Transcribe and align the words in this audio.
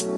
Good 0.00 0.14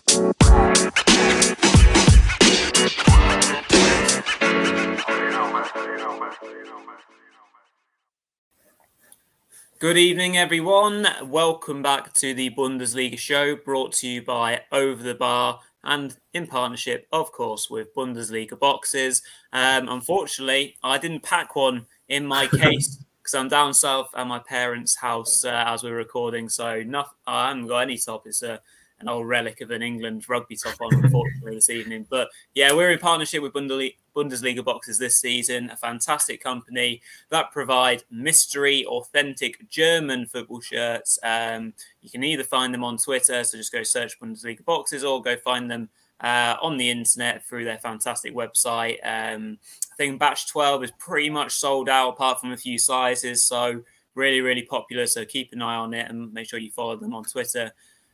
evening, 9.97 10.37
everyone. 10.37 11.09
Welcome 11.25 11.83
back 11.83 12.13
to 12.15 12.33
the 12.33 12.51
Bundesliga 12.51 13.19
show 13.19 13.57
brought 13.57 13.93
to 13.95 14.07
you 14.07 14.23
by 14.23 14.61
Over 14.71 15.03
the 15.03 15.17
Bar 15.17 15.59
and 15.83 16.17
in 16.33 16.47
partnership, 16.47 17.09
of 17.11 17.33
course, 17.33 17.69
with 17.69 17.93
Bundesliga 17.93 18.57
boxes. 18.57 19.23
Um, 19.53 19.89
unfortunately, 19.89 20.77
I 20.85 20.99
didn't 20.99 21.25
pack 21.25 21.57
one 21.57 21.87
in 22.09 22.25
my 22.25 22.47
case 22.57 23.03
because 23.21 23.35
I'm 23.35 23.49
down 23.49 23.75
south 23.75 24.11
at 24.15 24.29
my 24.29 24.39
parents' 24.39 24.95
house 24.95 25.45
uh, 25.45 25.65
as 25.67 25.83
we're 25.83 25.97
recording. 25.97 26.49
So 26.49 26.85
not, 26.85 27.17
I 27.27 27.49
haven't 27.49 27.67
got 27.67 27.81
any 27.81 27.99
top. 27.99 28.29
It's 28.29 28.45
a 28.45 28.61
an 29.03 29.09
old 29.09 29.29
relic 29.29 29.61
of 29.61 29.71
an 29.71 29.83
England 29.83 30.29
rugby 30.29 30.57
top 30.57 30.81
on, 30.81 30.95
unfortunately, 30.95 31.55
this 31.55 31.69
evening. 31.69 32.07
But 32.09 32.29
yeah, 32.55 32.73
we're 32.73 32.91
in 32.91 32.99
partnership 32.99 33.43
with 33.43 33.53
Bundesliga 33.53 34.65
Boxes 34.65 34.99
this 34.99 35.19
season, 35.19 35.71
a 35.71 35.77
fantastic 35.77 36.43
company 36.43 37.03
that 37.31 37.51
provide 37.51 38.05
mystery, 38.11 38.87
authentic 38.87 39.69
German 39.69 40.27
football 40.27 40.61
shirts. 40.61 41.19
Um, 41.23 41.75
you 42.01 42.11
can 42.11 42.25
either 42.25 42.45
find 42.45 42.73
them 42.73 42.85
on 42.85 42.97
Twitter, 42.97 43.45
so 43.45 43.59
just 43.59 43.73
go 43.73 43.83
search 43.83 44.19
Bundesliga 44.19 44.65
Boxes, 44.65 45.05
or 45.05 45.21
go 45.21 45.37
find 45.37 45.71
them 45.71 45.91
uh, 46.21 46.57
on 46.63 46.77
the 46.77 46.89
internet 46.89 47.45
through 47.47 47.65
their 47.65 47.79
fantastic 47.79 48.35
website. 48.35 48.99
Um, 49.03 49.59
I 49.93 49.97
think 49.97 50.21
batch 50.21 50.49
12 50.49 50.85
is 50.85 50.91
pretty 50.93 51.29
much 51.29 51.53
sold 51.53 51.89
out 51.89 52.11
apart 52.11 52.41
from 52.41 52.53
a 52.53 52.57
few 52.57 52.79
sizes. 52.79 53.45
So, 53.45 53.83
really, 54.15 54.41
really 54.41 54.63
popular. 54.63 55.07
So, 55.07 55.25
keep 55.25 55.53
an 55.53 55.61
eye 55.61 55.75
on 55.75 55.93
it 55.93 56.09
and 56.09 56.33
make 56.33 56.49
sure 56.49 56.61
you 56.61 56.71
follow 56.71 56.97
them 56.97 57.15
on 57.15 57.25
Twitter 57.25 57.73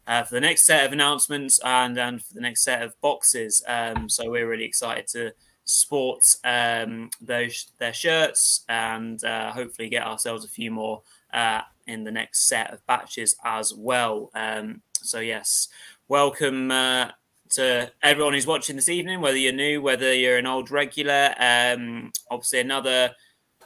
uh, 0.08 0.24
for 0.24 0.34
the 0.34 0.40
next 0.40 0.64
set 0.64 0.86
of 0.86 0.92
announcements 0.92 1.60
and, 1.62 1.98
and 1.98 2.24
for 2.24 2.34
the 2.34 2.40
next 2.40 2.64
set 2.64 2.82
of 2.82 2.98
boxes. 3.02 3.62
Um, 3.68 4.08
so 4.08 4.30
we're 4.30 4.48
really 4.48 4.64
excited 4.64 5.06
to 5.08 5.32
sport 5.64 6.24
um, 6.44 7.10
those 7.20 7.70
their 7.78 7.92
shirts 7.92 8.64
and 8.70 9.22
uh, 9.22 9.52
hopefully 9.52 9.90
get 9.90 10.06
ourselves 10.06 10.46
a 10.46 10.48
few 10.48 10.70
more 10.70 11.02
uh, 11.34 11.60
in 11.86 12.04
the 12.04 12.10
next 12.10 12.48
set 12.48 12.72
of 12.72 12.84
batches 12.86 13.36
as 13.44 13.74
well. 13.74 14.30
Um, 14.34 14.80
so 14.94 15.20
yes, 15.20 15.68
welcome 16.08 16.70
uh, 16.70 17.10
to 17.50 17.92
everyone 18.02 18.32
who's 18.32 18.46
watching 18.46 18.76
this 18.76 18.88
evening, 18.88 19.20
whether 19.20 19.36
you're 19.36 19.52
new, 19.52 19.82
whether 19.82 20.14
you're 20.14 20.38
an 20.38 20.46
old 20.46 20.70
regular. 20.70 21.34
Um, 21.38 22.12
obviously, 22.30 22.60
another 22.60 23.10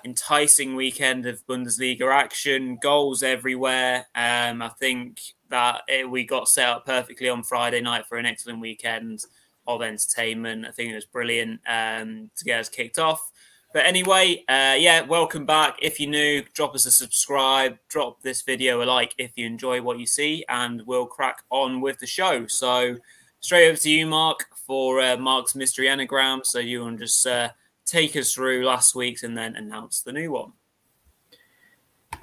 enticing 0.04 0.74
weekend 0.74 1.26
of 1.26 1.46
Bundesliga 1.46 2.12
action, 2.12 2.78
goals 2.82 3.22
everywhere. 3.22 4.06
Um, 4.14 4.62
I 4.62 4.70
think 4.78 5.20
that 5.48 5.82
it, 5.88 6.08
we 6.08 6.24
got 6.24 6.48
set 6.48 6.68
up 6.68 6.86
perfectly 6.86 7.28
on 7.28 7.42
Friday 7.42 7.80
night 7.80 8.06
for 8.06 8.18
an 8.18 8.26
excellent 8.26 8.60
weekend 8.60 9.24
of 9.66 9.82
entertainment. 9.82 10.66
I 10.66 10.70
think 10.70 10.92
it 10.92 10.94
was 10.94 11.04
brilliant 11.04 11.60
um, 11.66 12.30
to 12.36 12.44
get 12.44 12.60
us 12.60 12.68
kicked 12.68 12.98
off. 12.98 13.30
But 13.72 13.86
anyway, 13.86 14.44
uh, 14.48 14.76
yeah, 14.78 15.00
welcome 15.00 15.46
back. 15.46 15.78
If 15.80 15.98
you're 15.98 16.10
new, 16.10 16.42
drop 16.52 16.74
us 16.74 16.84
a 16.84 16.90
subscribe, 16.90 17.78
drop 17.88 18.20
this 18.20 18.42
video 18.42 18.82
a 18.82 18.84
like 18.84 19.14
if 19.16 19.32
you 19.36 19.46
enjoy 19.46 19.80
what 19.80 19.98
you 19.98 20.04
see, 20.04 20.44
and 20.48 20.82
we'll 20.86 21.06
crack 21.06 21.42
on 21.48 21.80
with 21.80 21.98
the 21.98 22.06
show. 22.06 22.46
So, 22.46 22.96
straight 23.40 23.68
over 23.68 23.78
to 23.78 23.90
you, 23.90 24.06
Mark, 24.06 24.46
for 24.54 25.00
uh, 25.00 25.16
Mark's 25.16 25.54
mystery 25.54 25.88
anagram. 25.88 26.42
So, 26.44 26.58
you 26.58 26.82
want 26.82 26.98
to 26.98 27.04
just 27.06 27.26
uh, 27.26 27.48
take 27.84 28.16
us 28.16 28.32
through 28.32 28.64
last 28.64 28.94
week's 28.94 29.22
and 29.22 29.36
then 29.36 29.56
announce 29.56 30.00
the 30.02 30.12
new 30.12 30.32
one. 30.32 30.52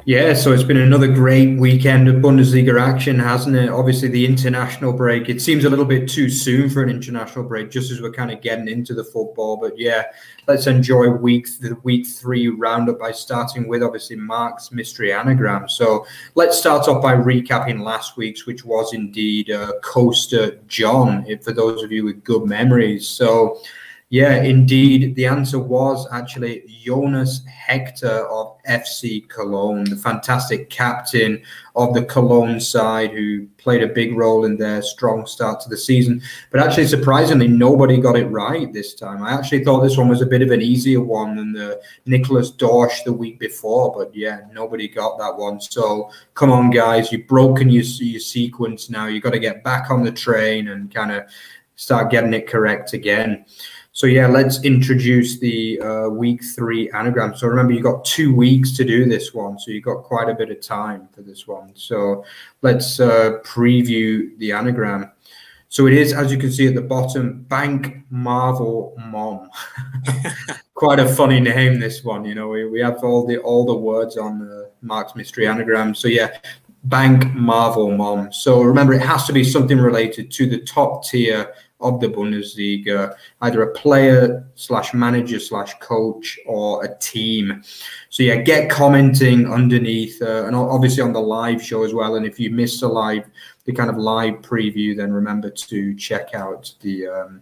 Yeah, 0.06 0.34
so 0.34 0.54
it's 0.54 0.64
been 0.64 0.78
another 0.78 1.08
great 1.08 1.60
weekend 1.60 2.08
of 2.08 2.16
Bundesliga 2.16 2.80
action, 2.80 3.20
hasn't 3.20 3.58
it? 3.58 3.70
Obviously, 3.70 4.08
the 4.08 4.26
international 4.26 4.94
break. 4.94 5.28
It 5.28 5.42
seems 5.42 5.66
a 5.66 5.70
little 5.70 5.84
bit 5.84 6.10
too 6.10 6.30
soon 6.30 6.70
for 6.70 6.82
an 6.82 6.90
international 6.90 7.44
break, 7.44 7.70
just 7.70 7.92
as 7.92 8.02
we're 8.02 8.14
kind 8.14 8.32
of 8.32 8.42
getting 8.42 8.70
into 8.70 8.94
the 8.94 9.04
football. 9.04 9.58
But 9.58 9.78
yeah, 9.78 10.06
let's 10.48 10.68
enjoy 10.68 11.10
week 11.10 11.48
the 11.60 11.76
week 11.84 12.08
three 12.08 12.48
roundup 12.48 12.98
by 12.98 13.12
starting 13.12 13.68
with 13.68 13.84
obviously 13.84 14.16
Mark's 14.16 14.72
mystery 14.72 15.12
anagram. 15.12 15.68
So 15.68 16.06
let's 16.36 16.58
start 16.58 16.88
off 16.88 17.04
by 17.04 17.16
recapping 17.16 17.82
last 17.84 18.16
week's, 18.16 18.46
which 18.46 18.64
was 18.64 18.94
indeed 18.94 19.52
uh, 19.52 19.74
Coaster 19.84 20.62
John. 20.68 21.26
For 21.44 21.52
those 21.52 21.84
of 21.84 21.92
you 21.92 22.06
with 22.06 22.24
good 22.24 22.46
memories, 22.46 23.08
so. 23.08 23.60
Yeah, 24.12 24.42
indeed. 24.42 25.14
The 25.14 25.28
answer 25.28 25.60
was 25.60 26.08
actually 26.12 26.64
Jonas 26.84 27.46
Hector 27.46 28.28
of 28.28 28.58
FC 28.64 29.30
Cologne, 29.30 29.84
the 29.84 29.96
fantastic 29.96 30.72
captain 30.72 31.44
of 31.76 31.94
the 31.94 32.04
Cologne 32.06 32.60
side 32.60 33.12
who 33.12 33.46
played 33.58 33.84
a 33.84 33.88
big 33.88 34.18
role 34.18 34.46
in 34.46 34.58
their 34.58 34.82
strong 34.82 35.28
start 35.28 35.62
to 35.62 35.70
the 35.70 35.78
season. 35.78 36.24
But 36.50 36.62
actually, 36.62 36.88
surprisingly, 36.88 37.48
nobody 37.48 38.02
got 38.02 38.18
it 38.18 38.26
right 38.26 38.74
this 38.74 38.96
time. 38.96 39.22
I 39.22 39.32
actually 39.32 39.64
thought 39.64 39.82
this 39.82 39.98
one 39.98 40.10
was 40.10 40.24
a 40.24 40.26
bit 40.26 40.42
of 40.42 40.50
an 40.50 40.64
easier 40.64 41.02
one 41.02 41.36
than 41.36 41.54
the 41.54 41.80
Nicholas 42.08 42.52
Dorsch 42.52 43.04
the 43.04 43.14
week 43.14 43.38
before. 43.38 43.94
But 43.96 44.16
yeah, 44.16 44.40
nobody 44.52 44.88
got 44.88 45.20
that 45.20 45.38
one. 45.38 45.62
So 45.62 46.10
come 46.34 46.52
on, 46.52 46.72
guys. 46.72 47.12
You've 47.12 47.28
broken 47.28 47.70
your, 47.70 47.84
your 47.84 48.20
sequence 48.20 48.90
now. 48.90 49.06
You've 49.06 49.24
got 49.24 49.34
to 49.34 49.40
get 49.40 49.64
back 49.64 49.92
on 49.92 50.04
the 50.04 50.12
train 50.12 50.70
and 50.70 50.92
kind 50.92 51.12
of 51.12 51.26
start 51.76 52.12
getting 52.12 52.34
it 52.34 52.48
correct 52.48 52.94
again. 52.94 53.46
So 54.00 54.08
yeah, 54.08 54.28
let's 54.28 54.64
introduce 54.64 55.40
the 55.40 55.78
uh, 55.82 56.08
week 56.08 56.42
three 56.42 56.90
anagram. 56.92 57.36
So 57.36 57.48
remember, 57.48 57.74
you 57.74 57.84
got 57.84 58.06
two 58.06 58.34
weeks 58.34 58.72
to 58.78 58.86
do 58.86 59.04
this 59.04 59.34
one, 59.34 59.60
so 59.60 59.72
you 59.72 59.82
got 59.82 60.04
quite 60.04 60.30
a 60.30 60.34
bit 60.34 60.50
of 60.50 60.62
time 60.62 61.10
for 61.12 61.22
this 61.22 61.50
one. 61.50 61.74
So 61.76 62.24
let's 62.62 63.02
uh, 63.02 63.40
preview 63.44 64.38
the 64.38 64.54
anagram. 64.54 65.12
So 65.68 65.86
it 65.86 65.92
is, 65.92 66.14
as 66.14 66.32
you 66.32 66.38
can 66.38 66.50
see 66.50 66.66
at 66.66 66.76
the 66.76 66.82
bottom, 66.82 67.42
Bank 67.50 67.98
Marvel 68.10 68.96
Mom. 68.98 69.50
quite 70.76 71.00
a 71.00 71.14
funny 71.14 71.42
name, 71.42 71.82
this 71.82 72.02
one. 72.02 72.24
You 72.24 72.36
know, 72.36 72.48
we, 72.48 72.70
we 72.70 72.80
have 72.80 73.04
all 73.04 73.28
the 73.28 73.40
all 73.40 73.66
the 73.66 73.76
words 73.76 74.16
on 74.16 74.50
uh, 74.50 74.70
Mark's 74.82 75.14
mystery 75.14 75.46
anagram. 75.46 75.94
So 75.94 76.08
yeah, 76.08 76.38
Bank 76.86 77.34
Marvel 77.36 77.92
Mom. 77.92 78.32
So 78.32 78.62
remember, 78.62 78.94
it 78.94 79.02
has 79.02 79.28
to 79.28 79.34
be 79.34 79.44
something 79.44 79.78
related 79.78 80.32
to 80.32 80.48
the 80.48 80.60
top 80.60 81.04
tier 81.04 81.54
of 81.80 82.00
the 82.00 82.08
Bundesliga, 82.08 83.16
either 83.42 83.62
a 83.62 83.72
player 83.74 84.46
slash 84.56 84.94
manager 84.94 85.40
slash 85.40 85.74
coach 85.80 86.38
or 86.46 86.84
a 86.84 86.98
team. 87.00 87.64
So 88.10 88.24
yeah, 88.24 88.36
get 88.38 88.70
commenting 88.70 89.52
underneath, 89.52 90.22
uh, 90.22 90.46
and 90.46 90.56
obviously 90.56 91.04
on 91.04 91.14
the 91.14 91.22
live 91.22 91.64
show 91.64 91.84
as 91.84 91.94
well. 91.94 92.16
And 92.16 92.26
if 92.26 92.40
you 92.40 92.52
missed 92.52 92.82
the 92.82 92.90
live, 92.90 93.26
the 93.66 93.74
kind 93.74 93.90
of 93.90 93.98
live 93.98 94.36
preview, 94.36 94.96
then 94.96 95.12
remember 95.12 95.50
to 95.50 95.96
check 95.96 96.34
out 96.34 96.74
the 96.82 97.08
um, 97.08 97.42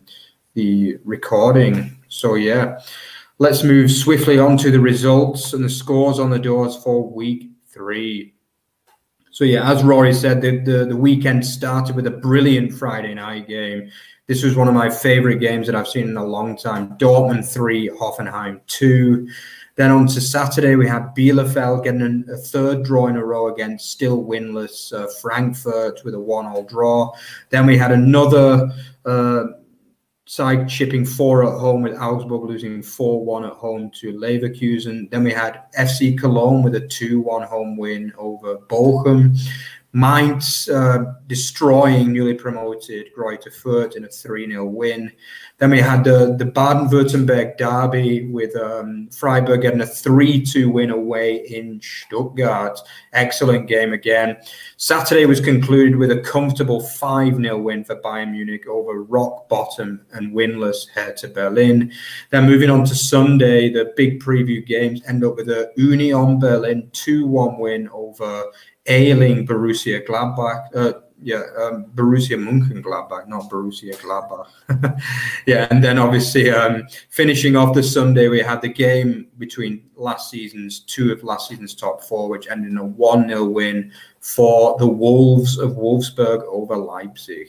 the 0.53 0.97
recording. 1.03 1.97
So 2.07 2.35
yeah, 2.35 2.79
let's 3.39 3.63
move 3.63 3.91
swiftly 3.91 4.39
on 4.39 4.57
to 4.57 4.71
the 4.71 4.79
results 4.79 5.53
and 5.53 5.63
the 5.63 5.69
scores 5.69 6.19
on 6.19 6.29
the 6.29 6.39
doors 6.39 6.75
for 6.75 7.07
week 7.07 7.49
three. 7.67 8.33
So 9.37 9.43
yeah, 9.43 9.71
as 9.71 9.83
Rory 9.83 10.15
said, 10.15 10.41
the, 10.41 10.57
the, 10.57 10.85
the 10.85 10.95
weekend 10.95 11.45
started 11.45 11.95
with 11.95 12.07
a 12.07 12.11
brilliant 12.11 12.73
Friday 12.73 13.13
night 13.13 13.47
game 13.47 13.91
this 14.27 14.43
was 14.43 14.55
one 14.57 14.67
of 14.67 14.73
my 14.73 14.89
favorite 14.89 15.39
games 15.39 15.67
that 15.67 15.75
I've 15.75 15.87
seen 15.87 16.09
in 16.09 16.17
a 16.17 16.23
long 16.23 16.57
time. 16.57 16.97
Dortmund 16.97 17.47
3, 17.51 17.89
Hoffenheim 17.91 18.59
2. 18.67 19.27
Then 19.75 19.89
on 19.89 20.07
to 20.07 20.19
Saturday, 20.19 20.75
we 20.75 20.87
had 20.87 21.15
Bielefeld 21.15 21.85
getting 21.85 22.25
a 22.29 22.35
third 22.35 22.83
draw 22.83 23.07
in 23.07 23.15
a 23.15 23.23
row 23.23 23.53
against 23.53 23.89
still 23.89 24.21
winless 24.21 24.91
uh, 24.91 25.07
Frankfurt 25.21 26.01
with 26.03 26.13
a 26.13 26.19
one-all 26.19 26.63
draw. 26.63 27.13
Then 27.51 27.65
we 27.65 27.77
had 27.77 27.93
another 27.93 28.69
uh, 29.05 29.43
side 30.27 30.67
chipping 30.67 31.05
four 31.05 31.45
at 31.45 31.57
home 31.57 31.81
with 31.81 31.97
Augsburg 31.97 32.43
losing 32.43 32.81
4-1 32.81 33.47
at 33.47 33.53
home 33.53 33.89
to 33.91 34.11
Leverkusen. 34.11 35.09
Then 35.09 35.23
we 35.23 35.31
had 35.31 35.63
FC 35.79 36.19
Cologne 36.19 36.63
with 36.63 36.75
a 36.75 36.81
2-1 36.81 37.47
home 37.47 37.77
win 37.77 38.11
over 38.17 38.57
Bochum. 38.57 39.39
Mainz 39.97 40.69
uh, 40.69 41.15
destroying 41.25 42.13
newly 42.13 42.35
promoted 42.35 43.07
Greuther 43.17 43.51
Fürth 43.51 43.95
in 43.95 44.03
a 44.03 44.07
3 44.07 44.47
0 44.51 44.63
win. 44.65 45.11
Then 45.57 45.71
we 45.71 45.79
had 45.79 46.03
the, 46.03 46.35
the 46.37 46.45
Baden 46.45 46.89
Württemberg 46.89 47.57
derby 47.57 48.27
with 48.27 48.55
um, 48.55 49.09
Freiburg 49.09 49.63
getting 49.63 49.81
a 49.81 49.87
3 49.87 50.45
2 50.45 50.69
win 50.69 50.91
away 50.91 51.37
in 51.47 51.81
Stuttgart. 51.81 52.79
Excellent 53.13 53.67
game 53.67 53.91
again. 53.91 54.37
Saturday 54.77 55.25
was 55.25 55.41
concluded 55.41 55.95
with 55.95 56.11
a 56.11 56.21
comfortable 56.21 56.79
5 56.79 57.37
0 57.37 57.57
win 57.57 57.83
for 57.83 57.95
Bayern 57.95 58.33
Munich 58.33 58.67
over 58.67 59.01
rock 59.01 59.49
bottom 59.49 60.05
and 60.13 60.31
winless 60.31 60.87
Hertha 60.93 61.27
Berlin. 61.27 61.91
Then 62.29 62.45
moving 62.45 62.69
on 62.69 62.85
to 62.85 62.93
Sunday, 62.93 63.73
the 63.73 63.93
big 63.97 64.21
preview 64.21 64.63
games 64.63 65.01
end 65.07 65.23
up 65.23 65.37
with 65.37 65.49
a 65.49 65.71
Union 65.75 66.37
Berlin 66.37 66.87
2 66.93 67.25
1 67.25 67.57
win 67.57 67.89
over 67.89 68.43
ailing 68.87 69.45
Borussia 69.45 70.05
Gladbach. 70.05 70.67
Uh, 70.75 70.93
yeah, 71.21 71.43
um, 71.59 71.85
Borussia 71.95 72.37
Mönchengladbach, 72.37 73.27
not 73.27 73.49
Borussia 73.49 73.95
Gladbach. 73.95 74.47
yeah, 75.47 75.67
and 75.71 75.83
then 75.83 75.97
obviously 75.97 76.51
um, 76.51 76.87
finishing 77.09 77.55
off 77.55 77.73
the 77.73 77.81
Sunday, 77.81 78.27
we 78.27 78.39
had 78.39 78.61
the 78.61 78.69
game 78.69 79.27
between 79.39 79.89
last 79.95 80.29
season's 80.29 80.81
two 80.81 81.11
of 81.11 81.23
last 81.23 81.49
season's 81.49 81.73
top 81.73 82.03
four, 82.03 82.29
which 82.29 82.47
ended 82.49 82.71
in 82.71 82.77
a 82.77 82.85
1 82.85 83.29
0 83.29 83.45
win 83.45 83.91
for 84.19 84.77
the 84.77 84.87
Wolves 84.87 85.57
of 85.57 85.71
Wolfsburg 85.71 86.43
over 86.43 86.77
Leipzig. 86.77 87.47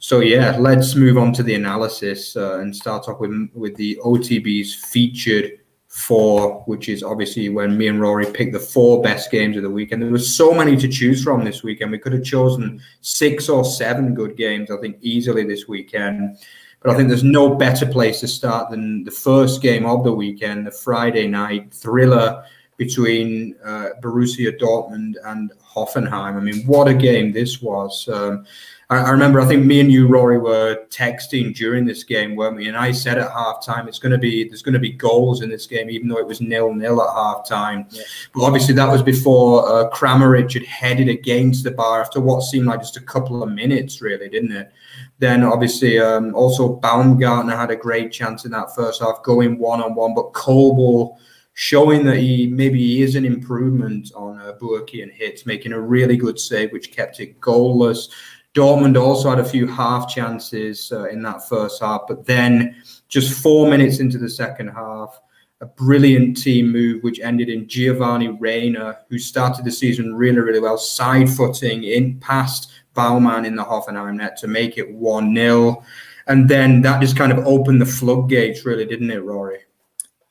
So, 0.00 0.20
yeah, 0.20 0.56
let's 0.58 0.96
move 0.96 1.18
on 1.18 1.32
to 1.34 1.44
the 1.44 1.54
analysis 1.54 2.36
uh, 2.36 2.58
and 2.58 2.74
start 2.74 3.08
off 3.08 3.20
with, 3.20 3.48
with 3.54 3.76
the 3.76 3.98
OTB's 4.04 4.74
featured 4.74 5.60
four, 5.98 6.62
which 6.66 6.88
is 6.88 7.02
obviously 7.02 7.48
when 7.48 7.76
me 7.76 7.88
and 7.88 8.00
Rory 8.00 8.26
picked 8.26 8.52
the 8.52 8.60
four 8.60 9.02
best 9.02 9.30
games 9.30 9.56
of 9.56 9.62
the 9.62 9.70
weekend. 9.70 10.02
There 10.02 10.10
was 10.10 10.34
so 10.34 10.54
many 10.54 10.76
to 10.76 10.88
choose 10.88 11.22
from 11.22 11.44
this 11.44 11.62
weekend. 11.62 11.90
We 11.90 11.98
could 11.98 12.12
have 12.12 12.24
chosen 12.24 12.80
six 13.00 13.48
or 13.48 13.64
seven 13.64 14.14
good 14.14 14.36
games, 14.36 14.70
I 14.70 14.76
think, 14.78 14.98
easily 15.00 15.44
this 15.44 15.66
weekend. 15.66 16.38
But 16.80 16.92
I 16.92 16.96
think 16.96 17.08
there's 17.08 17.24
no 17.24 17.56
better 17.56 17.84
place 17.84 18.20
to 18.20 18.28
start 18.28 18.70
than 18.70 19.02
the 19.02 19.10
first 19.10 19.60
game 19.60 19.84
of 19.86 20.04
the 20.04 20.12
weekend, 20.12 20.66
the 20.66 20.70
Friday 20.70 21.26
night 21.26 21.74
thriller 21.74 22.44
between 22.78 23.56
uh, 23.64 23.88
Borussia 24.00 24.56
Dortmund 24.56 25.14
and 25.24 25.52
Hoffenheim. 25.74 26.36
I 26.36 26.40
mean, 26.40 26.64
what 26.66 26.88
a 26.88 26.94
game 26.94 27.32
this 27.32 27.60
was. 27.60 28.08
Um, 28.08 28.46
I, 28.90 29.10
remember, 29.10 29.38
I 29.38 29.46
think 29.46 29.66
me 29.66 29.80
and 29.80 29.92
you, 29.92 30.06
Rory, 30.06 30.38
were 30.38 30.86
texting 30.88 31.54
during 31.54 31.84
this 31.84 32.04
game, 32.04 32.36
weren't 32.36 32.56
we? 32.56 32.68
And 32.68 32.76
I 32.76 32.92
said 32.92 33.18
at 33.18 33.30
halftime, 33.30 33.86
it's 33.86 33.98
going 33.98 34.12
to 34.12 34.18
be 34.18 34.48
there's 34.48 34.62
going 34.62 34.72
to 34.72 34.78
be 34.78 34.92
goals 34.92 35.42
in 35.42 35.50
this 35.50 35.66
game, 35.66 35.90
even 35.90 36.08
though 36.08 36.16
it 36.18 36.26
was 36.26 36.40
nil 36.40 36.72
nil 36.72 37.02
at 37.02 37.08
halftime. 37.08 37.84
Yeah. 37.90 38.02
But 38.32 38.44
obviously, 38.44 38.74
that 38.74 38.90
was 38.90 39.02
before 39.02 39.68
uh, 39.68 39.90
Kramaric 39.90 40.54
had 40.54 40.64
headed 40.64 41.10
against 41.10 41.64
the 41.64 41.72
bar 41.72 42.00
after 42.00 42.20
what 42.20 42.40
seemed 42.42 42.66
like 42.66 42.80
just 42.80 42.96
a 42.96 43.02
couple 43.02 43.42
of 43.42 43.50
minutes, 43.50 44.00
really, 44.00 44.30
didn't 44.30 44.52
it? 44.52 44.72
Then 45.18 45.42
obviously, 45.42 45.98
um, 45.98 46.34
also 46.34 46.76
Baumgartner 46.76 47.56
had 47.56 47.70
a 47.70 47.76
great 47.76 48.10
chance 48.10 48.46
in 48.46 48.52
that 48.52 48.74
first 48.74 49.02
half, 49.02 49.22
going 49.22 49.58
one 49.58 49.82
on 49.82 49.96
one, 49.96 50.14
but 50.14 50.32
Kobel 50.32 51.18
showing 51.60 52.04
that 52.04 52.18
he 52.18 52.46
maybe 52.46 53.02
is 53.02 53.16
an 53.16 53.24
improvement 53.24 54.12
on 54.14 54.38
uh, 54.38 54.52
Burki 54.60 55.02
and 55.02 55.10
hits, 55.10 55.44
making 55.44 55.72
a 55.72 55.80
really 55.80 56.16
good 56.16 56.38
save, 56.38 56.70
which 56.70 56.92
kept 56.92 57.18
it 57.18 57.40
goalless. 57.40 58.10
Dortmund 58.54 58.96
also 58.96 59.28
had 59.28 59.40
a 59.40 59.44
few 59.44 59.66
half 59.66 60.08
chances 60.08 60.92
uh, 60.92 61.08
in 61.08 61.20
that 61.22 61.48
first 61.48 61.82
half, 61.82 62.02
but 62.06 62.24
then 62.24 62.80
just 63.08 63.42
four 63.42 63.68
minutes 63.68 63.98
into 63.98 64.18
the 64.18 64.30
second 64.30 64.68
half, 64.68 65.20
a 65.60 65.66
brilliant 65.66 66.36
team 66.40 66.70
move 66.70 67.02
which 67.02 67.18
ended 67.18 67.48
in 67.48 67.66
Giovanni 67.66 68.28
Reyna, 68.28 68.98
who 69.10 69.18
started 69.18 69.64
the 69.64 69.72
season 69.72 70.14
really, 70.14 70.38
really 70.38 70.60
well, 70.60 70.78
side 70.78 71.28
footing 71.28 71.82
in 71.82 72.20
past 72.20 72.70
Baumann 72.94 73.44
in 73.44 73.56
the 73.56 73.64
Hoffenheim 73.64 74.14
net 74.14 74.36
to 74.36 74.46
make 74.46 74.78
it 74.78 74.88
1 74.94 75.34
0. 75.34 75.82
And 76.28 76.48
then 76.48 76.82
that 76.82 77.00
just 77.00 77.16
kind 77.16 77.32
of 77.32 77.44
opened 77.48 77.80
the 77.80 77.86
floodgates, 77.86 78.64
really, 78.64 78.86
didn't 78.86 79.10
it, 79.10 79.24
Rory? 79.24 79.58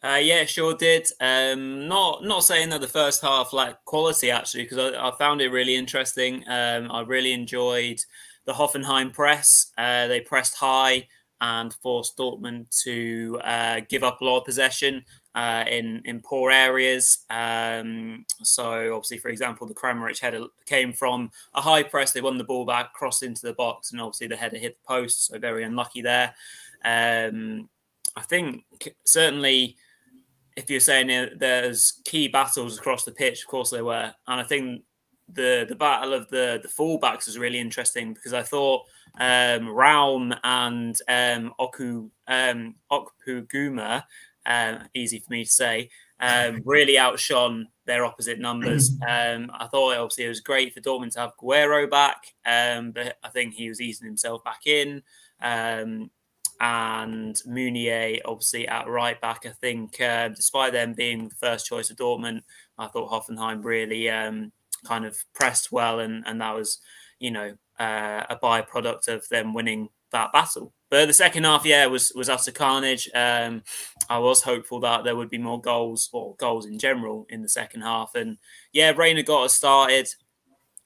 Uh, 0.08 0.16
yeah, 0.16 0.46
sure 0.46 0.74
did. 0.74 1.06
Um, 1.20 1.88
not 1.90 2.24
not 2.24 2.46
saying 2.46 2.70
that 2.70 2.80
the 2.80 2.88
first 2.88 3.22
half 3.22 3.52
lacked 3.52 3.84
quality 3.84 4.32
actually, 4.32 4.64
because 4.64 4.94
I, 4.94 5.10
I, 5.10 5.12
found 5.18 5.42
it 5.42 5.50
really 5.50 5.76
interesting. 5.76 6.46
Um, 6.48 6.90
I 6.90 7.02
really 7.02 7.34
enjoyed 7.34 8.00
the 8.46 8.54
Hoffenheim 8.54 9.12
press. 9.12 9.74
Uh, 9.78 10.08
they 10.08 10.22
pressed 10.22 10.56
high 10.56 11.08
and 11.42 11.74
forced 11.84 12.18
Dortmund 12.18 12.70
to 12.84 13.42
uh, 13.44 13.82
give 13.90 14.04
up 14.04 14.22
a 14.22 14.24
lot 14.24 14.38
of 14.38 14.46
possession 14.46 15.04
uh, 15.36 15.66
in 15.70 16.02
in 16.06 16.22
poor 16.22 16.52
areas. 16.52 17.26
Um, 17.30 18.26
so 18.44 18.96
obviously, 18.96 19.18
for 19.18 19.28
example, 19.28 19.68
the 19.68 19.74
Kramaric 19.74 20.20
header 20.20 20.46
came 20.66 20.94
from 20.94 21.32
a 21.54 21.60
high 21.60 21.84
press. 21.84 22.14
They 22.14 22.22
won 22.22 22.38
the 22.38 22.46
ball 22.46 22.66
back, 22.66 22.94
crossed 22.94 23.24
into 23.24 23.46
the 23.46 23.54
box, 23.54 23.92
and 23.92 24.00
obviously 24.00 24.28
the 24.28 24.38
header 24.38 24.58
hit 24.58 24.78
the 24.78 24.88
post. 24.88 25.26
So 25.26 25.38
very 25.38 25.66
unlucky 25.66 26.02
there. 26.02 26.34
Um, 26.86 27.68
I 28.16 28.22
think 28.22 28.64
certainly 29.04 29.76
if 30.58 30.72
you're 30.72 30.80
saying 30.80 31.30
there's 31.38 32.02
key 32.04 32.28
battles 32.28 32.78
across 32.78 33.06
the 33.06 33.12
pitch, 33.12 33.44
of 33.44 33.48
course 33.48 33.70
there 33.70 33.86
were, 33.86 34.12
and 34.28 34.42
I 34.42 34.44
think 34.44 34.82
the 35.32 35.66
the 35.70 35.76
battle 35.76 36.14
of 36.14 36.28
the 36.30 36.60
the 36.62 36.68
fullbacks 36.68 37.28
was 37.28 37.38
really 37.38 37.60
interesting 37.60 38.14
because 38.14 38.34
I 38.34 38.42
thought 38.42 38.82
um, 39.20 39.70
Raum 39.70 40.34
and 40.44 40.98
um, 41.08 41.54
Oku 41.60 42.10
um, 42.28 42.76
Okpuguma, 42.92 44.04
uh, 44.46 44.78
easy 44.96 45.20
for 45.20 45.32
me 45.32 45.46
to 45.46 45.50
say, 45.50 45.90
um, 46.20 46.62
really 46.66 46.98
outshone 46.98 47.68
their 47.86 48.04
opposite 48.04 48.40
numbers. 48.40 48.92
Um, 49.08 49.52
I 49.54 49.68
thought 49.68 49.96
obviously 49.96 50.26
it 50.26 50.30
was 50.30 50.42
great 50.42 50.74
for 50.74 50.82
Dortmund 50.82 51.14
to 51.14 51.20
have 51.20 51.38
Guerreiro 51.40 51.90
back, 51.90 52.34
um, 52.46 52.92
but 52.92 53.18
I 53.24 53.30
think 53.30 53.54
he 53.54 53.70
was 53.70 53.80
easing 53.80 54.08
himself 54.08 54.44
back 54.44 54.66
in. 54.66 55.04
Um, 55.40 56.10
and 56.60 57.40
Meunier, 57.46 58.20
obviously 58.26 58.68
at 58.68 58.88
right 58.88 59.20
back. 59.22 59.46
I 59.46 59.50
think, 59.50 60.00
uh, 60.02 60.30
despite 60.30 60.74
them 60.74 60.94
being 60.94 61.30
the 61.30 61.36
first 61.36 61.66
choice 61.68 61.90
of 61.90 61.98
Dortmund, 61.98 62.42
I 62.78 62.88
thought 62.88 63.12
Hoffenheim 63.12 63.64
really 63.64 64.10
um, 64.10 64.52
kind 64.86 65.06
of 65.06 65.18
pressed 65.34 65.72
well, 65.72 66.00
and 66.00 66.24
and 66.26 66.42
that 66.42 66.56
was, 66.56 66.80
you 67.20 67.32
know, 67.32 67.56
uh, 67.80 68.24
a 68.30 68.38
byproduct 68.42 69.08
of 69.08 69.28
them 69.30 69.54
winning 69.54 69.90
that 70.12 70.32
battle. 70.32 70.74
But 70.90 71.08
the 71.08 71.14
second 71.14 71.44
half, 71.44 71.66
yeah, 71.66 71.86
was 71.86 72.12
was 72.16 72.30
utter 72.30 72.52
carnage. 72.52 73.10
Um, 73.14 73.64
I 74.10 74.20
was 74.20 74.42
hopeful 74.42 74.80
that 74.82 75.04
there 75.04 75.16
would 75.16 75.30
be 75.30 75.38
more 75.38 75.62
goals 75.62 76.10
or 76.14 76.36
goals 76.36 76.66
in 76.66 76.80
general 76.80 77.26
in 77.30 77.42
the 77.42 77.50
second 77.50 77.82
half, 77.82 78.16
and 78.16 78.38
yeah, 78.74 78.92
Reyna 78.92 79.24
got 79.24 79.44
us 79.44 79.54
started, 79.54 80.08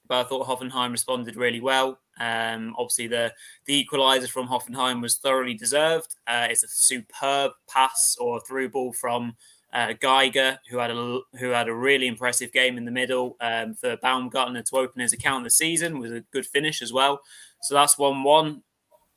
but 0.08 0.26
I 0.26 0.28
thought 0.28 0.48
Hoffenheim 0.48 0.90
responded 0.90 1.36
really 1.36 1.60
well. 1.60 1.98
Um, 2.20 2.74
obviously, 2.78 3.06
the 3.06 3.32
the 3.66 3.84
equaliser 3.84 4.28
from 4.28 4.48
Hoffenheim 4.48 5.00
was 5.00 5.16
thoroughly 5.16 5.54
deserved. 5.54 6.16
Uh, 6.26 6.48
it's 6.50 6.64
a 6.64 6.68
superb 6.68 7.52
pass 7.68 8.16
or 8.20 8.40
through 8.40 8.70
ball 8.70 8.92
from 8.92 9.36
uh, 9.72 9.94
Geiger, 10.00 10.58
who 10.70 10.78
had 10.78 10.90
a 10.90 11.20
who 11.38 11.50
had 11.50 11.68
a 11.68 11.74
really 11.74 12.06
impressive 12.06 12.52
game 12.52 12.76
in 12.76 12.84
the 12.84 12.90
middle 12.90 13.36
um, 13.40 13.74
for 13.74 13.96
Baumgartner 13.96 14.62
to 14.62 14.76
open 14.76 15.00
his 15.00 15.12
account 15.12 15.44
the 15.44 15.50
season 15.50 15.98
with 15.98 16.12
a 16.12 16.24
good 16.32 16.46
finish 16.46 16.82
as 16.82 16.92
well. 16.92 17.20
So 17.62 17.74
that's 17.74 17.98
one 17.98 18.22
one. 18.22 18.62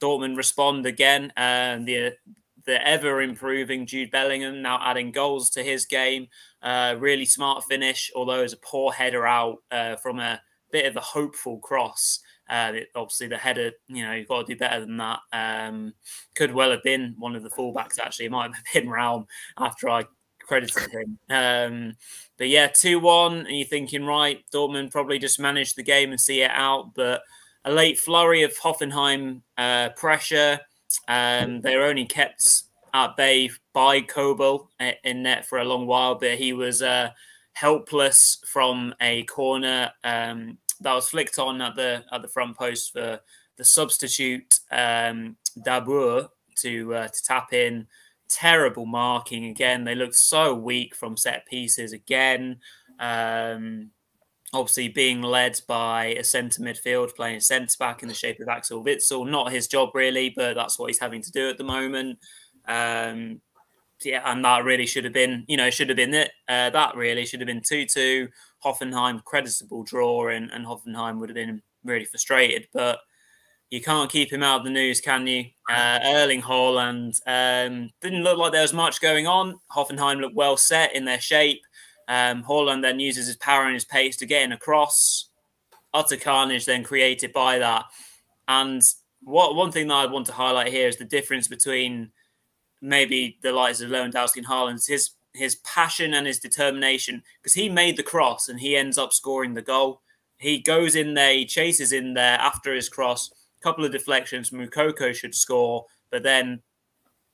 Dortmund 0.01 0.35
respond 0.35 0.85
again, 0.85 1.31
and 1.37 1.87
the 1.87 2.13
the 2.65 2.85
ever 2.85 3.21
improving 3.21 3.85
Jude 3.85 4.11
Bellingham 4.11 4.61
now 4.61 4.79
adding 4.81 5.11
goals 5.11 5.49
to 5.51 5.63
his 5.63 5.85
game. 5.85 6.27
Uh, 6.61 6.95
really 6.97 7.25
smart 7.25 7.63
finish, 7.63 8.11
although 8.15 8.41
it's 8.41 8.53
a 8.53 8.57
poor 8.57 8.91
header 8.91 9.25
out 9.25 9.57
uh, 9.71 9.95
from 9.97 10.19
a 10.19 10.41
bit 10.71 10.85
of 10.85 10.95
a 10.95 11.01
hopeful 11.01 11.59
cross. 11.59 12.19
Uh, 12.49 12.71
it, 12.75 12.89
obviously, 12.95 13.27
the 13.27 13.37
header, 13.37 13.71
you 13.87 14.03
know, 14.03 14.13
you've 14.13 14.27
got 14.27 14.45
to 14.45 14.53
do 14.53 14.59
better 14.59 14.79
than 14.79 14.97
that. 14.97 15.19
Um, 15.33 15.93
could 16.35 16.53
well 16.53 16.71
have 16.71 16.83
been 16.83 17.15
one 17.17 17.35
of 17.35 17.43
the 17.43 17.49
fullbacks, 17.49 17.99
actually. 17.99 18.25
It 18.25 18.31
might 18.31 18.51
have 18.53 18.63
been 18.73 18.89
Raum 18.89 19.25
after 19.57 19.89
I 19.89 20.05
credited 20.41 20.91
him. 20.91 21.19
Um, 21.29 21.93
but 22.37 22.49
yeah, 22.49 22.67
2 22.67 22.99
1, 22.99 23.45
and 23.45 23.57
you're 23.57 23.67
thinking, 23.67 24.05
right, 24.05 24.43
Dortmund 24.53 24.91
probably 24.91 25.19
just 25.19 25.39
managed 25.39 25.75
the 25.75 25.83
game 25.83 26.11
and 26.11 26.19
see 26.19 26.41
it 26.41 26.51
out. 26.51 26.93
But 26.95 27.21
a 27.65 27.71
late 27.71 27.99
flurry 27.99 28.43
of 28.43 28.57
Hoffenheim 28.57 29.41
uh, 29.57 29.89
pressure. 29.89 30.59
Um, 31.07 31.61
they 31.61 31.75
were 31.75 31.85
only 31.85 32.05
kept 32.05 32.63
at 32.93 33.17
bay 33.17 33.49
by 33.73 34.01
Kobel 34.01 34.69
in 35.03 35.23
net 35.23 35.45
for 35.45 35.57
a 35.57 35.65
long 35.65 35.87
while, 35.87 36.15
but 36.15 36.35
he 36.35 36.53
was 36.53 36.81
uh, 36.81 37.09
helpless 37.53 38.37
from 38.47 38.93
a 39.01 39.23
corner. 39.23 39.91
Um, 40.03 40.59
that 40.81 40.93
was 40.93 41.09
flicked 41.09 41.39
on 41.39 41.61
at 41.61 41.75
the 41.75 42.03
at 42.11 42.21
the 42.21 42.27
front 42.27 42.57
post 42.57 42.93
for 42.93 43.19
the 43.57 43.65
substitute 43.65 44.59
um, 44.71 45.37
Dabbur 45.65 46.29
to 46.57 46.93
uh, 46.93 47.07
to 47.07 47.23
tap 47.23 47.53
in. 47.53 47.87
Terrible 48.27 48.87
marking 48.87 49.45
again. 49.45 49.83
They 49.83 49.93
looked 49.93 50.15
so 50.15 50.55
weak 50.55 50.95
from 50.95 51.15
set 51.15 51.45
pieces 51.45 51.93
again. 51.93 52.57
Um, 52.99 53.91
obviously, 54.51 54.87
being 54.87 55.21
led 55.21 55.61
by 55.67 56.05
a 56.07 56.23
centre 56.23 56.61
midfield 56.61 57.15
playing 57.15 57.41
centre 57.41 57.75
back 57.77 58.01
in 58.01 58.07
the 58.07 58.15
shape 58.15 58.39
of 58.39 58.47
Axel 58.47 58.83
Witsel. 58.83 59.29
Not 59.29 59.51
his 59.51 59.67
job 59.67 59.91
really, 59.93 60.33
but 60.35 60.55
that's 60.55 60.79
what 60.79 60.87
he's 60.87 60.99
having 60.99 61.21
to 61.21 61.31
do 61.31 61.49
at 61.49 61.59
the 61.59 61.63
moment. 61.63 62.17
Um, 62.67 63.41
yeah, 64.03 64.21
and 64.25 64.43
that 64.43 64.65
really 64.65 64.85
should 64.85 65.03
have 65.03 65.13
been, 65.13 65.45
you 65.47 65.57
know, 65.57 65.69
should 65.69 65.89
have 65.89 65.95
been 65.95 66.13
it. 66.13 66.31
Uh, 66.47 66.69
that 66.71 66.95
really 66.95 67.25
should 67.25 67.39
have 67.39 67.47
been 67.47 67.61
2 67.61 67.85
2. 67.85 68.27
Hoffenheim 68.65 69.23
creditable 69.23 69.83
draw, 69.83 70.29
and, 70.29 70.51
and 70.51 70.65
Hoffenheim 70.65 71.19
would 71.19 71.29
have 71.29 71.35
been 71.35 71.61
really 71.83 72.05
frustrated. 72.05 72.67
But 72.73 72.99
you 73.69 73.81
can't 73.81 74.11
keep 74.11 74.31
him 74.31 74.43
out 74.43 74.59
of 74.59 74.65
the 74.65 74.71
news, 74.71 75.01
can 75.01 75.27
you? 75.27 75.45
Uh, 75.69 75.99
Erling 76.03 76.41
Haaland 76.41 77.19
um, 77.27 77.89
didn't 78.01 78.23
look 78.23 78.37
like 78.37 78.51
there 78.51 78.61
was 78.61 78.73
much 78.73 79.01
going 79.01 79.27
on. 79.27 79.59
Hoffenheim 79.71 80.19
looked 80.19 80.35
well 80.35 80.57
set 80.57 80.95
in 80.95 81.05
their 81.05 81.21
shape. 81.21 81.61
Um, 82.07 82.43
Haaland 82.43 82.81
then 82.81 82.99
uses 82.99 83.27
his 83.27 83.37
power 83.37 83.65
and 83.65 83.73
his 83.73 83.85
pace 83.85 84.17
to 84.17 84.25
get 84.25 84.43
in 84.43 84.51
across. 84.51 85.29
Utter 85.93 86.17
carnage 86.17 86.65
then 86.65 86.83
created 86.83 87.33
by 87.33 87.59
that. 87.59 87.85
And 88.47 88.81
what 89.23 89.55
one 89.55 89.71
thing 89.71 89.87
that 89.87 89.95
I 89.95 90.05
want 90.05 90.27
to 90.27 90.33
highlight 90.33 90.71
here 90.71 90.87
is 90.87 90.97
the 90.97 91.05
difference 91.05 91.47
between 91.47 92.11
maybe 92.81 93.39
the 93.41 93.51
likes 93.51 93.81
of 93.81 93.89
Lewandowski 93.89 94.37
and 94.37 94.47
Haaland. 94.47 94.87
His 94.87 95.11
his 95.35 95.55
passion 95.57 96.13
and 96.13 96.25
his 96.27 96.39
determination 96.39 97.23
because 97.41 97.53
he 97.53 97.69
made 97.69 97.97
the 97.97 98.03
cross 98.03 98.49
and 98.49 98.59
he 98.59 98.75
ends 98.75 98.97
up 98.97 99.13
scoring 99.13 99.53
the 99.53 99.61
goal. 99.61 100.01
he 100.37 100.59
goes 100.59 100.95
in 100.95 101.13
there, 101.13 101.33
he 101.33 101.45
chases 101.45 101.91
in 101.91 102.13
there 102.13 102.37
after 102.39 102.73
his 102.73 102.89
cross, 102.89 103.31
A 103.59 103.63
couple 103.63 103.85
of 103.85 103.91
deflections. 103.91 104.51
Moukoko 104.51 105.13
should 105.13 105.35
score, 105.35 105.85
but 106.09 106.23
then 106.23 106.61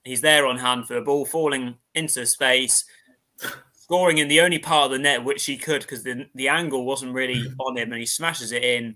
he's 0.04 0.22
there 0.22 0.46
on 0.46 0.58
hand 0.58 0.88
for 0.88 0.96
the 0.96 1.02
ball 1.02 1.26
falling 1.26 1.76
into 1.96 2.26
space, 2.26 2.86
scoring 3.74 4.20
in 4.20 4.28
the 4.28 4.42
only 4.42 4.60
part 4.60 4.86
of 4.86 4.92
the 4.92 5.00
net 5.00 5.24
which 5.24 5.46
he 5.46 5.58
could 5.58 5.82
because 5.82 6.04
the, 6.04 6.28
the 6.36 6.48
angle 6.48 6.86
wasn't 6.86 7.14
really 7.14 7.44
on 7.60 7.78
him 7.78 7.92
and 7.92 8.00
he 8.00 8.06
smashes 8.06 8.52
it 8.52 8.64
in. 8.64 8.96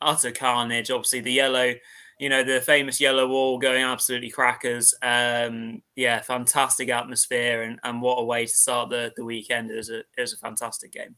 Utter 0.00 0.30
carnage. 0.30 0.92
Obviously, 0.92 1.20
the 1.20 1.32
yellow, 1.32 1.74
you 2.18 2.28
know, 2.28 2.42
the 2.42 2.60
famous 2.60 3.00
yellow 3.00 3.28
wall 3.28 3.58
going 3.58 3.82
absolutely 3.82 4.30
crackers. 4.30 4.94
Um, 5.02 5.82
yeah, 5.94 6.20
fantastic 6.20 6.88
atmosphere 6.88 7.62
and, 7.62 7.78
and 7.84 8.02
what 8.02 8.16
a 8.16 8.24
way 8.24 8.44
to 8.44 8.52
start 8.52 8.90
the, 8.90 9.12
the 9.16 9.24
weekend. 9.24 9.70
It 9.70 9.76
was 9.76 9.90
a 9.90 9.98
it 9.98 10.20
was 10.20 10.32
a 10.32 10.38
fantastic 10.38 10.92
game. 10.92 11.16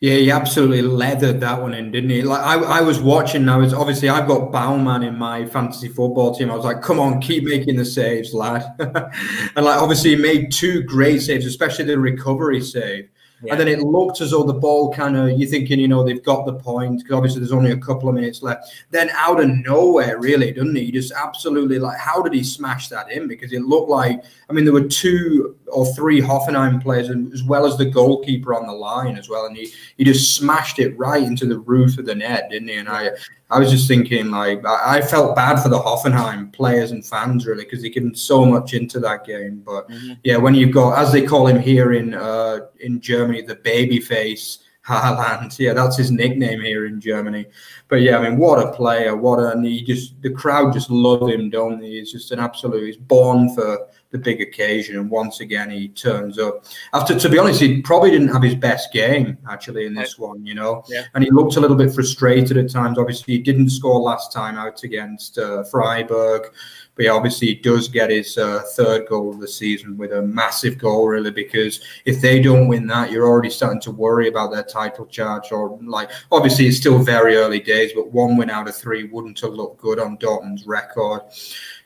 Yeah, 0.00 0.14
he 0.14 0.30
absolutely 0.30 0.82
leathered 0.82 1.40
that 1.40 1.60
one 1.60 1.72
in, 1.72 1.90
didn't 1.90 2.10
he? 2.10 2.20
Like 2.20 2.42
I, 2.42 2.56
I 2.56 2.80
was 2.82 3.00
watching. 3.00 3.48
I 3.48 3.56
was 3.56 3.72
obviously 3.72 4.10
I've 4.10 4.28
got 4.28 4.52
Baumann 4.52 5.02
in 5.02 5.16
my 5.16 5.46
fantasy 5.46 5.88
football 5.88 6.34
team. 6.34 6.50
I 6.50 6.54
was 6.54 6.66
like, 6.66 6.82
come 6.82 7.00
on, 7.00 7.20
keep 7.20 7.44
making 7.44 7.76
the 7.76 7.84
saves, 7.84 8.34
lad. 8.34 8.62
and 8.78 9.64
like 9.64 9.80
obviously 9.80 10.10
he 10.10 10.16
made 10.16 10.52
two 10.52 10.82
great 10.82 11.22
saves, 11.22 11.46
especially 11.46 11.86
the 11.86 11.98
recovery 11.98 12.60
save. 12.60 13.08
Yeah. 13.46 13.52
And 13.52 13.60
then 13.60 13.68
it 13.68 13.80
looked 13.80 14.20
as 14.20 14.32
though 14.32 14.42
the 14.42 14.52
ball 14.52 14.92
kind 14.92 15.16
of, 15.16 15.30
you're 15.30 15.48
thinking, 15.48 15.78
you 15.78 15.88
know, 15.88 16.02
they've 16.04 16.22
got 16.22 16.46
the 16.46 16.54
point 16.54 16.98
because 16.98 17.16
obviously 17.16 17.40
there's 17.40 17.52
only 17.52 17.70
a 17.70 17.76
couple 17.76 18.08
of 18.08 18.14
minutes 18.14 18.42
left. 18.42 18.72
Then 18.90 19.10
out 19.10 19.40
of 19.40 19.48
nowhere, 19.48 20.18
really, 20.18 20.52
doesn't 20.52 20.74
he? 20.74 20.90
Just 20.90 21.12
absolutely 21.12 21.78
like, 21.78 21.98
how 21.98 22.22
did 22.22 22.32
he 22.32 22.42
smash 22.42 22.88
that 22.88 23.10
in? 23.10 23.28
Because 23.28 23.52
it 23.52 23.62
looked 23.62 23.88
like, 23.88 24.24
I 24.50 24.52
mean, 24.52 24.64
there 24.64 24.74
were 24.74 24.88
two 24.88 25.56
or 25.68 25.86
three 25.94 26.20
Hoffenheim 26.20 26.82
players 26.82 27.08
and 27.08 27.32
as 27.32 27.42
well 27.42 27.66
as 27.66 27.76
the 27.76 27.86
goalkeeper 27.86 28.54
on 28.54 28.66
the 28.66 28.72
line 28.72 29.16
as 29.16 29.28
well. 29.28 29.46
And 29.46 29.56
he, 29.56 29.72
he 29.96 30.04
just 30.04 30.36
smashed 30.36 30.78
it 30.78 30.96
right 30.98 31.22
into 31.22 31.46
the 31.46 31.58
roof 31.58 31.98
of 31.98 32.06
the 32.06 32.14
net, 32.14 32.50
didn't 32.50 32.68
he? 32.68 32.76
And 32.76 32.88
I, 32.88 33.10
I 33.48 33.60
was 33.60 33.70
just 33.70 33.86
thinking, 33.86 34.30
like, 34.30 34.64
I, 34.66 34.96
I 34.96 35.00
felt 35.00 35.36
bad 35.36 35.62
for 35.62 35.68
the 35.68 35.78
Hoffenheim 35.78 36.52
players 36.52 36.90
and 36.90 37.06
fans, 37.06 37.46
really, 37.46 37.64
because 37.64 37.82
they 37.82 37.90
given 37.90 38.14
so 38.14 38.44
much 38.44 38.74
into 38.74 38.98
that 39.00 39.24
game. 39.24 39.62
But 39.64 39.88
mm-hmm. 39.88 40.14
yeah, 40.24 40.36
when 40.36 40.54
you've 40.54 40.72
got, 40.72 40.98
as 40.98 41.12
they 41.12 41.22
call 41.22 41.46
him 41.46 41.60
here 41.60 41.92
in 41.92 42.14
uh, 42.14 42.60
in 42.80 43.00
Germany, 43.00 43.42
the 43.42 43.54
baby 43.56 44.00
face 44.00 44.58
Haaland. 44.86 45.58
Yeah, 45.58 45.72
that's 45.72 45.96
his 45.96 46.10
nickname 46.10 46.60
here 46.60 46.86
in 46.86 47.00
Germany. 47.00 47.46
But 47.88 47.96
yeah, 48.02 48.18
I 48.18 48.28
mean, 48.28 48.38
what 48.38 48.64
a 48.64 48.72
player! 48.72 49.16
What 49.16 49.38
a, 49.38 49.50
and 49.50 49.64
he 49.64 49.82
just 49.82 50.20
the 50.22 50.30
crowd 50.30 50.72
just 50.72 50.90
love 50.90 51.28
him, 51.28 51.50
don't 51.50 51.80
they? 51.80 51.90
He's 51.90 52.12
just 52.12 52.30
an 52.30 52.38
absolute. 52.38 52.86
He's 52.86 52.96
born 52.96 53.52
for 53.54 53.88
the 54.16 54.22
big 54.22 54.40
occasion, 54.40 54.96
and 54.96 55.10
once 55.10 55.40
again 55.40 55.70
he 55.70 55.88
turns 55.88 56.38
up. 56.38 56.64
After, 56.92 57.18
to 57.18 57.28
be 57.28 57.38
honest, 57.38 57.60
he 57.60 57.82
probably 57.82 58.10
didn't 58.10 58.28
have 58.28 58.42
his 58.42 58.54
best 58.54 58.92
game 58.92 59.36
actually 59.48 59.86
in 59.86 59.94
this 59.94 60.18
one, 60.18 60.44
you 60.44 60.54
know. 60.54 60.84
Yeah. 60.88 61.04
And 61.14 61.22
he 61.22 61.30
looked 61.30 61.56
a 61.56 61.60
little 61.60 61.76
bit 61.76 61.92
frustrated 61.92 62.56
at 62.56 62.70
times. 62.70 62.98
Obviously, 62.98 63.34
he 63.34 63.40
didn't 63.40 63.70
score 63.70 64.00
last 64.00 64.32
time 64.32 64.56
out 64.56 64.82
against 64.82 65.38
uh, 65.38 65.64
Freiburg. 65.64 66.52
But 66.94 67.04
yeah, 67.04 67.10
obviously, 67.12 67.48
he 67.48 67.54
does 67.56 67.88
get 67.88 68.08
his 68.08 68.38
uh, 68.38 68.62
third 68.74 69.06
goal 69.06 69.28
of 69.28 69.38
the 69.38 69.48
season 69.48 69.98
with 69.98 70.12
a 70.12 70.22
massive 70.22 70.78
goal, 70.78 71.06
really, 71.06 71.30
because 71.30 71.80
if 72.06 72.22
they 72.22 72.40
don't 72.40 72.68
win 72.68 72.86
that, 72.86 73.10
you're 73.10 73.26
already 73.26 73.50
starting 73.50 73.82
to 73.82 73.90
worry 73.90 74.28
about 74.28 74.50
their 74.50 74.62
title 74.62 75.04
charge. 75.04 75.52
Or, 75.52 75.78
like, 75.82 76.10
obviously, 76.32 76.66
it's 76.66 76.78
still 76.78 76.98
very 76.98 77.36
early 77.36 77.60
days, 77.60 77.92
but 77.94 78.12
one 78.12 78.38
win 78.38 78.48
out 78.48 78.66
of 78.66 78.74
three 78.74 79.04
wouldn't 79.04 79.40
have 79.40 79.52
looked 79.52 79.82
good 79.82 80.00
on 80.00 80.16
Dortmund's 80.16 80.66
record. 80.66 81.20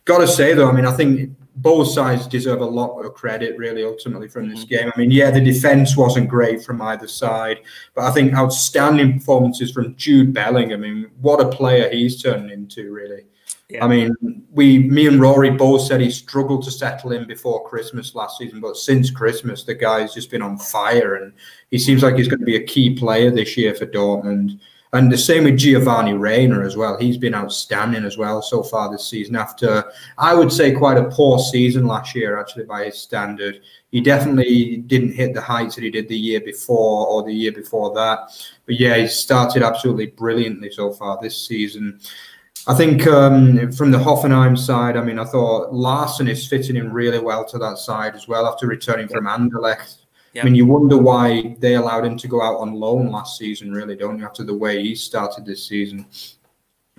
Got 0.04 0.18
to 0.18 0.28
say, 0.28 0.54
though, 0.54 0.68
I 0.68 0.72
mean, 0.72 0.87
I 0.87 0.92
think 0.92 1.37
both 1.61 1.88
sides 1.88 2.26
deserve 2.26 2.61
a 2.61 2.67
lot 2.67 2.99
of 3.00 3.14
credit, 3.14 3.57
really, 3.59 3.85
ultimately, 3.85 4.29
from 4.29 4.49
this 4.49 4.64
mm-hmm. 4.64 4.75
game. 4.75 4.93
I 4.95 4.99
mean, 4.99 5.11
yeah, 5.11 5.31
the 5.31 5.40
defense 5.40 5.97
wasn't 5.97 6.29
great 6.29 6.62
from 6.62 6.81
either 6.81 7.07
side, 7.07 7.61
but 7.95 8.05
I 8.05 8.12
think 8.12 8.35
outstanding 8.35 9.19
performances 9.19 9.71
from 9.71 9.95
Jude 9.97 10.33
Bellingham. 10.33 10.81
I 10.81 10.88
mean, 10.88 11.11
what 11.21 11.40
a 11.40 11.49
player 11.49 11.90
he's 11.90 12.23
turned 12.23 12.50
into, 12.50 12.93
really. 12.93 13.25
Yeah. 13.69 13.85
I 13.85 13.88
mean, 13.88 14.45
we, 14.50 14.81
me 14.81 15.07
and 15.07 15.21
Rory 15.21 15.50
both 15.50 15.83
said 15.83 16.00
he 16.00 16.11
struggled 16.11 16.64
to 16.64 16.71
settle 16.71 17.12
in 17.12 17.26
before 17.26 17.69
Christmas 17.69 18.14
last 18.14 18.38
season, 18.38 18.61
but 18.61 18.76
since 18.76 19.11
Christmas, 19.11 19.62
the 19.62 19.75
guy's 19.75 20.14
just 20.14 20.31
been 20.31 20.43
on 20.43 20.59
fire, 20.59 21.17
and 21.17 21.33
he 21.71 21.79
seems 21.79 22.02
like 22.02 22.17
he's 22.17 22.26
going 22.26 22.40
to 22.40 22.47
be 22.47 22.57
a 22.57 22.64
key 22.64 22.97
player 22.97 23.31
this 23.31 23.57
year 23.57 23.75
for 23.75 23.87
Dortmund. 23.87 24.59
And 24.92 25.11
the 25.11 25.18
same 25.18 25.44
with 25.44 25.56
Giovanni 25.56 26.14
Reyna 26.14 26.61
as 26.61 26.76
well. 26.76 26.99
He's 26.99 27.16
been 27.16 27.35
outstanding 27.35 28.04
as 28.04 28.18
well 28.18 28.42
so 28.42 28.62
far 28.62 28.90
this 28.90 29.06
season. 29.06 29.37
After 29.37 29.85
I 30.18 30.35
would 30.35 30.52
say 30.52 30.73
quite 30.73 30.97
a 30.97 31.09
poor 31.11 31.38
season 31.38 31.87
last 31.87 32.14
year, 32.14 32.40
actually 32.40 32.64
by 32.64 32.87
his 32.87 33.00
standard, 33.00 33.61
he 33.92 34.00
definitely 34.00 34.78
didn't 34.78 35.12
hit 35.12 35.32
the 35.32 35.40
heights 35.40 35.76
that 35.76 35.85
he 35.85 35.90
did 35.90 36.09
the 36.09 36.18
year 36.18 36.40
before 36.40 37.06
or 37.06 37.23
the 37.23 37.32
year 37.32 37.52
before 37.52 37.94
that. 37.94 38.18
But 38.66 38.80
yeah, 38.80 38.97
he 38.97 39.06
started 39.06 39.62
absolutely 39.62 40.09
brilliantly 40.09 40.73
so 40.73 40.92
far 40.92 41.18
this 41.23 41.47
season. 41.47 42.00
I 42.66 42.75
think 42.75 43.06
um, 43.06 43.70
from 43.73 43.90
the 43.92 43.99
Hoffenheim 43.99 44.59
side, 44.59 44.97
I 44.97 45.02
mean, 45.02 45.18
I 45.18 45.25
thought 45.25 45.73
Larsen 45.73 46.28
is 46.28 46.47
fitting 46.47 46.76
in 46.76 46.92
really 46.92 47.18
well 47.18 47.44
to 47.47 47.59
that 47.59 47.78
side 47.78 48.14
as 48.14 48.28
well 48.28 48.47
after 48.47 48.66
returning 48.66 49.09
from 49.09 49.26
Anderlecht. 49.26 50.00
I 50.38 50.44
mean, 50.44 50.54
you 50.54 50.66
wonder 50.66 50.96
why 50.96 51.56
they 51.58 51.75
allowed 51.75 52.04
him 52.04 52.16
to 52.18 52.28
go 52.28 52.40
out 52.40 52.58
on 52.58 52.75
loan 52.75 53.10
last 53.10 53.38
season, 53.38 53.72
really, 53.72 53.96
don't 53.96 54.18
you, 54.18 54.25
after 54.25 54.44
the 54.44 54.54
way 54.54 54.82
he 54.82 54.94
started 54.94 55.44
this 55.44 55.66
season. 55.66 56.06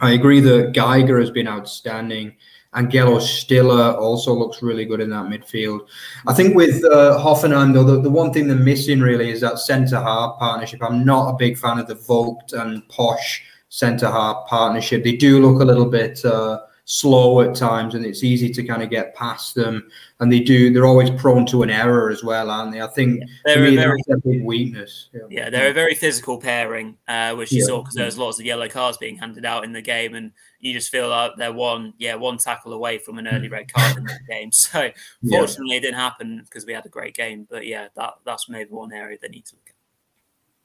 I 0.01 0.11
agree 0.11 0.39
that 0.41 0.73
Geiger 0.73 1.19
has 1.19 1.31
been 1.31 1.47
outstanding. 1.47 2.35
Angelo 2.73 3.19
Stiller 3.19 3.91
also 3.93 4.33
looks 4.33 4.61
really 4.61 4.85
good 4.85 5.01
in 5.01 5.09
that 5.09 5.25
midfield. 5.25 5.87
I 6.25 6.33
think 6.33 6.55
with 6.55 6.83
uh, 6.85 7.19
Hoffenheim, 7.21 7.73
though, 7.73 7.83
the, 7.83 8.01
the 8.01 8.09
one 8.09 8.31
thing 8.31 8.47
they're 8.47 8.57
missing 8.57 9.01
really 9.01 9.29
is 9.29 9.41
that 9.41 9.59
centre 9.59 9.99
half 9.99 10.39
partnership. 10.39 10.81
I'm 10.81 11.05
not 11.05 11.29
a 11.29 11.37
big 11.37 11.57
fan 11.57 11.79
of 11.79 11.87
the 11.87 11.95
Vogt 11.95 12.53
and 12.53 12.87
Posch 12.87 13.41
centre 13.69 14.09
half 14.09 14.47
partnership. 14.47 15.03
They 15.03 15.15
do 15.15 15.45
look 15.45 15.61
a 15.61 15.65
little 15.65 15.85
bit. 15.85 16.23
Uh, 16.23 16.61
slow 16.91 17.39
at 17.39 17.55
times 17.55 17.95
and 17.95 18.05
it's 18.05 18.21
easy 18.21 18.49
to 18.49 18.61
kind 18.65 18.83
of 18.83 18.89
get 18.89 19.15
past 19.15 19.55
them 19.55 19.89
and 20.19 20.29
they 20.29 20.41
do 20.41 20.73
they're 20.73 20.85
always 20.85 21.09
prone 21.11 21.45
to 21.45 21.63
an 21.63 21.69
error 21.69 22.09
as 22.09 22.21
well 22.21 22.51
aren't 22.51 22.73
they 22.73 22.81
i 22.81 22.87
think 22.87 23.23
they're 23.45 23.63
a 23.63 23.75
very 23.77 24.01
a 24.11 24.17
big 24.17 24.43
weakness 24.43 25.07
yeah. 25.13 25.21
yeah. 25.29 25.49
they're 25.49 25.69
a 25.69 25.73
very 25.73 25.95
physical 25.95 26.37
pairing 26.37 26.97
uh, 27.07 27.33
which 27.33 27.49
you 27.53 27.61
yeah. 27.61 27.65
saw 27.65 27.81
because 27.81 27.95
there's 27.95 28.17
lots 28.17 28.41
of 28.41 28.45
yellow 28.45 28.67
cards 28.67 28.97
being 28.97 29.15
handed 29.15 29.45
out 29.45 29.63
in 29.63 29.71
the 29.71 29.81
game 29.81 30.15
and 30.15 30.33
you 30.59 30.73
just 30.73 30.91
feel 30.91 31.07
like 31.07 31.31
they're 31.37 31.53
one 31.53 31.93
yeah 31.97 32.13
one 32.13 32.37
tackle 32.37 32.73
away 32.73 32.97
from 32.97 33.17
an 33.17 33.25
early 33.25 33.47
red 33.47 33.71
card 33.71 33.95
in 33.95 34.03
the 34.03 34.19
game 34.27 34.51
so 34.51 34.89
fortunately 35.29 35.71
yeah. 35.71 35.77
it 35.77 35.81
didn't 35.83 35.95
happen 35.95 36.41
because 36.43 36.65
we 36.65 36.73
had 36.73 36.85
a 36.85 36.89
great 36.89 37.15
game 37.15 37.47
but 37.49 37.65
yeah 37.65 37.87
that 37.95 38.15
that's 38.25 38.49
maybe 38.49 38.69
one 38.69 38.91
area 38.91 39.17
they 39.21 39.29
need 39.29 39.45
to 39.45 39.55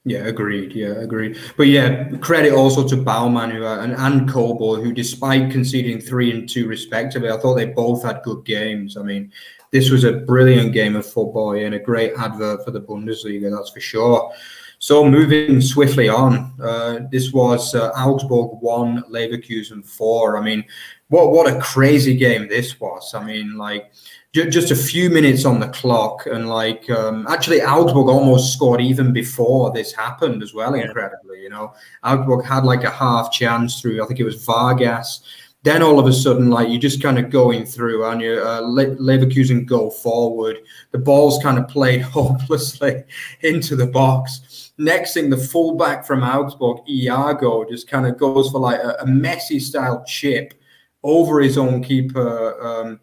yeah, 0.06 0.18
agreed. 0.18 0.72
Yeah, 0.72 0.92
agreed. 0.92 1.36
But 1.56 1.66
yeah, 1.66 2.08
credit 2.20 2.52
also 2.52 2.86
to 2.86 2.96
Baumann 2.96 3.50
who, 3.50 3.66
and, 3.66 3.92
and 3.92 4.28
Kobel, 4.28 4.76
who, 4.76 4.92
despite 4.92 5.50
conceding 5.50 6.00
three 6.00 6.30
and 6.30 6.48
two 6.48 6.68
respectively, 6.68 7.28
I 7.28 7.38
thought 7.38 7.56
they 7.56 7.66
both 7.66 8.04
had 8.04 8.22
good 8.22 8.44
games. 8.44 8.96
I 8.96 9.02
mean, 9.02 9.32
this 9.72 9.90
was 9.90 10.04
a 10.04 10.12
brilliant 10.12 10.72
game 10.72 10.94
of 10.94 11.04
football 11.04 11.52
and 11.56 11.74
a 11.74 11.80
great 11.80 12.12
advert 12.16 12.64
for 12.64 12.70
the 12.70 12.80
Bundesliga, 12.80 13.50
that's 13.50 13.70
for 13.70 13.80
sure. 13.80 14.32
So 14.78 15.04
moving 15.04 15.60
swiftly 15.60 16.08
on, 16.08 16.54
uh, 16.62 17.00
this 17.10 17.32
was 17.32 17.74
uh, 17.74 17.88
Augsburg 17.96 18.62
one, 18.62 19.02
Leverkusen 19.10 19.84
four. 19.84 20.38
I 20.38 20.40
mean, 20.40 20.64
what 21.08 21.32
what 21.32 21.52
a 21.52 21.58
crazy 21.58 22.16
game 22.16 22.46
this 22.46 22.78
was. 22.78 23.12
I 23.12 23.24
mean, 23.24 23.56
like 23.56 23.90
just 24.44 24.70
a 24.70 24.76
few 24.76 25.10
minutes 25.10 25.44
on 25.44 25.60
the 25.60 25.68
clock, 25.68 26.26
and 26.26 26.48
like 26.48 26.88
um, 26.90 27.26
actually 27.28 27.62
Augsburg 27.62 28.08
almost 28.08 28.52
scored 28.52 28.80
even 28.80 29.12
before 29.12 29.72
this 29.72 29.92
happened 29.92 30.42
as 30.42 30.54
well. 30.54 30.74
Incredibly, 30.74 31.42
you 31.42 31.48
know, 31.48 31.72
Augsburg 32.04 32.44
had 32.44 32.64
like 32.64 32.84
a 32.84 32.90
half 32.90 33.32
chance 33.32 33.80
through. 33.80 34.02
I 34.02 34.06
think 34.06 34.20
it 34.20 34.24
was 34.24 34.44
Vargas. 34.44 35.22
Then 35.62 35.82
all 35.82 35.98
of 35.98 36.06
a 36.06 36.12
sudden, 36.12 36.48
like 36.48 36.68
you're 36.68 36.78
just 36.78 37.02
kind 37.02 37.18
of 37.18 37.30
going 37.30 37.66
through, 37.66 38.04
and 38.06 38.20
you 38.20 38.40
uh, 38.40 38.60
Le- 38.60 38.96
Leverkusen 38.96 39.66
go 39.66 39.90
forward. 39.90 40.58
The 40.92 40.98
ball's 40.98 41.42
kind 41.42 41.58
of 41.58 41.66
played 41.68 42.02
hopelessly 42.18 43.04
into 43.40 43.74
the 43.74 43.86
box. 43.86 44.72
Next 44.78 45.14
thing, 45.14 45.30
the 45.30 45.36
fullback 45.36 46.06
from 46.06 46.22
Augsburg, 46.22 46.78
Iago, 46.88 47.64
just 47.64 47.88
kind 47.88 48.06
of 48.06 48.18
goes 48.18 48.50
for 48.50 48.60
like 48.60 48.78
a, 48.78 48.96
a 49.00 49.06
Messi 49.06 49.60
style 49.60 50.04
chip 50.06 50.54
over 51.02 51.40
his 51.40 51.56
own 51.56 51.82
keeper. 51.82 52.60
Um, 52.60 53.00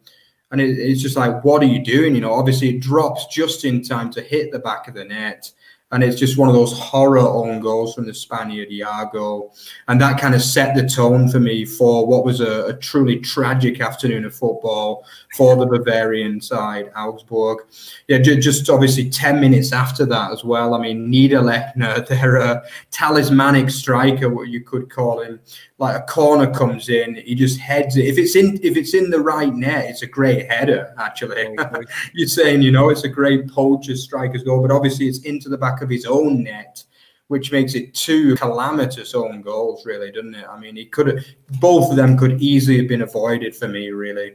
and 0.53 0.61
it, 0.61 0.77
it's 0.77 1.01
just 1.01 1.17
like, 1.17 1.43
what 1.43 1.63
are 1.63 1.65
you 1.65 1.83
doing? 1.83 2.13
You 2.13 2.21
know, 2.21 2.31
obviously 2.31 2.69
it 2.69 2.79
drops 2.79 3.25
just 3.25 3.65
in 3.65 3.81
time 3.81 4.11
to 4.11 4.21
hit 4.21 4.51
the 4.51 4.59
back 4.59 4.87
of 4.87 4.93
the 4.93 5.03
net. 5.03 5.51
And 5.93 6.03
it's 6.03 6.19
just 6.19 6.39
one 6.39 6.49
of 6.49 6.55
those 6.55 6.77
horror 6.77 7.19
own 7.19 7.59
goals 7.59 7.93
from 7.93 8.07
the 8.07 8.13
Spaniard 8.15 8.71
Iago. 8.71 9.51
And 9.87 10.01
that 10.01 10.19
kind 10.19 10.33
of 10.33 10.41
set 10.41 10.75
the 10.75 10.87
tone 10.89 11.29
for 11.29 11.39
me 11.39 11.65
for 11.65 12.07
what 12.07 12.25
was 12.25 12.41
a, 12.41 12.65
a 12.65 12.73
truly 12.73 13.19
tragic 13.19 13.79
afternoon 13.79 14.25
of 14.25 14.35
football 14.35 15.05
for 15.37 15.55
the 15.55 15.67
Bavarian 15.67 16.41
side, 16.41 16.91
Augsburg. 16.97 17.59
Yeah, 18.07 18.17
just 18.17 18.69
obviously 18.71 19.07
10 19.07 19.39
minutes 19.39 19.71
after 19.71 20.03
that 20.07 20.31
as 20.31 20.43
well. 20.43 20.73
I 20.73 20.79
mean, 20.79 21.11
Niederlechner, 21.11 22.07
their 22.07 22.37
uh, 22.37 22.65
talismanic 22.89 23.69
striker, 23.69 24.29
what 24.29 24.49
you 24.49 24.61
could 24.61 24.89
call 24.89 25.21
him, 25.21 25.39
like 25.77 26.01
a 26.01 26.05
corner 26.05 26.51
comes 26.51 26.89
in, 26.89 27.15
he 27.15 27.35
just 27.35 27.59
heads 27.59 27.97
it. 27.97 28.05
If 28.05 28.17
it's 28.17 28.35
in 28.35 28.59
if 28.63 28.77
it's 28.77 28.93
in 28.93 29.09
the 29.09 29.19
right 29.19 29.53
net, 29.53 29.89
it's 29.89 30.01
a 30.01 30.07
great 30.07 30.49
header, 30.49 30.93
actually. 30.97 31.55
You're 32.13 32.27
saying, 32.27 32.61
you 32.61 32.71
know, 32.71 32.89
it's 32.89 33.03
a 33.03 33.09
great 33.09 33.47
poacher 33.49 33.95
striker's 33.95 34.43
goal, 34.43 34.61
but 34.61 34.71
obviously 34.71 35.07
it's 35.07 35.19
into 35.19 35.49
the 35.49 35.57
back 35.57 35.81
of 35.83 35.89
his 35.89 36.05
own 36.05 36.43
net 36.43 36.83
which 37.27 37.51
makes 37.51 37.73
it 37.73 37.93
two 37.95 38.35
calamitous 38.35 39.15
own 39.15 39.41
goals, 39.41 39.85
really, 39.87 40.11
doesn't 40.11 40.35
it? 40.35 40.45
I 40.47 40.59
mean, 40.59 40.77
it 40.77 40.91
could 40.91 41.07
have, 41.07 41.25
both 41.59 41.89
of 41.89 41.95
them 41.95 42.17
could 42.17 42.39
easily 42.41 42.77
have 42.77 42.87
been 42.87 43.01
avoided 43.01 43.55
for 43.55 43.67
me, 43.67 43.89
really. 43.89 44.33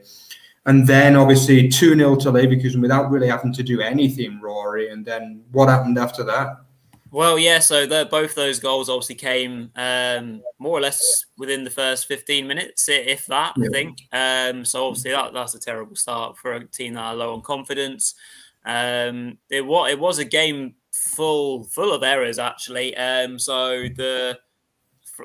And 0.66 0.86
then 0.86 1.14
obviously 1.14 1.68
2 1.68 1.94
0 1.94 2.16
to 2.16 2.32
Leverkusen 2.32 2.80
without 2.80 3.10
really 3.10 3.28
having 3.28 3.52
to 3.52 3.62
do 3.62 3.80
anything, 3.80 4.40
Rory. 4.40 4.90
And 4.90 5.04
then 5.04 5.44
what 5.52 5.68
happened 5.68 5.96
after 5.96 6.24
that? 6.24 6.56
Well, 7.10 7.38
yeah, 7.38 7.60
so 7.60 7.86
both 8.06 8.34
those 8.34 8.58
goals 8.58 8.90
obviously 8.90 9.14
came 9.14 9.70
um, 9.76 10.42
more 10.58 10.76
or 10.76 10.80
less 10.80 11.24
within 11.38 11.64
the 11.64 11.70
first 11.70 12.06
15 12.06 12.46
minutes, 12.46 12.88
if 12.88 13.26
that, 13.26 13.54
yeah. 13.56 13.66
I 13.66 13.72
think. 13.72 13.98
Um, 14.12 14.64
so 14.64 14.88
obviously 14.88 15.12
that, 15.12 15.32
that's 15.32 15.54
a 15.54 15.60
terrible 15.60 15.96
start 15.96 16.36
for 16.36 16.52
a 16.52 16.66
team 16.66 16.94
that 16.94 17.00
are 17.00 17.14
low 17.14 17.32
on 17.32 17.40
confidence. 17.40 18.14
Um, 18.66 19.38
it, 19.48 19.64
was, 19.64 19.90
it 19.90 19.98
was 19.98 20.18
a 20.18 20.24
game 20.24 20.74
full 21.08 21.64
full 21.64 21.92
of 21.92 22.02
errors, 22.02 22.38
actually. 22.38 22.96
Um, 22.96 23.38
so 23.38 23.88
the 23.94 24.38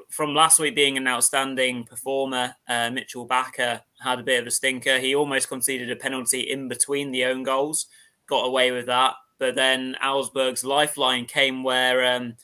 from 0.10 0.34
last 0.34 0.60
week 0.60 0.76
being 0.76 0.98
an 0.98 1.08
outstanding 1.08 1.84
performer, 1.84 2.56
uh, 2.68 2.90
Mitchell 2.90 3.28
Bakker 3.28 3.82
had 4.02 4.20
a 4.20 4.24
bit 4.24 4.42
of 4.42 4.48
a 4.48 4.52
stinker. 4.52 5.00
He 5.00 5.16
almost 5.16 5.50
conceded 5.50 5.92
a 5.92 5.96
penalty 5.96 6.42
in 6.42 6.68
between 6.68 7.12
the 7.12 7.26
own 7.26 7.44
goals, 7.44 7.88
got 8.28 8.48
away 8.48 8.72
with 8.72 8.88
that. 8.88 9.14
But 9.38 9.56
then 9.56 9.96
Augsburg's 10.02 10.64
lifeline 10.64 11.26
came 11.26 11.64
where 11.64 12.16
um, 12.16 12.36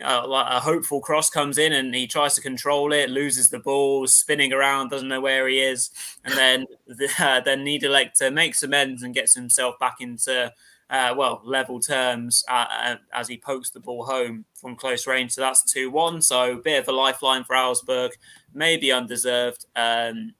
a, 0.00 0.22
a, 0.24 0.60
hopeful 0.60 1.00
cross 1.00 1.30
comes 1.30 1.56
in 1.56 1.72
and 1.72 1.94
he 1.94 2.06
tries 2.06 2.34
to 2.34 2.40
control 2.42 2.92
it, 2.92 3.10
loses 3.10 3.48
the 3.48 3.58
ball, 3.58 4.06
spinning 4.06 4.52
around, 4.52 4.90
doesn't 4.90 5.08
know 5.08 5.20
where 5.20 5.48
he 5.48 5.60
is, 5.60 5.90
and 6.24 6.34
then 6.34 6.66
the, 6.86 7.08
uh, 7.18 7.40
then 7.40 7.64
Niederlechner 7.64 8.32
makes 8.32 8.62
amends 8.62 9.02
and 9.02 9.14
gets 9.14 9.34
himself 9.34 9.78
back 9.78 9.96
into 10.00 10.52
uh, 10.90 11.14
well 11.16 11.40
level 11.44 11.80
terms 11.80 12.44
uh, 12.48 12.66
uh, 12.70 12.96
as 13.12 13.28
he 13.28 13.36
pokes 13.36 13.70
the 13.70 13.80
ball 13.80 14.04
home 14.04 14.44
from 14.54 14.76
close 14.76 15.06
range. 15.06 15.32
So 15.32 15.40
that's 15.40 15.62
two 15.62 15.90
one. 15.90 16.22
So 16.22 16.52
a 16.52 16.56
bit 16.56 16.82
of 16.82 16.88
a 16.88 16.92
lifeline 16.92 17.44
for 17.44 17.56
Augsburg, 17.56 18.12
maybe 18.54 18.92
undeserved. 18.92 19.66
Um, 19.74 20.34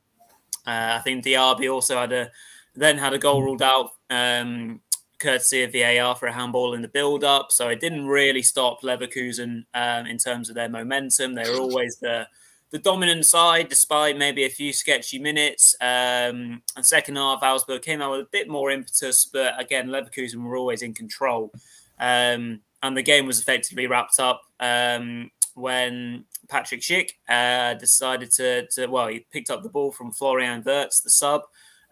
uh, 0.66 0.98
I 0.98 1.00
think 1.02 1.24
Diaby 1.24 1.72
also 1.72 1.98
had 1.98 2.12
a 2.12 2.30
then 2.74 2.98
had 2.98 3.14
a 3.14 3.18
goal 3.18 3.42
ruled 3.42 3.62
out. 3.62 3.92
Um, 4.10 4.80
courtesy 5.18 5.62
of 5.62 5.72
VAR 5.72 6.14
for 6.14 6.26
a 6.26 6.32
handball 6.32 6.74
in 6.74 6.82
the 6.82 6.88
build-up. 6.88 7.50
So 7.50 7.68
it 7.68 7.80
didn't 7.80 8.06
really 8.06 8.42
stop 8.42 8.82
Leverkusen 8.82 9.64
um, 9.74 10.06
in 10.06 10.18
terms 10.18 10.48
of 10.48 10.54
their 10.54 10.68
momentum. 10.68 11.34
They 11.34 11.48
were 11.50 11.58
always 11.58 11.96
the 11.96 12.28
the 12.70 12.78
dominant 12.78 13.24
side, 13.24 13.68
despite 13.68 14.18
maybe 14.18 14.44
a 14.44 14.50
few 14.50 14.72
sketchy 14.72 15.18
minutes. 15.18 15.74
Um, 15.80 16.62
and 16.76 16.84
second 16.84 17.16
half, 17.16 17.42
Augsburg 17.42 17.82
came 17.82 18.02
out 18.02 18.12
with 18.12 18.20
a 18.20 18.28
bit 18.30 18.48
more 18.48 18.70
impetus, 18.70 19.28
but 19.32 19.58
again, 19.60 19.88
Leverkusen 19.88 20.42
were 20.42 20.56
always 20.56 20.82
in 20.82 20.92
control. 20.92 21.52
Um, 21.98 22.60
and 22.82 22.96
the 22.96 23.02
game 23.02 23.26
was 23.26 23.40
effectively 23.40 23.86
wrapped 23.86 24.20
up 24.20 24.42
um, 24.60 25.30
when 25.54 26.24
Patrick 26.48 26.80
Schick 26.80 27.10
uh, 27.28 27.74
decided 27.74 28.30
to, 28.32 28.66
to, 28.68 28.86
well, 28.86 29.08
he 29.08 29.26
picked 29.32 29.50
up 29.50 29.62
the 29.62 29.68
ball 29.68 29.92
from 29.92 30.12
Florian 30.12 30.62
Wirtz, 30.64 31.00
the 31.00 31.10
sub. 31.10 31.42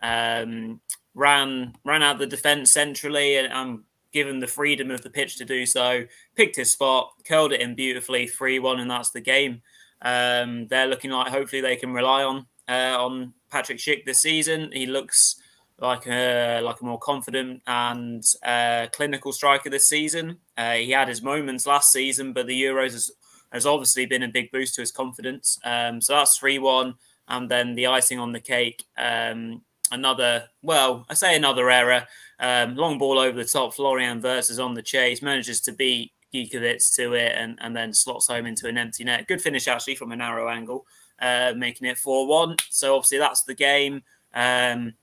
Um, 0.03 0.81
ran 1.15 1.75
ran 1.85 2.03
out 2.03 2.19
the 2.19 2.27
defence 2.27 2.73
centrally 2.73 3.37
and 3.37 3.53
um, 3.53 3.85
given 4.13 4.41
the 4.41 4.47
freedom 4.47 4.91
of 4.91 5.03
the 5.03 5.11
pitch 5.11 5.37
to 5.37 5.45
do 5.45 5.65
so. 5.65 6.05
Picked 6.35 6.57
his 6.57 6.71
spot, 6.71 7.13
curled 7.27 7.53
it 7.53 7.61
in 7.61 7.75
beautifully, 7.75 8.27
three 8.27 8.59
one, 8.59 8.81
and 8.81 8.91
that's 8.91 9.11
the 9.11 9.21
game. 9.21 9.63
Um, 10.03 10.67
they're 10.69 10.87
looking 10.87 11.11
like 11.11 11.29
hopefully 11.29 11.63
they 11.63 11.77
can 11.77 11.93
rely 11.93 12.23
on 12.23 12.47
uh, 12.69 12.97
on 12.99 13.35
Patrick 13.51 13.79
Schick 13.79 14.05
this 14.05 14.21
season. 14.21 14.71
He 14.73 14.87
looks 14.87 15.37
like 15.79 16.07
a 16.07 16.61
like 16.61 16.81
a 16.81 16.85
more 16.85 16.99
confident 16.99 17.63
and 17.67 18.25
uh, 18.45 18.87
clinical 18.93 19.33
striker 19.33 19.71
this 19.71 19.89
season. 19.89 20.39
Uh, 20.57 20.75
he 20.75 20.91
had 20.91 21.09
his 21.09 21.23
moments 21.23 21.67
last 21.67 21.93
season, 21.93 22.33
but 22.33 22.47
the 22.47 22.63
Euros 22.63 22.93
has, 22.93 23.11
has 23.53 23.67
obviously 23.67 24.07
been 24.07 24.23
a 24.23 24.29
big 24.29 24.51
boost 24.53 24.75
to 24.77 24.81
his 24.81 24.93
confidence. 24.93 25.59
Um, 25.65 26.01
so 26.01 26.15
that's 26.15 26.37
three 26.37 26.59
one, 26.59 26.95
and 27.29 27.51
then 27.51 27.75
the 27.75 27.87
icing 27.87 28.19
on 28.19 28.33
the 28.33 28.41
cake. 28.41 28.85
Um, 28.97 29.63
another, 29.91 30.45
well, 30.63 31.07
I 31.09 31.15
say 31.15 31.37
another 31.37 31.71
error. 31.71 32.07
Um, 32.41 32.77
long 32.77 32.99
ball 32.99 33.19
over 33.19 33.39
the 33.39 33.49
top. 33.49 33.75
Florian 33.75 34.21
versus 34.21 34.59
on 34.59 34.75
the 34.75 34.83
chase, 34.83 35.23
manages 35.23 35.61
to 35.63 35.73
beat 35.73 36.13
Gikiewicz 36.35 36.95
to 36.97 37.15
it, 37.15 37.33
and, 37.37 37.59
and 37.61 37.77
then 37.77 37.95
slots 37.95 38.27
home 38.27 38.47
into 38.47 38.67
an 38.69 38.77
empty 38.77 39.05
net. 39.05 39.29
Good 39.29 39.41
finish, 39.41 39.69
actually, 39.69 39.95
from 39.95 40.13
a 40.13 40.17
narrow 40.17 40.49
angle, 40.49 40.87
uh, 41.21 41.53
making 41.57 41.87
it 41.87 41.99
4 41.99 42.27
1. 42.27 42.57
So, 42.71 42.97
obviously, 42.97 43.19
that's 43.19 43.43
the 43.43 43.55
game. 43.55 44.03
Um, 44.35 44.95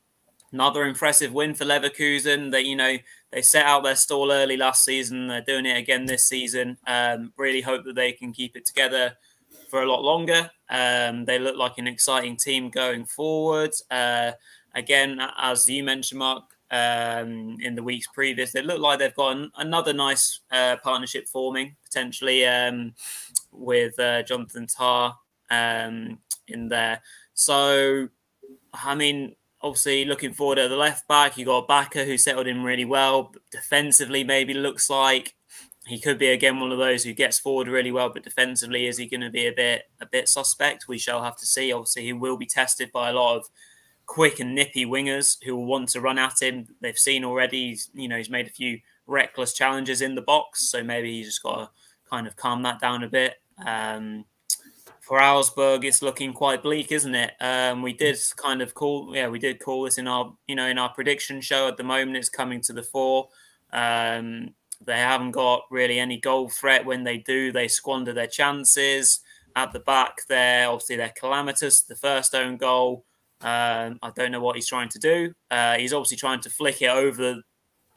another 0.52 0.86
impressive 0.86 1.34
win 1.34 1.54
for 1.54 1.66
Leverkusen. 1.66 2.52
They, 2.52 2.62
you 2.62 2.76
know, 2.76 2.98
they 3.32 3.42
set 3.42 3.66
out 3.66 3.84
their 3.84 3.96
stall 3.96 4.32
early 4.32 4.58
last 4.58 4.84
season. 4.84 5.28
They're 5.28 5.42
doing 5.42 5.66
it 5.66 5.78
again 5.78 6.06
this 6.06 6.28
season. 6.28 6.78
Um, 6.86 7.34
really 7.38 7.62
hope 7.62 7.86
that 7.86 7.96
they 7.96 8.12
can 8.12 8.34
keep 8.34 8.56
it 8.58 8.66
together 8.66 9.14
for 9.70 9.82
a 9.82 9.90
lot 9.90 10.04
longer. 10.04 10.52
Um, 10.70 11.26
they 11.26 11.40
look 11.40 11.58
like 11.58 11.78
an 11.78 11.88
exciting 11.88 12.36
team 12.36 12.70
going 12.70 13.06
forward. 13.06 13.72
Uh, 13.90 14.34
again, 14.76 15.20
as 15.38 15.68
you 15.70 15.84
mentioned, 15.84 16.20
Mark, 16.20 16.44
um, 16.72 17.58
in 17.62 17.76
the 17.76 17.84
weeks 17.84 18.08
previous, 18.08 18.54
they 18.54 18.62
look 18.62 18.80
like 18.80 19.00
they've 19.00 19.14
got 19.14 19.36
an, 19.36 19.52
another 19.58 19.94
nice 19.94 20.40
uh, 20.52 20.78
partnership 20.84 21.28
forming 21.28 21.76
potentially 21.84 22.46
um, 22.46 22.94
with 23.52 24.00
uh, 24.00 24.24
Jonathan 24.24 24.68
Tah 24.68 25.14
um, 25.50 26.20
in 26.48 26.70
there. 26.70 27.02
So, 27.34 28.08
I 28.74 28.96
mean, 28.96 29.36
obviously 29.62 30.06
looking 30.06 30.34
forward 30.34 30.60
at 30.60 30.70
the 30.70 30.78
left 30.78 31.08
back, 31.08 31.38
you 31.38 31.46
got 31.46 31.68
Bakker 31.68 32.06
who 32.06 32.18
settled 32.18 32.48
in 32.48 32.64
really 32.64 32.86
well. 32.86 33.34
Defensively, 33.52 34.24
maybe 34.24 34.54
looks 34.54 34.90
like 34.90 35.36
he 35.88 36.00
could 36.00 36.18
be 36.18 36.28
again 36.28 36.60
one 36.60 36.72
of 36.72 36.78
those 36.78 37.04
who 37.04 37.14
gets 37.14 37.40
forward 37.40 37.68
really 37.68 37.92
well, 37.92 38.10
but 38.10 38.24
defensively, 38.24 38.86
is 38.88 38.98
he 38.98 39.08
going 39.08 39.22
to 39.22 39.30
be 39.30 39.48
a 39.48 39.52
bit 39.52 39.84
a 40.00 40.06
bit 40.06 40.30
suspect? 40.30 40.88
We 40.88 40.98
shall 40.98 41.24
have 41.24 41.38
to 41.38 41.46
see. 41.46 41.74
Obviously, 41.74 42.04
he 42.04 42.14
will 42.14 42.38
be 42.38 42.46
tested 42.46 42.92
by 42.92 43.10
a 43.10 43.14
lot 43.14 43.38
of 43.38 43.50
quick 44.12 44.42
and 44.42 44.54
nippy 44.54 44.86
wingers 44.86 45.38
who 45.42 45.56
will 45.56 45.66
want 45.66 45.88
to 45.88 46.02
run 46.02 46.20
at 46.20 46.42
him. 46.42 46.68
They've 46.82 46.98
seen 46.98 47.24
already, 47.24 47.80
you 47.94 48.10
know, 48.10 48.18
he's 48.18 48.30
made 48.30 48.46
a 48.46 48.50
few 48.50 48.78
reckless 49.08 49.54
challenges 49.54 50.02
in 50.02 50.16
the 50.16 50.22
box, 50.22 50.68
so 50.70 50.84
maybe 50.84 51.14
he's 51.14 51.28
just 51.28 51.44
got 51.44 51.56
to 51.56 51.70
kind 52.10 52.28
of 52.28 52.36
calm 52.36 52.62
that 52.64 52.82
down 52.82 53.04
a 53.04 53.08
bit. 53.08 53.36
Um, 53.66 54.26
for 55.00 55.22
Augsburg, 55.22 55.86
it's 55.86 56.02
looking 56.02 56.34
quite 56.34 56.62
bleak, 56.62 56.92
isn't 56.92 57.16
it? 57.16 57.32
Um, 57.40 57.82
we 57.82 57.94
did 57.94 58.20
kind 58.36 58.62
of 58.62 58.74
call, 58.74 59.16
yeah, 59.16 59.30
we 59.30 59.40
did 59.40 59.62
call 59.62 59.84
this 59.84 59.98
in 59.98 60.10
our, 60.10 60.36
you 60.46 60.58
know, 60.58 60.68
in 60.68 60.78
our 60.78 60.90
prediction 60.90 61.40
show. 61.40 61.70
At 61.70 61.78
the 61.78 61.84
moment, 61.84 62.18
it's 62.18 62.28
coming 62.28 62.60
to 62.64 62.74
the 62.74 62.84
fore. 62.84 63.30
Um, 63.72 64.54
they 64.86 64.98
haven't 64.98 65.32
got 65.32 65.62
really 65.72 66.00
any 66.00 66.20
goal 66.20 66.50
threat. 66.50 66.86
When 66.86 67.06
they 67.06 67.20
do, 67.20 67.54
they 67.54 67.70
squander 67.70 68.12
their 68.12 68.28
chances. 68.28 69.22
At 69.56 69.72
the 69.72 69.80
back, 69.80 70.18
they're 70.28 70.68
obviously 70.68 70.98
they're 70.98 71.14
calamitous. 71.18 71.84
The 71.84 71.96
first 71.96 72.36
own 72.36 72.58
goal 72.58 73.06
um, 73.44 74.00
I 74.02 74.12
don't 74.16 74.32
know 74.32 74.42
what 74.42 74.56
he's 74.56 74.68
trying 74.68 74.90
to 74.90 75.00
do. 75.00 75.34
Uh, 75.50 75.78
he's 75.78 75.94
obviously 75.94 76.18
trying 76.18 76.42
to 76.42 76.50
flick 76.50 76.82
it 76.82 76.90
over 76.90 77.42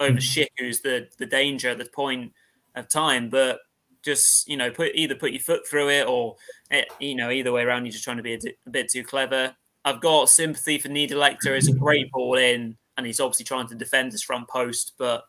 over 0.00 0.18
mm. 0.18 0.18
Schick, 0.18 0.48
who's 0.58 0.80
the 0.80 1.08
the 1.18 1.26
danger 1.26 1.70
at 1.70 1.78
the 1.78 1.84
point 1.86 2.32
of 2.74 2.88
time. 2.88 3.30
But 3.30 3.60
just 4.02 4.48
you 4.48 4.56
know, 4.56 4.70
put 4.70 4.92
either 4.94 5.14
put 5.14 5.32
your 5.32 5.40
foot 5.40 5.66
through 5.68 5.90
it, 5.90 6.06
or 6.06 6.36
it, 6.70 6.86
eh, 6.90 6.94
you 7.00 7.14
know, 7.14 7.30
either 7.30 7.52
way 7.52 7.62
around, 7.62 7.84
you're 7.84 7.92
just 7.92 8.04
trying 8.04 8.16
to 8.16 8.22
be 8.22 8.34
a, 8.34 8.38
a 8.66 8.70
bit 8.70 8.90
too 8.90 9.04
clever. 9.04 9.54
I've 9.84 10.00
got 10.00 10.30
sympathy 10.30 10.78
for 10.78 10.88
Niederlechner. 10.88 11.56
It's 11.56 11.68
a 11.68 11.74
great 11.74 12.10
ball 12.10 12.36
in, 12.36 12.76
and 12.96 13.06
he's 13.06 13.20
obviously 13.20 13.44
trying 13.44 13.68
to 13.68 13.74
defend 13.74 14.12
his 14.12 14.22
front 14.22 14.48
post, 14.48 14.92
but 14.98 15.24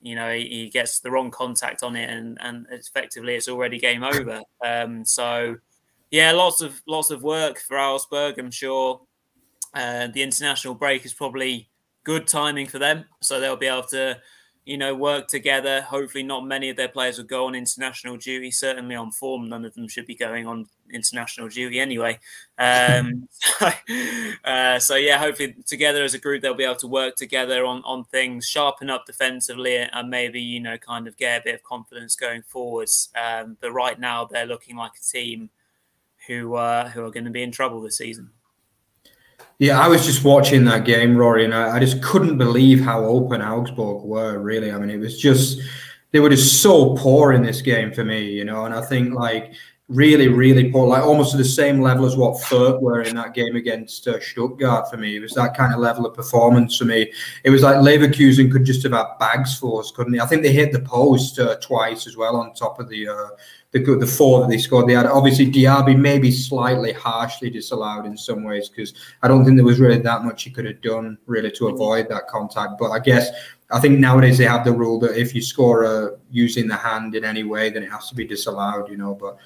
you 0.00 0.14
know 0.14 0.32
he, 0.32 0.48
he 0.48 0.68
gets 0.70 1.00
the 1.00 1.10
wrong 1.10 1.30
contact 1.30 1.82
on 1.82 1.96
it, 1.96 2.08
and 2.08 2.38
and 2.40 2.66
effectively 2.70 3.34
it's 3.34 3.48
already 3.48 3.78
game 3.78 4.04
over. 4.04 4.42
Um, 4.64 5.04
so 5.04 5.56
yeah, 6.10 6.32
lots 6.32 6.60
of 6.60 6.80
lots 6.86 7.10
of 7.10 7.22
work 7.22 7.58
for 7.58 7.78
Augsburg. 7.78 8.38
I'm 8.38 8.50
sure 8.50 9.00
uh, 9.74 10.08
the 10.08 10.22
international 10.22 10.74
break 10.74 11.04
is 11.04 11.12
probably 11.12 11.68
good 12.04 12.26
timing 12.26 12.66
for 12.66 12.78
them, 12.78 13.04
so 13.20 13.40
they'll 13.40 13.56
be 13.56 13.66
able 13.66 13.82
to, 13.82 14.18
you 14.64 14.78
know, 14.78 14.94
work 14.94 15.28
together. 15.28 15.82
Hopefully, 15.82 16.22
not 16.22 16.46
many 16.46 16.70
of 16.70 16.76
their 16.76 16.88
players 16.88 17.18
will 17.18 17.24
go 17.24 17.46
on 17.46 17.54
international 17.54 18.16
duty. 18.16 18.50
Certainly 18.50 18.94
on 18.94 19.10
form, 19.12 19.48
none 19.48 19.64
of 19.64 19.74
them 19.74 19.88
should 19.88 20.06
be 20.06 20.14
going 20.14 20.46
on 20.46 20.66
international 20.92 21.48
duty 21.48 21.80
anyway. 21.80 22.18
Um, 22.58 23.28
so, 23.30 23.70
uh, 24.44 24.78
so, 24.78 24.94
yeah, 24.94 25.18
hopefully 25.18 25.56
together 25.66 26.04
as 26.04 26.14
a 26.14 26.18
group 26.18 26.42
they'll 26.42 26.54
be 26.54 26.64
able 26.64 26.76
to 26.76 26.88
work 26.88 27.16
together 27.16 27.64
on 27.64 27.82
on 27.84 28.04
things, 28.04 28.46
sharpen 28.46 28.88
up 28.88 29.06
defensively, 29.06 29.76
and 29.76 30.08
maybe 30.08 30.40
you 30.40 30.60
know 30.60 30.78
kind 30.78 31.08
of 31.08 31.16
get 31.16 31.40
a 31.40 31.44
bit 31.44 31.54
of 31.56 31.62
confidence 31.62 32.16
going 32.16 32.42
forwards. 32.42 33.10
Um, 33.14 33.56
but 33.60 33.72
right 33.72 33.98
now 33.98 34.24
they're 34.24 34.46
looking 34.46 34.76
like 34.76 34.92
a 34.96 35.04
team 35.04 35.50
who 36.26 36.54
uh, 36.54 36.88
who 36.90 37.04
are 37.04 37.10
going 37.10 37.24
to 37.24 37.30
be 37.30 37.42
in 37.42 37.52
trouble 37.52 37.80
this 37.80 37.98
season. 37.98 38.30
Yeah, 39.58 39.80
I 39.80 39.88
was 39.88 40.04
just 40.04 40.22
watching 40.22 40.64
that 40.66 40.84
game, 40.84 41.16
Rory, 41.16 41.44
and 41.44 41.54
I, 41.54 41.76
I, 41.76 41.80
just 41.80 42.02
couldn't 42.02 42.36
believe 42.36 42.78
how 42.78 43.02
open 43.02 43.40
Augsburg 43.40 44.02
were. 44.02 44.38
Really, 44.38 44.70
I 44.70 44.78
mean, 44.78 44.90
it 44.90 44.98
was 44.98 45.18
just 45.18 45.60
they 46.12 46.20
were 46.20 46.28
just 46.28 46.62
so 46.62 46.94
poor 46.96 47.32
in 47.32 47.42
this 47.42 47.62
game 47.62 47.92
for 47.92 48.04
me, 48.04 48.30
you 48.30 48.44
know. 48.44 48.66
And 48.66 48.74
I 48.74 48.82
think 48.82 49.14
like 49.14 49.54
really, 49.88 50.28
really 50.28 50.70
poor, 50.70 50.86
like 50.86 51.02
almost 51.02 51.30
to 51.30 51.36
the 51.38 51.44
same 51.44 51.80
level 51.80 52.04
as 52.04 52.16
what 52.16 52.34
Fürth 52.42 52.82
were 52.82 53.02
in 53.02 53.14
that 53.16 53.34
game 53.34 53.56
against 53.56 54.06
uh, 54.08 54.20
Stuttgart 54.20 54.90
for 54.90 54.96
me. 54.96 55.16
It 55.16 55.20
was 55.20 55.32
that 55.34 55.56
kind 55.56 55.72
of 55.72 55.78
level 55.78 56.06
of 56.06 56.14
performance 56.14 56.76
for 56.76 56.84
me. 56.84 57.12
It 57.44 57.50
was 57.50 57.62
like 57.62 57.76
Leverkusen 57.76 58.50
could 58.50 58.64
just 58.64 58.82
had 58.82 59.04
bags 59.18 59.56
for 59.58 59.80
us, 59.80 59.90
couldn't 59.90 60.12
they? 60.12 60.20
I 60.20 60.26
think 60.26 60.42
they 60.42 60.52
hit 60.52 60.72
the 60.72 60.80
post 60.80 61.38
uh, 61.38 61.56
twice 61.56 62.06
as 62.06 62.16
well 62.16 62.36
on 62.36 62.52
top 62.52 62.80
of 62.80 62.88
the 62.88 63.08
uh, 63.08 63.28
the 63.84 63.96
the 63.96 64.06
four 64.06 64.40
that 64.40 64.48
they 64.48 64.58
scored. 64.58 64.88
They 64.88 64.94
had 64.94 65.06
obviously 65.06 65.50
Diaby 65.50 65.98
maybe 65.98 66.30
slightly 66.30 66.92
harshly 66.92 67.50
disallowed 67.50 68.06
in 68.06 68.16
some 68.16 68.44
ways 68.44 68.68
because 68.68 68.94
I 69.22 69.28
don't 69.28 69.44
think 69.44 69.56
there 69.56 69.64
was 69.64 69.80
really 69.80 69.98
that 69.98 70.24
much 70.24 70.44
he 70.44 70.50
could 70.50 70.64
have 70.64 70.80
done 70.80 71.18
really 71.26 71.50
to 71.52 71.68
avoid 71.68 72.08
that 72.08 72.28
contact. 72.28 72.78
But 72.78 72.90
I 72.90 72.98
guess 72.98 73.30
I 73.70 73.80
think 73.80 73.98
nowadays 73.98 74.38
they 74.38 74.44
have 74.44 74.64
the 74.64 74.72
rule 74.72 74.98
that 75.00 75.18
if 75.18 75.34
you 75.34 75.42
score 75.42 75.84
uh, 75.84 76.08
using 76.30 76.68
the 76.68 76.76
hand 76.76 77.14
in 77.14 77.24
any 77.24 77.42
way, 77.42 77.70
then 77.70 77.82
it 77.82 77.90
has 77.90 78.08
to 78.08 78.14
be 78.14 78.26
disallowed. 78.26 78.88
You 78.90 78.96
know, 78.96 79.14
but 79.14 79.36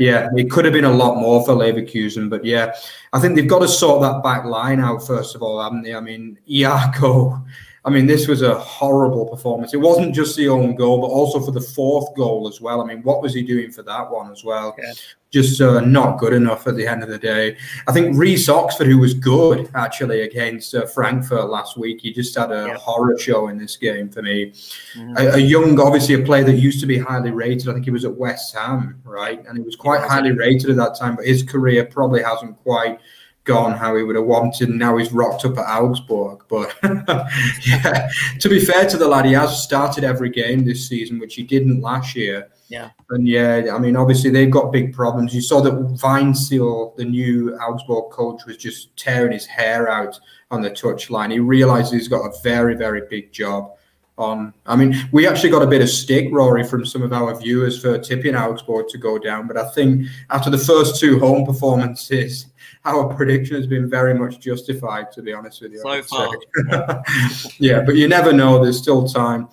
yeah, 0.00 0.28
it 0.36 0.50
could 0.50 0.64
have 0.64 0.74
been 0.74 0.84
a 0.84 0.92
lot 0.92 1.18
more 1.18 1.44
for 1.44 1.52
Leverkusen, 1.52 2.30
but 2.30 2.44
yeah, 2.44 2.74
I 3.12 3.20
think 3.20 3.36
they've 3.36 3.48
got 3.48 3.60
to 3.60 3.68
sort 3.68 4.02
that 4.02 4.22
back 4.22 4.44
line 4.44 4.80
out 4.80 5.06
first 5.06 5.34
of 5.34 5.42
all, 5.42 5.62
haven't 5.62 5.82
they? 5.82 5.94
I 5.94 6.00
mean, 6.00 6.38
Iago, 6.48 7.44
I 7.84 7.90
mean, 7.90 8.06
this 8.06 8.28
was 8.28 8.42
a 8.42 8.54
horrible 8.54 9.26
performance. 9.26 9.74
It 9.74 9.78
wasn't 9.78 10.14
just 10.14 10.36
the 10.36 10.48
own 10.48 10.76
goal, 10.76 11.00
but 11.00 11.08
also 11.08 11.40
for 11.40 11.50
the 11.50 11.60
fourth 11.60 12.14
goal 12.14 12.46
as 12.46 12.60
well. 12.60 12.80
I 12.80 12.84
mean, 12.84 13.02
what 13.02 13.20
was 13.20 13.34
he 13.34 13.42
doing 13.42 13.72
for 13.72 13.82
that 13.82 14.08
one 14.08 14.30
as 14.30 14.44
well? 14.44 14.76
Yeah. 14.78 14.92
Just 15.32 15.60
uh, 15.60 15.80
not 15.80 16.18
good 16.18 16.32
enough 16.32 16.66
at 16.68 16.76
the 16.76 16.86
end 16.86 17.02
of 17.02 17.08
the 17.08 17.18
day. 17.18 17.56
I 17.88 17.92
think 17.92 18.16
Reece 18.16 18.48
Oxford, 18.48 18.86
who 18.86 18.98
was 18.98 19.14
good 19.14 19.68
actually 19.74 20.20
against 20.20 20.74
uh, 20.74 20.86
Frankfurt 20.86 21.48
last 21.48 21.76
week, 21.76 22.02
he 22.02 22.12
just 22.12 22.36
had 22.36 22.52
a 22.52 22.66
yeah. 22.68 22.76
horror 22.76 23.18
show 23.18 23.48
in 23.48 23.58
this 23.58 23.76
game 23.76 24.10
for 24.10 24.22
me. 24.22 24.52
Mm-hmm. 24.94 25.16
A, 25.16 25.30
a, 25.30 25.38
young, 25.38 25.80
obviously, 25.80 26.14
a 26.14 26.22
player 26.22 26.44
that 26.44 26.58
used 26.58 26.80
to 26.80 26.86
be 26.86 26.98
highly 26.98 27.30
rated. 27.30 27.68
I 27.68 27.72
think 27.72 27.86
he 27.86 27.90
was 27.90 28.04
at 28.04 28.14
West 28.14 28.54
Ham, 28.54 29.00
right? 29.04 29.44
And 29.46 29.56
he 29.56 29.64
was 29.64 29.74
quite 29.74 30.02
highly 30.02 30.32
rated 30.32 30.70
at 30.70 30.76
that 30.76 30.96
time, 30.96 31.16
but 31.16 31.26
his 31.26 31.42
career 31.42 31.84
probably 31.84 32.22
hasn't 32.22 32.62
quite 32.62 33.00
gone 33.44 33.72
how 33.72 33.96
he 33.96 34.02
would 34.02 34.16
have 34.16 34.24
wanted. 34.24 34.68
And 34.68 34.78
now 34.78 34.96
he's 34.96 35.12
rocked 35.12 35.44
up 35.44 35.58
at 35.58 35.66
Augsburg. 35.66 36.44
But 36.48 36.74
yeah, 37.66 38.08
to 38.40 38.48
be 38.48 38.64
fair 38.64 38.88
to 38.88 38.96
the 38.96 39.08
lad, 39.08 39.24
he 39.24 39.32
has 39.32 39.62
started 39.62 40.04
every 40.04 40.30
game 40.30 40.64
this 40.64 40.88
season, 40.88 41.18
which 41.18 41.34
he 41.34 41.42
didn't 41.42 41.80
last 41.80 42.14
year. 42.14 42.48
Yeah. 42.68 42.90
And 43.10 43.28
yeah, 43.28 43.66
I 43.72 43.78
mean, 43.78 43.96
obviously 43.96 44.30
they've 44.30 44.50
got 44.50 44.72
big 44.72 44.94
problems. 44.94 45.34
You 45.34 45.42
saw 45.42 45.60
that 45.60 45.74
Weinzierl, 45.74 46.96
the 46.96 47.04
new 47.04 47.54
Augsburg 47.56 48.10
coach, 48.10 48.46
was 48.46 48.56
just 48.56 48.96
tearing 48.96 49.32
his 49.32 49.44
hair 49.44 49.90
out 49.90 50.18
on 50.50 50.62
the 50.62 50.70
touchline. 50.70 51.32
He 51.32 51.38
realized 51.38 51.92
he's 51.92 52.08
got 52.08 52.24
a 52.24 52.32
very, 52.42 52.74
very 52.74 53.02
big 53.10 53.30
job 53.32 53.72
on. 54.16 54.54
I 54.64 54.76
mean, 54.76 54.94
we 55.12 55.26
actually 55.26 55.50
got 55.50 55.62
a 55.62 55.66
bit 55.66 55.82
of 55.82 55.90
stick, 55.90 56.28
Rory, 56.30 56.64
from 56.64 56.86
some 56.86 57.02
of 57.02 57.12
our 57.12 57.38
viewers 57.38 57.80
for 57.80 57.98
tipping 57.98 58.34
Augsburg 58.34 58.88
to 58.88 58.98
go 58.98 59.18
down. 59.18 59.46
But 59.46 59.58
I 59.58 59.68
think 59.70 60.06
after 60.30 60.48
the 60.48 60.58
first 60.58 60.98
two 60.98 61.18
home 61.18 61.44
performances, 61.44 62.46
our 62.84 63.14
prediction 63.14 63.56
has 63.56 63.66
been 63.66 63.88
very 63.88 64.14
much 64.14 64.40
justified, 64.40 65.12
to 65.12 65.22
be 65.22 65.32
honest 65.32 65.60
with 65.62 65.72
you. 65.72 65.78
So 65.78 66.02
far. 66.02 66.34
yeah, 67.58 67.82
but 67.82 67.96
you 67.96 68.08
never 68.08 68.32
know. 68.32 68.62
There's 68.62 68.78
still 68.78 69.06
time. 69.06 69.48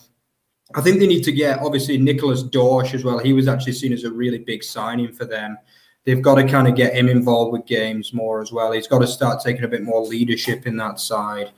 I 0.76 0.82
think 0.82 1.00
they 1.00 1.08
need 1.08 1.24
to 1.24 1.32
get, 1.32 1.60
obviously, 1.60 1.98
Nicholas 1.98 2.44
Dorsch 2.44 2.94
as 2.94 3.04
well. 3.04 3.18
He 3.18 3.34
was 3.34 3.48
actually 3.48 3.74
seen 3.74 3.94
as 3.94 4.04
a 4.04 4.12
really 4.12 4.40
big 4.40 4.64
signing 4.64 5.12
for 5.12 5.26
them. 5.26 5.58
They've 6.06 6.22
got 6.22 6.36
to 6.36 6.48
kind 6.48 6.68
of 6.68 6.76
get 6.76 6.96
him 6.96 7.10
involved 7.10 7.54
with 7.54 7.66
games 7.66 8.14
more 8.14 8.42
as 8.42 8.52
well. 8.52 8.72
He's 8.72 8.88
got 8.88 9.00
to 9.00 9.08
start 9.08 9.44
taking 9.44 9.64
a 9.64 9.68
bit 9.68 9.84
more 9.84 10.02
leadership 10.02 10.66
in 10.66 10.78
that 10.78 11.00
side 11.00 11.52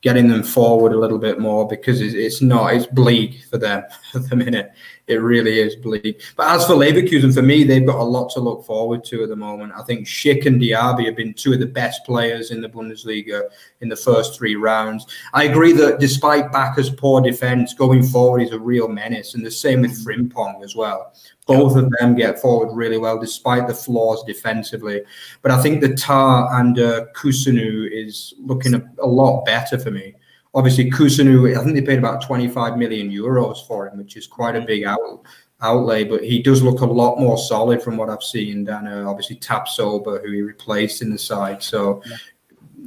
getting 0.00 0.28
them 0.28 0.44
forward 0.44 0.92
a 0.92 0.98
little 0.98 1.18
bit 1.18 1.40
more 1.40 1.66
because 1.66 2.00
it's, 2.00 2.40
not 2.40 2.72
it's 2.72 2.86
bleak 2.86 3.42
for 3.50 3.58
them 3.58 3.82
at 4.14 4.28
the 4.28 4.36
minute. 4.36 4.70
It 5.08 5.16
really 5.16 5.58
is 5.58 5.74
bleak. 5.74 6.22
But 6.36 6.48
as 6.54 6.66
for 6.66 6.74
Leverkusen, 6.74 7.32
for 7.32 7.42
me, 7.42 7.64
they've 7.64 7.84
got 7.84 7.98
a 7.98 8.04
lot 8.04 8.30
to 8.34 8.40
look 8.40 8.64
forward 8.64 9.04
to 9.04 9.22
at 9.22 9.30
the 9.30 9.36
moment. 9.36 9.72
I 9.74 9.82
think 9.82 10.06
Schick 10.06 10.46
and 10.46 10.60
Diaby 10.60 11.06
have 11.06 11.16
been 11.16 11.34
two 11.34 11.54
of 11.54 11.60
the 11.60 11.66
best 11.66 12.04
players 12.04 12.50
in 12.50 12.60
the 12.60 12.68
Bundesliga 12.68 13.44
in 13.80 13.88
the 13.88 13.96
first 13.96 14.36
three 14.36 14.54
rounds. 14.54 15.06
I 15.32 15.44
agree 15.44 15.72
that 15.72 15.98
despite 15.98 16.52
Bakker's 16.52 16.90
poor 16.90 17.20
defence, 17.22 17.72
going 17.72 18.02
forward 18.02 18.42
is 18.42 18.52
a 18.52 18.58
real 18.58 18.86
menace, 18.86 19.34
and 19.34 19.44
the 19.44 19.50
same 19.50 19.80
with 19.80 20.04
Frimpong 20.04 20.62
as 20.62 20.76
well. 20.76 21.14
Both 21.48 21.76
of 21.76 21.90
them 21.90 22.14
get 22.14 22.38
forward 22.38 22.74
really 22.76 22.98
well, 22.98 23.18
despite 23.18 23.66
the 23.66 23.74
flaws 23.74 24.22
defensively. 24.24 25.02
But 25.42 25.50
I 25.50 25.62
think 25.62 25.80
the 25.80 25.94
Tah 25.94 26.48
and 26.58 26.78
uh, 26.78 27.06
Kossounou 27.16 27.88
is 27.90 28.34
looking 28.38 28.74
a, 28.74 28.82
a, 29.00 29.06
lot 29.06 29.44
better 29.44 29.78
for 29.78 29.90
me. 29.90 30.14
Obviously, 30.54 30.90
Kossounou, 30.90 31.56
I 31.58 31.64
think 31.64 31.74
they 31.74 31.82
paid 31.82 31.98
about 31.98 32.22
25 32.22 32.76
million 32.76 33.10
euros 33.10 33.66
for 33.66 33.88
him, 33.88 33.98
which 33.98 34.16
is 34.16 34.26
quite 34.26 34.56
a 34.56 34.60
big 34.60 34.84
out, 34.84 35.22
outlay. 35.62 36.04
But 36.04 36.22
he 36.22 36.42
does 36.42 36.62
look 36.62 36.80
a 36.80 36.86
lot 36.86 37.18
more 37.18 37.38
solid 37.38 37.82
from 37.82 37.96
what 37.96 38.10
I've 38.10 38.22
seen 38.22 38.64
than 38.64 38.86
uh, 38.86 39.08
obviously 39.08 39.36
Tapsoba, 39.36 40.22
who 40.22 40.30
he 40.30 40.42
replaced 40.42 41.00
in 41.00 41.10
the 41.10 41.18
side. 41.18 41.62
So 41.62 42.02
yeah 42.06 42.16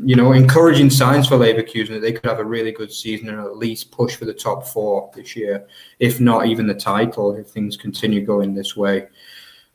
you 0.04 0.16
know, 0.16 0.32
encouraging 0.32 0.90
signs 0.90 1.28
for 1.28 1.38
Leverkusen 1.38 1.90
that 1.90 2.02
they 2.02 2.14
could 2.14 2.26
have 2.26 2.40
a 2.40 2.46
really 2.46 2.72
good 2.72 2.92
season 2.92 3.30
and 3.30 3.40
at 3.40 3.58
least 3.58 3.92
push 3.92 4.16
for 4.16 4.26
the 4.26 4.34
top 4.34 4.68
four 4.68 5.12
this 5.16 5.36
year, 5.36 5.68
if 6.00 6.20
not 6.20 6.48
even 6.48 6.68
the 6.68 6.74
title, 6.74 7.36
if 7.36 7.48
things 7.48 7.78
continue 7.78 8.26
going 8.26 8.54
this 8.54 8.76
way. 8.76 9.08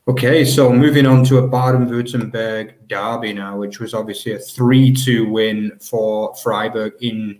Okay, 0.07 0.45
so 0.45 0.71
moving 0.71 1.05
on 1.05 1.25
to 1.25 1.39
a 1.39 1.47
Baden-Württemberg 1.47 2.87
derby 2.87 3.33
now, 3.33 3.57
which 3.57 3.79
was 3.79 3.93
obviously 3.93 4.31
a 4.31 4.37
3-2 4.37 5.29
win 5.29 5.77
for 5.81 6.33
Freiburg 6.35 6.93
in 7.01 7.39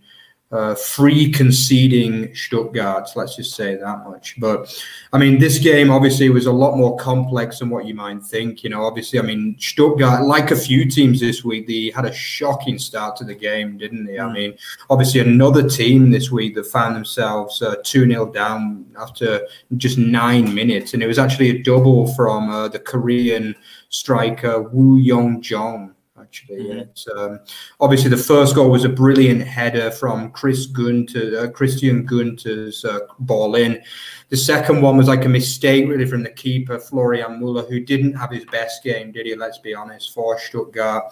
uh, 0.52 0.76
free 0.76 1.30
conceding 1.30 2.34
Stuttgart. 2.34 3.10
Let's 3.16 3.36
just 3.36 3.56
say 3.56 3.76
that 3.76 4.06
much. 4.08 4.40
But 4.40 4.74
I 5.12 5.18
mean, 5.18 5.40
this 5.40 5.60
game 5.60 5.92
obviously 5.92 6.30
was 6.30 6.46
a 6.46 6.52
lot 6.52 6.78
more 6.78 6.96
complex 6.98 7.60
than 7.60 7.70
what 7.70 7.86
you 7.86 7.94
might 7.94 8.24
think. 8.24 8.64
You 8.64 8.70
know, 8.70 8.84
obviously, 8.84 9.20
I 9.20 9.24
mean, 9.24 9.58
Stuttgart, 9.60 10.24
like 10.24 10.52
a 10.52 10.56
few 10.56 10.90
teams 10.90 11.20
this 11.20 11.44
week, 11.44 11.68
they 11.68 11.92
had 11.94 12.06
a 12.06 12.14
shocking 12.14 12.80
start 12.80 13.18
to 13.18 13.26
the 13.26 13.36
game, 13.36 13.78
didn't 13.78 14.06
they? 14.06 14.20
I 14.20 14.32
mean, 14.32 14.58
obviously, 14.90 15.20
another 15.20 15.68
team 15.68 16.12
this 16.12 16.32
week 16.32 16.56
that 16.56 16.66
found 16.68 16.96
themselves 16.96 17.62
uh, 17.62 17.76
2 17.84 18.04
uh, 18.04 18.08
0 18.08 18.32
down 18.32 18.86
after 18.98 19.46
just 19.76 19.98
nine 19.98 20.54
minutes. 20.54 20.94
And 20.94 21.04
it 21.04 21.08
was 21.08 21.20
actually 21.20 21.50
a 21.50 21.62
double 21.62 22.08
from 22.14 22.50
uh, 22.50 22.70
the 22.70 22.80
Korean 22.80 23.54
striker 23.90 24.62
Woo 24.62 24.98
Young 24.98 25.42
Jong 25.42 25.94
actually. 26.28 26.58
Mm-hmm. 26.58 26.80
It's, 26.80 27.08
um, 27.16 27.40
obviously, 27.80 28.10
the 28.10 28.18
first 28.18 28.56
goal 28.56 28.70
was 28.70 28.84
a 28.84 28.90
brilliant 28.90 29.42
header 29.42 29.92
from 29.92 30.32
Chris 30.32 30.66
Gunter, 30.66 31.40
uh, 31.40 31.48
Christian 31.50 32.06
Gunter's 32.06 32.84
uh, 32.84 33.00
ball 33.20 33.56
in. 33.56 33.82
The 34.30 34.36
second 34.36 34.82
one 34.82 34.98
was 34.98 35.08
like 35.08 35.24
a 35.24 35.30
mistake, 35.30 35.88
really, 35.88 36.06
from 36.06 36.22
the 36.22 36.30
keeper, 36.30 36.80
Florian 36.80 37.40
Muller, 37.40 37.63
who 37.63 37.80
didn't 37.80 38.13
have 38.13 38.30
his 38.30 38.44
best 38.52 38.84
game, 38.84 39.13
did 39.13 39.26
he? 39.26 39.36
Let's 39.36 39.58
be 39.58 39.74
honest, 39.74 40.13
for 40.13 40.38
Stuttgart. 40.38 41.06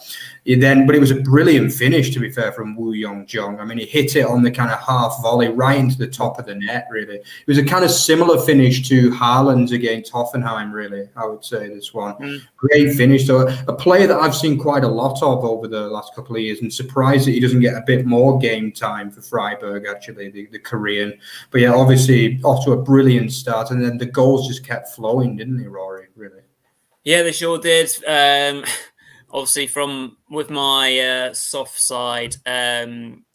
He 0.43 0.55
then, 0.55 0.85
but 0.85 0.95
it 0.95 0.99
was 0.99 1.11
a 1.11 1.21
brilliant 1.21 1.71
finish, 1.71 2.13
to 2.13 2.19
be 2.19 2.29
fair, 2.29 2.51
from 2.51 2.75
Wu 2.75 2.91
Young 2.91 3.25
Jong. 3.25 3.61
I 3.61 3.63
mean, 3.63 3.77
he 3.77 3.85
hit 3.85 4.17
it 4.17 4.25
on 4.25 4.43
the 4.43 4.51
kind 4.51 4.69
of 4.69 4.79
half 4.81 5.21
volley 5.21 5.47
right 5.47 5.77
into 5.79 5.97
the 5.97 6.07
top 6.07 6.39
of 6.39 6.45
the 6.45 6.55
net, 6.55 6.87
really. 6.91 7.15
It 7.15 7.47
was 7.47 7.57
a 7.57 7.63
kind 7.63 7.85
of 7.85 7.91
similar 7.91 8.41
finish 8.41 8.85
to 8.89 9.09
Haaland's 9.11 9.71
against 9.71 10.11
Hoffenheim, 10.11 10.73
really, 10.73 11.07
I 11.15 11.25
would 11.25 11.45
say, 11.45 11.69
this 11.69 11.93
one. 11.93 12.15
Mm. 12.15 12.41
Great 12.57 12.95
finish. 12.95 13.25
So, 13.25 13.47
a 13.69 13.73
player 13.73 14.07
that 14.07 14.19
I've 14.19 14.35
seen 14.35 14.59
quite 14.59 14.83
a 14.83 14.89
lot 14.89 15.23
of 15.23 15.45
over 15.45 15.69
the 15.69 15.87
last 15.87 16.13
couple 16.15 16.35
of 16.35 16.41
years, 16.41 16.59
and 16.59 16.73
surprised 16.73 17.27
that 17.27 17.31
he 17.31 17.39
doesn't 17.39 17.61
get 17.61 17.75
a 17.75 17.83
bit 17.87 18.05
more 18.05 18.37
game 18.37 18.73
time 18.73 19.09
for 19.09 19.21
Freiburg, 19.21 19.85
actually, 19.89 20.29
the, 20.31 20.47
the 20.47 20.59
Korean. 20.59 21.17
But 21.51 21.61
yeah, 21.61 21.73
obviously, 21.73 22.41
off 22.43 22.65
to 22.65 22.73
a 22.73 22.77
brilliant 22.77 23.04
brilliant 23.05 23.31
start, 23.31 23.69
and 23.71 23.83
then 23.83 23.97
the 23.97 24.05
goals 24.05 24.47
just 24.47 24.65
kept 24.65 24.89
flowing, 24.89 25.35
didn't 25.35 25.57
they, 25.57 25.67
Rory? 25.67 26.07
Really? 26.15 26.41
Yeah, 27.03 27.21
they 27.21 27.31
sure 27.31 27.59
did. 27.59 27.89
Um, 28.07 28.63
obviously, 29.29 29.67
from 29.67 30.17
with 30.29 30.49
my 30.49 30.99
uh, 30.99 31.33
soft 31.33 31.79
side 31.79 32.35
um, 32.47 33.25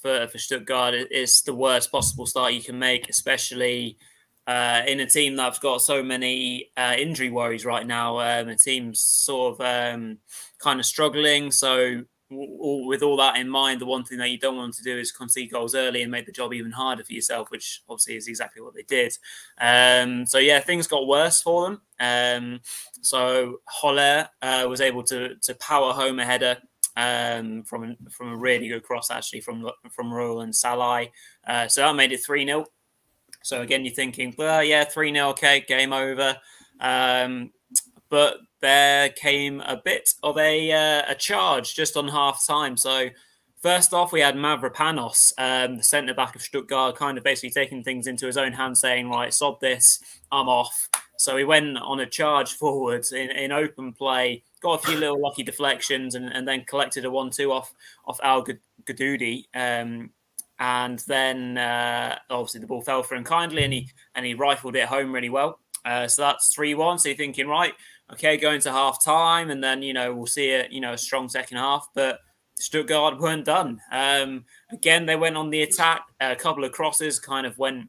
for 0.00 0.28
for 0.28 0.38
Stuttgart, 0.38 0.94
it's 0.94 1.42
the 1.42 1.54
worst 1.54 1.90
possible 1.90 2.26
start 2.26 2.52
you 2.52 2.62
can 2.62 2.78
make, 2.78 3.08
especially. 3.08 3.98
Uh, 4.46 4.82
in 4.88 4.98
a 4.98 5.06
team 5.06 5.36
that's 5.36 5.60
got 5.60 5.80
so 5.80 6.02
many 6.02 6.70
uh, 6.76 6.96
injury 6.98 7.30
worries 7.30 7.64
right 7.64 7.86
now, 7.86 8.18
um, 8.18 8.48
the 8.48 8.56
team's 8.56 9.00
sort 9.00 9.54
of 9.54 9.60
um, 9.60 10.18
kind 10.58 10.80
of 10.80 10.86
struggling. 10.86 11.52
So 11.52 12.02
with 12.30 13.02
all 13.02 13.16
that 13.16 13.36
in 13.36 13.48
mind, 13.48 13.80
the 13.80 13.86
one 13.86 14.04
thing 14.04 14.18
that 14.18 14.30
you 14.30 14.38
don't 14.38 14.56
want 14.56 14.74
to 14.74 14.82
do 14.82 14.96
is 14.96 15.10
concede 15.10 15.50
goals 15.50 15.74
early 15.74 16.02
and 16.02 16.10
make 16.10 16.26
the 16.26 16.32
job 16.32 16.52
even 16.52 16.70
harder 16.70 17.02
for 17.02 17.12
yourself, 17.12 17.50
which 17.50 17.82
obviously 17.88 18.16
is 18.16 18.28
exactly 18.28 18.62
what 18.62 18.74
they 18.74 18.82
did. 18.82 19.16
Um, 19.60 20.24
so 20.26 20.38
yeah, 20.38 20.60
things 20.60 20.86
got 20.86 21.06
worse 21.06 21.42
for 21.42 21.64
them. 21.64 21.80
Um, 21.98 22.60
so 23.02 23.60
Höler 23.66 24.28
uh, 24.42 24.66
was 24.68 24.80
able 24.80 25.02
to 25.04 25.34
to 25.36 25.54
power 25.56 25.92
home 25.92 26.18
a 26.20 26.24
header 26.24 26.58
um, 26.96 27.64
from 27.64 27.96
from 28.10 28.32
a 28.32 28.36
really 28.36 28.68
good 28.68 28.82
cross 28.82 29.10
actually 29.10 29.40
from 29.40 29.68
from 29.90 30.12
Roland 30.12 30.54
Sallai. 30.54 31.10
Uh, 31.46 31.66
so 31.68 31.82
that 31.82 31.96
made 31.96 32.12
it 32.12 32.24
three 32.24 32.46
0 32.46 32.66
So 33.42 33.62
again, 33.62 33.84
you're 33.84 33.94
thinking, 33.94 34.34
well, 34.38 34.62
yeah, 34.62 34.84
three 34.84 35.12
0 35.12 35.30
okay, 35.30 35.64
game 35.66 35.92
over. 35.92 36.36
Um, 36.80 37.50
but 38.10 38.38
there 38.60 39.08
came 39.08 39.60
a 39.60 39.80
bit 39.82 40.10
of 40.22 40.36
a 40.36 40.72
uh, 40.72 41.02
a 41.08 41.14
charge 41.14 41.74
just 41.74 41.96
on 41.96 42.08
half 42.08 42.46
time. 42.46 42.76
So 42.76 43.08
first 43.62 43.94
off, 43.94 44.12
we 44.12 44.20
had 44.20 44.34
Mavropanos, 44.34 45.32
um, 45.38 45.76
the 45.76 45.82
centre 45.82 46.14
back 46.14 46.34
of 46.36 46.42
Stuttgart, 46.42 46.96
kind 46.96 47.16
of 47.16 47.24
basically 47.24 47.50
taking 47.50 47.82
things 47.82 48.06
into 48.06 48.26
his 48.26 48.36
own 48.36 48.52
hands, 48.52 48.80
saying, 48.80 49.08
"Right, 49.08 49.32
sod 49.32 49.60
this, 49.60 50.00
I'm 50.30 50.48
off." 50.48 50.88
So 51.16 51.36
he 51.36 51.44
went 51.44 51.76
on 51.76 52.00
a 52.00 52.06
charge 52.06 52.54
forwards 52.54 53.12
in, 53.12 53.30
in 53.30 53.52
open 53.52 53.92
play, 53.92 54.42
got 54.62 54.82
a 54.82 54.86
few 54.86 54.98
little 54.98 55.20
lucky 55.20 55.42
deflections, 55.42 56.14
and, 56.14 56.32
and 56.32 56.48
then 56.48 56.64
collected 56.64 57.04
a 57.04 57.10
one-two 57.10 57.52
off 57.52 57.74
off 58.06 58.18
Al 58.22 58.44
Ghaddioui. 58.86 59.44
Um, 59.54 60.10
and 60.58 60.98
then 61.00 61.56
uh, 61.56 62.18
obviously 62.28 62.60
the 62.60 62.66
ball 62.66 62.82
fell 62.82 63.02
for 63.02 63.14
him 63.14 63.24
kindly, 63.24 63.64
and 63.64 63.72
he 63.72 63.90
and 64.14 64.26
he 64.26 64.34
rifled 64.34 64.76
it 64.76 64.88
home 64.88 65.12
really 65.12 65.30
well. 65.30 65.58
Uh, 65.84 66.06
so 66.06 66.22
that's 66.22 66.54
three 66.54 66.74
one. 66.74 66.98
So 66.98 67.08
you're 67.08 67.16
thinking, 67.16 67.48
right, 67.48 67.72
okay, 68.12 68.36
going 68.36 68.60
to 68.62 68.72
half 68.72 69.02
time, 69.02 69.50
and 69.50 69.62
then 69.62 69.82
you 69.82 69.92
know 69.92 70.14
we'll 70.14 70.26
see 70.26 70.50
a 70.50 70.68
you 70.70 70.80
know 70.80 70.92
a 70.92 70.98
strong 70.98 71.28
second 71.28 71.58
half, 71.58 71.88
but. 71.94 72.20
Stuttgart 72.58 73.18
weren't 73.18 73.46
done. 73.46 73.80
Um, 73.90 74.44
again, 74.70 75.06
they 75.06 75.16
went 75.16 75.34
on 75.34 75.48
the 75.48 75.62
attack. 75.62 76.02
A 76.20 76.36
couple 76.36 76.62
of 76.62 76.72
crosses 76.72 77.18
kind 77.18 77.46
of 77.46 77.56
went 77.56 77.88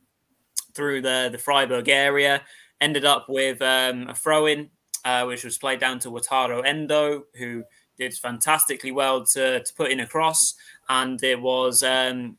through 0.73 1.01
the 1.01 1.27
the 1.29 1.37
Freiburg 1.37 1.89
area. 1.89 2.41
Ended 2.79 3.03
up 3.03 3.25
with 3.27 3.61
um, 3.61 4.07
a 4.07 4.15
throw 4.15 4.45
in, 4.45 4.69
uh, 5.03 5.25
which 5.25 5.43
was 5.43 5.57
played 5.57 5.79
down 5.79 5.99
to 5.99 6.09
Wataru 6.09 6.65
Endo, 6.65 7.25
who 7.35 7.63
did 7.97 8.13
fantastically 8.13 8.91
well 8.91 9.25
to, 9.25 9.61
to 9.61 9.73
put 9.75 9.91
in 9.91 9.99
a 9.99 10.07
cross. 10.07 10.55
And 10.89 11.21
it 11.23 11.39
was 11.39 11.83
um, 11.83 12.37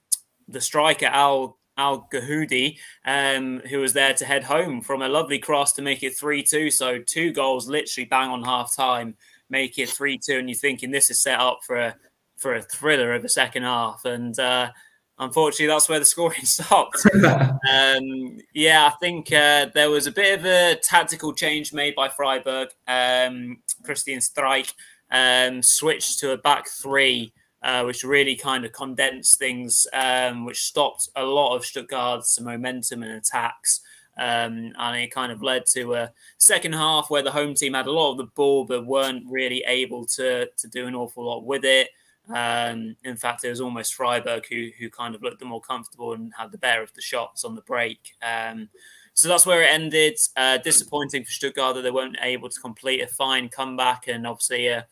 the 0.48 0.60
striker, 0.60 1.06
Al 1.06 1.58
Al 1.82 2.08
Ghaddioui, 2.12 2.78
um, 3.04 3.60
who 3.68 3.80
was 3.80 3.92
there 3.92 4.14
to 4.14 4.24
head 4.24 4.44
home 4.44 4.80
from 4.80 5.02
a 5.02 5.08
lovely 5.08 5.38
cross 5.38 5.72
to 5.74 5.82
make 5.82 6.02
it 6.02 6.16
3 6.16 6.42
2. 6.42 6.70
So, 6.70 6.98
two 6.98 7.32
goals 7.32 7.68
literally 7.68 8.06
bang 8.06 8.30
on 8.30 8.44
half 8.44 8.76
time, 8.76 9.16
make 9.50 9.78
it 9.78 9.88
3 9.88 10.18
2. 10.18 10.38
And 10.38 10.48
you're 10.48 10.56
thinking 10.56 10.90
this 10.90 11.10
is 11.10 11.20
set 11.20 11.40
up 11.40 11.60
for 11.66 11.76
a, 11.76 11.96
for 12.36 12.54
a 12.54 12.62
thriller 12.62 13.14
of 13.14 13.22
the 13.22 13.28
second 13.28 13.64
half. 13.64 14.04
And 14.04 14.38
uh, 14.38 14.70
unfortunately, 15.18 15.66
that's 15.66 15.88
where 15.88 15.98
the 15.98 16.04
scoring 16.04 16.40
stopped. 16.44 17.04
um, 17.24 18.38
yeah, 18.54 18.86
I 18.86 18.94
think 19.00 19.32
uh, 19.32 19.66
there 19.74 19.90
was 19.90 20.06
a 20.06 20.12
bit 20.12 20.38
of 20.38 20.46
a 20.46 20.76
tactical 20.76 21.32
change 21.32 21.72
made 21.72 21.96
by 21.96 22.08
Freiburg. 22.08 22.68
Um, 22.86 23.58
Christian 23.82 24.20
Streich 24.20 24.72
um, 25.10 25.62
switched 25.62 26.20
to 26.20 26.30
a 26.30 26.38
back 26.38 26.68
three, 26.68 27.32
uh, 27.62 27.84
which 27.84 28.04
really 28.04 28.36
kind 28.36 28.64
of 28.64 28.72
condensed 28.72 29.38
things, 29.38 29.86
um, 29.92 30.44
which 30.44 30.62
stopped 30.62 31.08
a 31.16 31.24
lot 31.24 31.54
of 31.54 31.64
Stuttgart's 31.64 32.40
momentum 32.40 33.02
and 33.02 33.12
attacks. 33.12 33.80
Um, 34.18 34.72
and 34.78 34.96
it 34.96 35.10
kind 35.10 35.32
of 35.32 35.42
led 35.42 35.64
to 35.72 35.94
a 35.94 36.12
second 36.36 36.74
half 36.74 37.08
where 37.08 37.22
the 37.22 37.30
home 37.30 37.54
team 37.54 37.72
had 37.72 37.86
a 37.86 37.92
lot 37.92 38.12
of 38.12 38.18
the 38.18 38.24
ball, 38.24 38.64
but 38.64 38.84
weren't 38.84 39.24
really 39.28 39.64
able 39.66 40.04
to 40.06 40.50
to 40.54 40.68
do 40.68 40.86
an 40.86 40.94
awful 40.94 41.24
lot 41.24 41.46
with 41.46 41.64
it. 41.64 41.88
Um, 42.28 42.96
in 43.04 43.16
fact, 43.16 43.44
it 43.44 43.50
was 43.50 43.60
almost 43.60 43.94
Freiburg 43.94 44.44
who 44.48 44.68
who 44.78 44.90
kind 44.90 45.14
of 45.14 45.22
looked 45.22 45.38
the 45.38 45.46
more 45.46 45.62
comfortable 45.62 46.12
and 46.12 46.32
had 46.36 46.52
the 46.52 46.58
better 46.58 46.82
of 46.82 46.92
the 46.92 47.00
shots 47.00 47.42
on 47.42 47.54
the 47.54 47.62
break. 47.62 48.14
Um, 48.22 48.68
so 49.14 49.28
that's 49.28 49.46
where 49.46 49.62
it 49.62 49.70
ended. 49.70 50.18
Uh, 50.36 50.58
disappointing 50.58 51.24
for 51.24 51.30
Stuttgart 51.30 51.74
that 51.76 51.82
they 51.82 51.90
weren't 51.90 52.16
able 52.20 52.48
to 52.48 52.60
complete 52.60 53.00
a 53.00 53.06
fine 53.06 53.48
comeback, 53.48 54.08
and 54.08 54.26
obviously, 54.26 54.70
uh, 54.70 54.82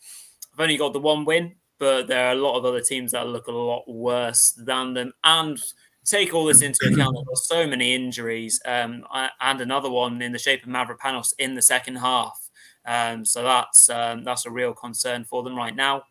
I've 0.55 0.61
only 0.61 0.77
got 0.77 0.93
the 0.93 1.01
one 1.01 1.25
win, 1.25 1.55
but 1.81 2.07
there 2.07 2.29
are 2.29 2.33
a 2.33 2.37
lot 2.37 2.57
of 2.57 2.65
other 2.65 2.81
teams 2.81 3.11
that 3.11 3.27
look 3.27 3.49
a 3.49 3.53
lot 3.53 3.83
worse 3.89 4.53
than 4.53 4.95
them. 4.95 5.13
And 5.25 5.61
take 6.05 6.33
all 6.33 6.45
this 6.45 6.63
into 6.63 6.87
account, 6.87 7.17
there's 7.27 7.49
so 7.49 7.67
many 7.67 7.95
injuries, 7.95 8.61
um, 8.65 9.05
and 9.41 9.61
another 9.61 9.91
one 9.91 10.23
in 10.23 10.31
the 10.31 10.39
shape 10.39 10.63
of 10.63 10.69
Mavropanos 10.69 11.33
in 11.41 11.57
the 11.57 11.63
second 11.63 11.97
half. 11.97 12.39
Um, 12.87 13.25
so 13.25 13.43
that's 13.43 13.91
um, 13.91 14.23
that's 14.23 14.47
a 14.47 14.51
real 14.51 14.73
concern 14.73 15.25
for 15.25 15.43
them 15.43 15.57
right 15.57 15.75
now 15.75 16.05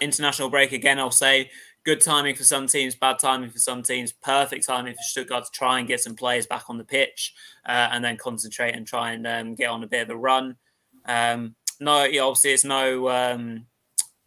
international 0.00 0.50
break 0.50 0.72
again, 0.72 0.98
I'll 0.98 1.10
say 1.10 1.50
good 1.84 2.00
timing 2.00 2.34
for 2.34 2.44
some 2.44 2.66
teams, 2.66 2.94
bad 2.94 3.18
timing 3.18 3.50
for 3.50 3.58
some 3.58 3.82
teams, 3.82 4.12
perfect 4.12 4.66
timing 4.66 4.94
for 4.94 5.02
Stuttgart 5.02 5.44
to 5.44 5.50
try 5.50 5.78
and 5.78 5.88
get 5.88 6.00
some 6.00 6.14
players 6.14 6.46
back 6.46 6.64
on 6.68 6.78
the 6.78 6.84
pitch 6.84 7.34
uh, 7.66 7.88
and 7.92 8.04
then 8.04 8.16
concentrate 8.16 8.74
and 8.74 8.86
try 8.86 9.12
and 9.12 9.26
um, 9.26 9.54
get 9.54 9.70
on 9.70 9.84
a 9.84 9.86
bit 9.86 10.02
of 10.02 10.10
a 10.10 10.16
run. 10.16 10.56
Um, 11.06 11.54
no, 11.80 12.04
obviously, 12.04 12.52
it's 12.52 12.64
no 12.64 13.08
um, 13.10 13.66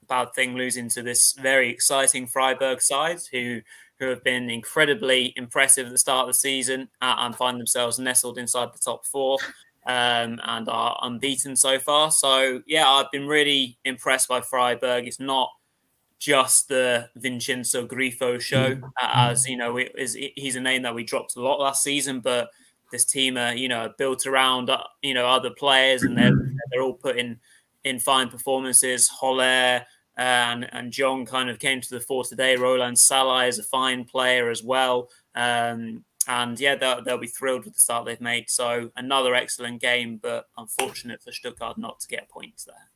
bad 0.08 0.34
thing 0.34 0.56
losing 0.56 0.90
to 0.90 1.02
this 1.02 1.34
very 1.34 1.70
exciting 1.70 2.28
Freiburg 2.28 2.82
side 2.82 3.20
who 3.32 3.62
who 4.00 4.08
have 4.08 4.24
been 4.24 4.50
incredibly 4.50 5.34
impressive 5.36 5.88
at 5.88 5.92
the 5.92 5.98
start 5.98 6.24
of 6.24 6.28
the 6.28 6.40
season 6.40 6.88
uh, 7.02 7.16
and 7.20 7.36
find 7.36 7.60
themselves 7.60 7.98
nestled 7.98 8.38
inside 8.38 8.72
the 8.72 8.80
top 8.80 9.06
four. 9.06 9.38
Um, 9.88 10.42
and 10.44 10.68
are 10.68 11.00
unbeaten 11.02 11.56
so 11.56 11.80
far. 11.80 12.12
So 12.12 12.62
yeah, 12.68 12.86
I've 12.86 13.10
been 13.10 13.26
really 13.26 13.78
impressed 13.86 14.28
by 14.28 14.42
Freiburg. 14.42 15.08
It's 15.08 15.18
not 15.18 15.50
just 16.20 16.68
the 16.68 17.10
Vincenzo 17.16 17.88
Grifo 17.88 18.40
show, 18.40 18.76
mm-hmm. 18.76 18.88
as 19.00 19.48
you 19.48 19.56
know, 19.56 19.78
is 19.78 20.18
he's 20.36 20.56
a 20.56 20.60
name 20.62 20.82
that 20.82 20.96
we 20.96 21.04
dropped 21.04 21.36
a 21.36 21.42
lot 21.42 21.60
last 21.60 21.84
season, 21.84 22.20
but 22.20 22.50
this 22.92 23.06
team 23.06 23.38
are 23.38 23.54
you 23.54 23.68
know 23.68 23.94
built 23.98 24.26
around 24.26 24.70
uh, 24.70 24.84
you 25.02 25.14
know 25.14 25.28
other 25.28 25.52
players, 25.52 26.04
and 26.04 26.18
they're 26.18 26.54
they're 26.72 26.82
all 26.82 26.94
putting 26.94 27.40
in 27.84 28.00
fine 28.00 28.30
performances. 28.30 29.10
Höler 29.10 29.86
and 30.18 30.68
and 30.74 30.92
John 30.92 31.26
kind 31.26 31.50
of 31.50 31.60
came 31.60 31.80
to 31.80 31.90
the 31.90 32.00
fore 32.00 32.24
today. 32.24 32.58
Roland 32.58 32.98
Sallai 32.98 33.48
is 33.48 33.60
a 33.60 33.64
fine 33.64 34.04
player 34.04 34.50
as 34.50 34.64
well. 34.64 35.10
Um, 35.36 36.04
and 36.28 36.60
yeah, 36.60 36.76
they'll, 36.76 37.02
they'll 37.04 37.18
be 37.18 37.28
thrilled 37.28 37.64
with 37.64 37.76
the 37.76 37.80
start 37.80 38.06
they've 38.06 38.20
made. 38.20 38.50
So 38.50 38.92
another 38.98 39.34
excellent 39.34 39.80
game, 39.82 40.18
but 40.22 40.48
unfortunate 40.58 41.22
for 41.24 41.32
Stuttgart 41.32 41.78
not 41.78 42.02
to 42.02 42.08
get 42.08 42.28
points 42.30 42.66
there. 42.66 42.90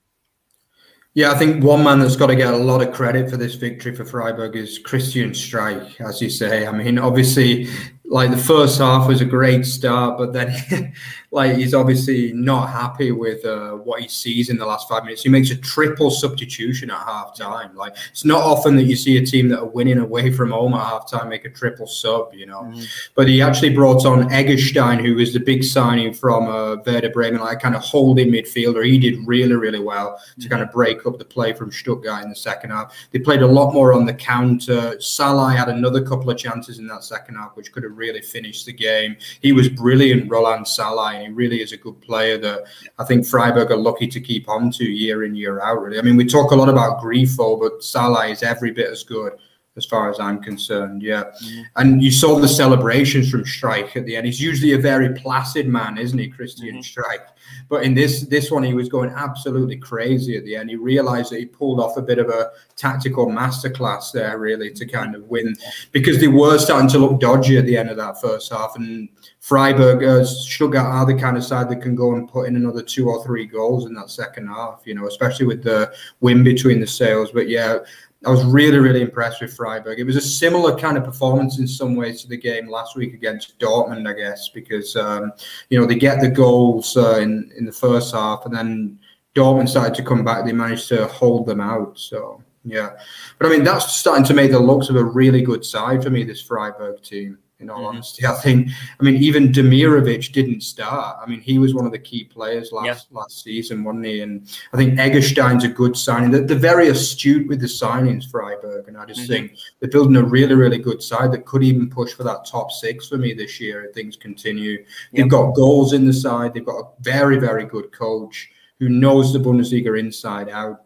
Yeah, 1.14 1.32
I 1.32 1.38
think 1.38 1.62
one 1.64 1.84
man 1.84 2.00
that's 2.00 2.16
got 2.16 2.28
to 2.28 2.36
get 2.36 2.54
a 2.54 2.58
lot 2.58 2.82
of 2.82 2.94
credit 2.94 3.30
for 3.30 3.36
this 3.36 3.56
victory 3.56 3.94
for 3.94 4.06
Freiburg 4.06 4.56
is 4.56 4.80
Christian 4.80 5.32
Streich, 5.32 6.00
as 6.00 6.22
you 6.22 6.30
say. 6.30 6.66
I 6.66 6.72
mean, 6.72 6.98
obviously, 6.98 7.68
like 8.12 8.30
the 8.30 8.38
first 8.38 8.78
half 8.80 9.08
was 9.08 9.22
a 9.22 9.26
great 9.26 9.66
start, 9.66 10.18
but 10.18 10.34
then 10.34 10.94
like 11.32 11.56
he's 11.56 11.74
obviously 11.74 12.34
not 12.34 12.68
happy 12.68 13.14
with 13.14 13.46
uh, 13.46 13.72
what 13.72 14.02
he 14.02 14.08
sees 14.10 14.50
in 14.50 14.58
the 14.58 14.66
last 14.66 14.90
five 14.90 15.06
minutes. 15.06 15.24
He 15.24 15.30
makes 15.30 15.50
a 15.50 15.56
triple 15.56 16.12
substitution 16.12 16.92
at 16.92 16.98
half 16.98 17.38
time. 17.38 17.74
Like 17.74 17.96
it's 18.10 18.26
not 18.26 18.42
often 18.42 18.76
that 18.76 18.84
you 18.84 18.98
see 18.98 19.18
a 19.18 19.26
team 19.26 19.48
that 19.48 19.60
are 19.60 19.66
winning 19.66 19.98
away 19.98 20.30
from 20.30 20.52
home 20.52 20.74
at 20.74 20.86
half 20.86 21.10
time 21.10 21.30
make 21.30 21.46
a 21.46 21.50
triple 21.50 21.88
sub, 21.88 22.34
you 22.34 22.46
know. 22.46 22.64
Mm-hmm. 22.64 22.84
But 23.16 23.30
he 23.30 23.42
actually 23.42 23.74
brought 23.74 24.06
on 24.06 24.28
Eggestein, 24.28 25.00
who 25.00 25.16
was 25.16 25.32
the 25.32 25.40
big 25.40 25.64
signing 25.64 26.14
from 26.14 26.50
uh, 26.50 26.84
Werder 26.86 27.12
Bremen, 27.12 27.40
like 27.40 27.62
kind 27.62 27.76
of 27.76 27.82
holding 27.82 28.30
midfielder. 28.30 28.86
He 28.86 28.98
did 28.98 29.26
really, 29.26 29.56
really 29.56 29.80
well 29.80 30.20
to 30.42 30.50
kind 30.50 30.62
of 30.62 30.70
break 30.74 31.06
up 31.06 31.18
the 31.18 31.24
play 31.24 31.54
from 31.54 31.72
Stuttgart 31.72 32.24
in 32.24 32.30
the 32.30 32.36
second 32.36 32.72
half. 32.72 32.94
They 33.12 33.20
played 33.20 33.42
a 33.42 33.48
lot 33.48 33.74
more 33.74 33.94
on 33.94 34.06
the 34.06 34.14
counter. 34.14 35.00
Sallai 35.00 35.56
had 35.56 35.70
another 35.70 36.04
couple 36.04 36.30
of 36.30 36.38
chances 36.38 36.78
in 36.78 36.88
that 36.88 37.06
second 37.06 37.36
half, 37.36 37.56
which 37.56 37.72
could 37.72 37.84
have 37.84 38.01
really 38.02 38.22
finished 38.22 38.66
the 38.66 38.74
game. 38.74 39.16
He 39.42 39.52
was 39.52 39.70
brilliant, 39.70 40.30
Roland 40.30 40.66
Sallai, 40.66 41.22
he 41.22 41.30
really 41.30 41.62
is 41.62 41.72
a 41.72 41.78
good 41.78 42.02
player 42.02 42.38
that 42.40 42.64
I 42.98 43.04
think 43.06 43.26
Freiburg 43.26 43.72
are 43.72 43.78
lucky 43.78 44.08
to 44.08 44.20
keep 44.20 44.50
on 44.50 44.72
to 44.72 44.84
year 44.84 45.24
in, 45.24 45.36
year 45.36 45.62
out, 45.62 45.82
really. 45.82 46.00
I 46.00 46.02
mean, 46.02 46.18
we 46.18 46.26
talk 46.26 46.52
a 46.52 46.56
lot 46.56 46.70
about 46.70 47.00
Grifo, 47.02 47.60
but 47.60 47.84
Sallai 47.84 48.32
is 48.32 48.42
every 48.44 48.72
bit 48.72 48.90
as 48.90 49.04
good 49.04 49.34
as 49.78 49.86
far 49.86 50.10
as 50.10 50.20
I'm 50.20 50.42
concerned. 50.42 51.02
Yeah. 51.02 51.24
Mm-hmm. 51.44 51.62
And 51.78 52.04
you 52.04 52.12
saw 52.12 52.40
the 52.40 52.48
celebrations 52.48 53.32
from 53.32 53.44
Streich 53.46 53.96
at 53.96 54.06
the 54.06 54.18
end. 54.18 54.26
He's 54.26 54.42
usually 54.42 54.74
a 54.74 54.78
very 54.78 55.14
placid 55.14 55.68
man, 55.68 55.98
isn't 55.98 56.18
he, 56.18 56.28
Christian 56.28 56.68
mm-hmm. 56.68 56.80
Streich? 56.80 57.26
But 57.70 57.84
in 57.84 57.94
this 57.94 58.24
this 58.24 58.52
one, 58.52 58.64
he 58.64 58.74
was 58.74 58.90
going 58.90 59.12
absolutely 59.16 59.78
crazy 59.78 60.36
at 60.36 60.44
the 60.44 60.56
end. 60.56 60.70
He 60.70 60.76
realized 60.76 61.32
that 61.32 61.40
he 61.40 61.46
pulled 61.46 61.80
off 61.80 61.96
a 61.96 62.02
bit 62.02 62.20
of 62.20 62.30
a 62.30 62.52
tactical 62.76 63.28
masterclass 63.28 64.12
there, 64.12 64.38
really, 64.38 64.72
to 64.72 64.86
kind 64.86 65.16
of 65.16 65.24
win 65.30 65.56
because 65.92 66.20
they 66.20 66.28
were 66.28 66.58
starting 66.58 66.90
to 66.90 67.00
look 67.00 67.20
dodgy 67.22 67.58
at 67.58 67.66
the 67.66 67.78
end 67.78 67.90
of 67.90 67.98
that 67.98 68.20
first 68.20 68.52
half. 68.52 68.76
And 68.76 69.08
Freiburg, 69.40 70.04
uh, 70.04 70.26
Stuttgart 70.26 70.86
are 70.86 71.06
the 71.06 71.16
kind 71.16 71.38
of 71.38 71.44
side 71.44 71.70
that 71.70 71.82
can 71.82 71.96
go 71.96 72.14
and 72.14 72.28
put 72.28 72.48
in 72.48 72.56
another 72.58 72.84
two 72.84 73.10
or 73.10 73.24
three 73.24 73.46
goals 73.46 73.86
in 73.86 73.94
that 73.94 74.10
second 74.10 74.48
half, 74.48 74.82
you 74.86 74.94
know, 74.94 75.08
especially 75.08 75.46
with 75.46 75.64
the 75.64 75.94
win 76.20 76.44
between 76.44 76.80
the 76.80 76.88
sails. 76.88 77.32
But 77.32 77.48
yeah, 77.48 77.80
I 78.24 78.30
was 78.30 78.44
really, 78.46 78.78
really 78.78 79.02
impressed 79.02 79.42
with 79.42 79.56
Freiburg. 79.56 80.00
It 80.00 80.04
was 80.04 80.16
a 80.16 80.22
similar 80.22 80.78
kind 80.78 80.96
of 80.96 81.04
performance 81.04 81.58
in 81.58 81.68
some 81.68 81.96
ways 81.96 82.22
to 82.22 82.28
the 82.28 82.38
game 82.38 82.70
last 82.70 82.96
week 82.96 83.16
against 83.16 83.58
Dortmund, 83.58 84.08
I 84.08 84.14
guess, 84.14 84.50
because 84.50 84.96
um, 84.96 85.34
you 85.70 85.80
know 85.80 85.88
they 85.88 85.96
get 85.96 86.22
the 86.22 86.30
goals 86.30 86.96
uh, 86.96 87.20
in 87.20 87.52
in 87.58 87.66
the 87.66 87.72
first 87.72 88.14
half, 88.14 88.46
and 88.46 88.56
then 88.56 89.00
Dortmund 89.34 89.70
started 89.70 89.96
to 89.96 90.04
come 90.04 90.24
back. 90.24 90.46
They 90.46 90.54
managed 90.54 90.88
to 90.90 91.08
hold 91.08 91.48
them 91.48 91.62
out. 91.62 91.98
So 91.98 92.44
yeah, 92.64 92.92
but 93.40 93.48
I 93.48 93.50
mean 93.50 93.64
that's 93.64 93.96
starting 93.96 94.26
to 94.26 94.36
make 94.36 94.52
the 94.52 94.60
looks 94.60 94.90
of 94.90 94.98
a 94.98 95.04
really 95.04 95.42
good 95.42 95.66
side 95.66 96.04
for 96.04 96.12
me. 96.12 96.24
This 96.24 96.42
Freiburg 96.42 97.02
team 97.02 97.40
in 97.62 97.70
all 97.70 97.80
mm-hmm. 97.80 97.88
honesty. 97.88 98.26
I 98.28 98.34
think, 98.34 98.70
I 99.00 99.04
mean, 99.04 99.16
even 99.16 99.52
Demirovic 99.52 100.32
didn't 100.32 100.62
start. 100.62 101.18
I 101.22 101.30
mean, 101.30 101.42
he 101.42 101.60
was 101.60 101.74
one 101.74 101.86
of 101.86 101.92
the 101.92 102.00
key 102.00 102.24
players 102.24 102.72
last 102.72 103.12
last 103.12 103.44
season, 103.44 103.84
wasn't 103.84 104.06
he? 104.06 104.22
And 104.22 104.48
I 104.74 104.78
think 104.78 105.00
Eggestein's 105.00 105.64
a 105.64 105.70
good 105.70 105.96
signing. 105.96 106.32
They're, 106.32 106.46
they're 106.46 106.58
very 106.58 106.90
astute 106.90 107.48
with 107.48 107.62
the 107.62 107.68
signings, 107.68 108.30
Freiburg, 108.30 108.88
and 108.88 108.98
I 108.98 109.06
just 109.06 109.22
mm-hmm. 109.22 109.32
think 109.32 109.58
they're 109.80 109.90
building 109.90 110.18
a 110.18 110.24
really, 110.24 110.56
really 110.56 110.80
good 110.80 111.02
side 111.02 111.32
that 111.32 111.46
could 111.46 111.64
even 111.64 111.90
push 111.90 112.14
for 112.14 112.24
that 112.24 112.46
top 112.46 112.72
six 112.72 113.08
for 113.08 113.18
me 113.18 113.34
this 113.34 113.60
year 113.60 113.86
if 113.86 113.94
things 113.94 114.16
continue. 114.16 114.84
They've 115.14 115.30
got 115.30 115.56
goals 115.56 115.94
in 115.94 116.06
the 116.06 116.14
side. 116.14 116.54
They've 116.54 116.66
got 116.66 116.80
a 116.80 116.90
very, 117.02 117.38
very 117.38 117.66
good 117.66 117.92
coach 117.92 118.50
who 118.80 118.90
knows 118.90 119.32
the 119.32 119.40
Bundesliga 119.40 119.98
inside 120.00 120.50
out. 120.50 120.82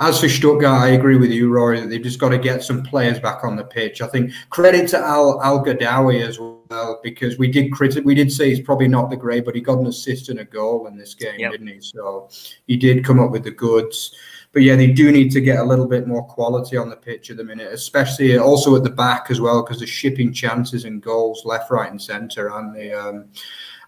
As 0.00 0.18
for 0.18 0.30
Stuttgart, 0.30 0.80
I 0.80 0.88
agree 0.88 1.16
with 1.16 1.30
you, 1.30 1.50
Rory, 1.50 1.78
that 1.78 1.90
they've 1.90 2.02
just 2.02 2.18
got 2.18 2.30
to 2.30 2.38
get 2.38 2.62
some 2.62 2.82
players 2.82 3.20
back 3.20 3.44
on 3.44 3.54
the 3.54 3.64
pitch. 3.64 4.00
I 4.00 4.06
think 4.06 4.32
credit 4.48 4.88
to 4.90 4.98
Al 4.98 5.42
Al 5.42 5.62
Ghaddioui 5.62 6.26
as 6.26 6.38
well, 6.38 6.98
because 7.02 7.36
we 7.36 7.48
did 7.48 7.70
critic 7.70 8.04
we 8.06 8.14
did 8.14 8.32
say 8.32 8.48
he's 8.48 8.60
probably 8.60 8.88
not 8.88 9.10
the 9.10 9.16
great, 9.16 9.44
but 9.44 9.54
he 9.54 9.60
got 9.60 9.78
an 9.78 9.86
assist 9.86 10.30
and 10.30 10.40
a 10.40 10.44
goal 10.44 10.86
in 10.86 10.96
this 10.96 11.12
game, 11.12 11.38
yep. 11.38 11.52
didn't 11.52 11.66
he? 11.66 11.80
So 11.80 12.30
he 12.66 12.78
did 12.78 13.04
come 13.04 13.20
up 13.20 13.30
with 13.30 13.44
the 13.44 13.50
goods. 13.50 14.16
But 14.52 14.62
yeah, 14.62 14.74
they 14.74 14.90
do 14.90 15.12
need 15.12 15.30
to 15.32 15.40
get 15.40 15.58
a 15.58 15.64
little 15.64 15.86
bit 15.86 16.08
more 16.08 16.24
quality 16.24 16.76
on 16.76 16.88
the 16.88 16.96
pitch 16.96 17.30
at 17.30 17.36
the 17.36 17.44
minute, 17.44 17.72
especially 17.72 18.36
also 18.38 18.74
at 18.74 18.82
the 18.82 18.90
back 18.90 19.26
as 19.30 19.40
well, 19.40 19.62
because 19.62 19.78
they're 19.78 19.86
shipping 19.86 20.32
chances 20.32 20.84
and 20.84 21.02
goals 21.02 21.44
left, 21.44 21.70
right, 21.70 21.90
and 21.90 22.00
centre, 22.00 22.48
and 22.48 22.74
they. 22.74 22.92
Um, 22.92 23.26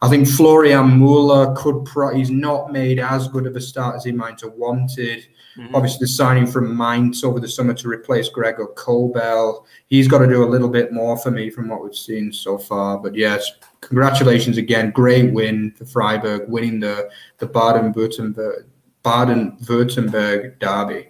I 0.03 0.09
think 0.09 0.29
Florian 0.29 0.99
Muller 0.99 1.55
could. 1.57 1.85
Pro- 1.85 2.15
he's 2.15 2.31
not 2.31 2.71
made 2.71 2.99
as 2.99 3.29
good 3.29 3.47
of 3.47 3.57
a 3.57 3.61
start 3.61 3.97
as 3.97 4.05
he 4.05 4.13
might 4.13 4.41
have 4.41 4.53
wanted. 4.53 5.27
Mm-hmm. 5.57 5.75
Obviously, 5.75 5.99
the 6.01 6.09
signing 6.09 6.47
from 6.47 6.77
Mainz 6.77 7.25
over 7.25 7.39
the 7.39 7.49
summer 7.49 7.75
to 7.75 7.89
replace 7.89 8.29
Gregor 8.29 8.69
Kobel, 8.69 9.67
he's 9.87 10.09
got 10.09 10.19
to 10.19 10.27
do 10.27 10.45
a 10.45 10.49
little 10.49 10.69
bit 10.69 10.93
more 10.93 11.17
for 11.17 11.31
me 11.31 11.51
from 11.51 11.69
what 11.69 11.83
we've 11.83 11.95
seen 11.95 12.33
so 12.33 12.57
far. 12.57 12.99
But 12.99 13.15
yes, 13.15 13.51
congratulations 13.81 14.57
again. 14.57 14.91
Great 14.91 15.33
win 15.33 15.73
for 15.73 15.85
Freiburg, 15.85 16.49
winning 16.49 16.81
the, 16.81 17.11
the 17.39 17.47
Baden-Württemberg, 17.47 18.65
Baden-Württemberg 19.03 20.59
derby. 20.59 21.09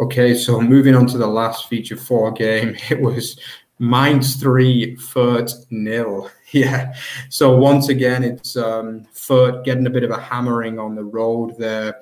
Okay, 0.00 0.34
so 0.34 0.60
moving 0.60 0.94
on 0.94 1.06
to 1.06 1.18
the 1.18 1.26
last 1.26 1.68
feature 1.68 1.96
four 1.96 2.30
game, 2.32 2.76
it 2.90 3.00
was 3.00 3.38
Mainz 3.78 4.36
3, 4.36 4.96
Fürth 4.96 5.66
nil. 5.70 6.30
Yeah. 6.52 6.94
So 7.28 7.56
once 7.56 7.88
again, 7.88 8.22
it's 8.22 8.56
um, 8.56 9.04
Fürth 9.12 9.64
getting 9.64 9.84
a 9.88 9.90
bit 9.90 10.04
of 10.04 10.12
a 10.12 10.20
hammering 10.20 10.78
on 10.78 10.94
the 10.94 11.02
road 11.02 11.58
there. 11.58 12.00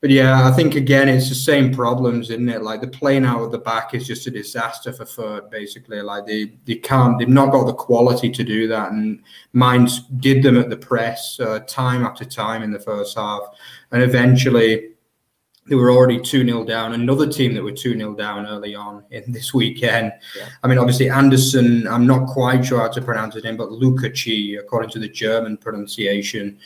But 0.00 0.08
yeah, 0.08 0.48
I 0.48 0.52
think 0.52 0.76
again 0.76 1.08
it's 1.08 1.28
the 1.28 1.34
same 1.34 1.74
problems, 1.74 2.30
isn't 2.30 2.48
it? 2.48 2.62
Like 2.62 2.80
the 2.80 2.88
playing 2.88 3.26
out 3.26 3.42
of 3.42 3.52
the 3.52 3.58
back 3.58 3.94
is 3.94 4.06
just 4.06 4.26
a 4.26 4.30
disaster 4.30 4.94
for 4.94 5.04
Fürth, 5.04 5.50
basically. 5.50 6.00
Like 6.00 6.24
they 6.24 6.52
they 6.64 6.76
can't, 6.76 7.18
they've 7.18 7.28
not 7.28 7.52
got 7.52 7.66
the 7.66 7.74
quality 7.74 8.30
to 8.30 8.42
do 8.42 8.66
that, 8.68 8.92
and 8.92 9.22
Mainz 9.52 10.00
did 10.00 10.42
them 10.42 10.56
at 10.56 10.70
the 10.70 10.76
press 10.76 11.38
uh, 11.38 11.60
time 11.60 12.04
after 12.04 12.24
time 12.24 12.62
in 12.62 12.72
the 12.72 12.80
first 12.80 13.16
half, 13.18 13.42
and 13.92 14.02
eventually 14.02 14.90
they 15.70 15.76
were 15.76 15.90
already 15.90 16.18
2 16.18 16.44
0 16.44 16.64
down. 16.64 16.94
Another 16.94 17.30
team 17.30 17.54
that 17.54 17.62
were 17.62 17.70
2 17.70 17.96
0 17.96 18.14
down 18.14 18.46
early 18.46 18.74
on 18.74 19.04
in 19.10 19.30
this 19.30 19.52
weekend. 19.52 20.12
Yeah. 20.36 20.48
I 20.62 20.68
mean, 20.68 20.78
obviously, 20.78 21.10
Anderson, 21.10 21.86
I'm 21.86 22.06
not 22.06 22.26
quite 22.26 22.64
sure 22.64 22.80
how 22.80 22.88
to 22.88 23.02
pronounce 23.02 23.34
his 23.34 23.44
name, 23.44 23.58
but 23.58 23.68
Lucoqui, 23.68 24.58
according 24.58 24.90
to 24.90 24.98
the 24.98 25.08
German 25.08 25.58
pronunciation, 25.58 26.58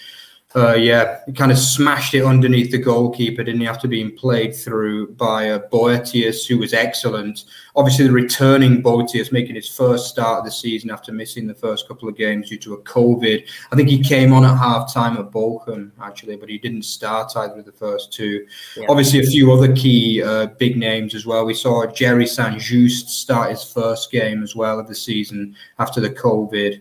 uh, 0.56 0.74
yeah, 0.74 1.18
he 1.26 1.32
kind 1.32 1.50
of 1.50 1.58
smashed 1.58 2.14
it 2.14 2.24
underneath 2.24 2.70
the 2.70 2.78
goalkeeper, 2.78 3.42
didn't 3.42 3.60
he? 3.60 3.66
After 3.66 3.88
being 3.88 4.16
played 4.16 4.54
through 4.54 5.12
by 5.14 5.50
uh, 5.50 5.58
Boetius, 5.68 6.46
who 6.46 6.58
was 6.58 6.72
excellent. 6.72 7.44
Obviously, 7.74 8.06
the 8.06 8.12
returning 8.12 8.80
Boetius 8.80 9.32
making 9.32 9.56
his 9.56 9.68
first 9.68 10.06
start 10.06 10.38
of 10.38 10.44
the 10.44 10.52
season 10.52 10.90
after 10.90 11.10
missing 11.12 11.48
the 11.48 11.54
first 11.54 11.88
couple 11.88 12.08
of 12.08 12.16
games 12.16 12.50
due 12.50 12.58
to 12.58 12.74
a 12.74 12.82
COVID. 12.82 13.48
I 13.72 13.76
think 13.76 13.88
he 13.88 14.00
came 14.00 14.32
on 14.32 14.44
at 14.44 14.56
half 14.56 14.94
time 14.94 15.16
at 15.16 15.32
Bochum, 15.32 15.90
actually, 16.00 16.36
but 16.36 16.48
he 16.48 16.58
didn't 16.58 16.84
start 16.84 17.36
either 17.36 17.58
of 17.58 17.64
the 17.64 17.72
first 17.72 18.12
two. 18.12 18.46
Yeah. 18.76 18.86
Obviously, 18.88 19.18
a 19.18 19.24
few 19.24 19.52
other 19.52 19.74
key 19.74 20.22
uh, 20.22 20.46
big 20.58 20.76
names 20.76 21.16
as 21.16 21.26
well. 21.26 21.44
We 21.44 21.54
saw 21.54 21.84
Jerry 21.86 22.28
St. 22.28 22.60
Juste 22.60 23.08
start 23.08 23.50
his 23.50 23.64
first 23.64 24.12
game 24.12 24.44
as 24.44 24.54
well 24.54 24.78
of 24.78 24.86
the 24.86 24.94
season 24.94 25.56
after 25.80 26.00
the 26.00 26.10
COVID 26.10 26.80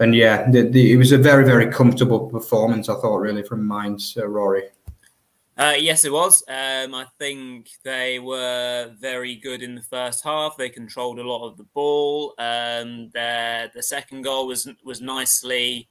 and 0.00 0.14
yeah, 0.14 0.50
the, 0.50 0.62
the, 0.62 0.92
it 0.92 0.96
was 0.96 1.12
a 1.12 1.18
very, 1.18 1.44
very 1.44 1.70
comfortable 1.70 2.28
performance, 2.28 2.88
I 2.88 2.94
thought, 2.94 3.18
really, 3.18 3.42
from 3.42 3.68
Mainz, 3.68 4.16
uh, 4.16 4.26
Rory. 4.26 4.64
Uh, 5.58 5.74
yes, 5.78 6.06
it 6.06 6.12
was. 6.12 6.42
Um, 6.48 6.94
I 6.94 7.04
think 7.18 7.68
they 7.84 8.18
were 8.18 8.94
very 8.98 9.36
good 9.36 9.62
in 9.62 9.74
the 9.74 9.82
first 9.82 10.24
half. 10.24 10.56
They 10.56 10.70
controlled 10.70 11.18
a 11.18 11.28
lot 11.28 11.46
of 11.46 11.58
the 11.58 11.66
ball. 11.74 12.34
Um, 12.38 13.10
their 13.10 13.70
the 13.74 13.82
second 13.82 14.22
goal 14.22 14.46
was 14.46 14.66
was 14.82 15.02
nicely 15.02 15.86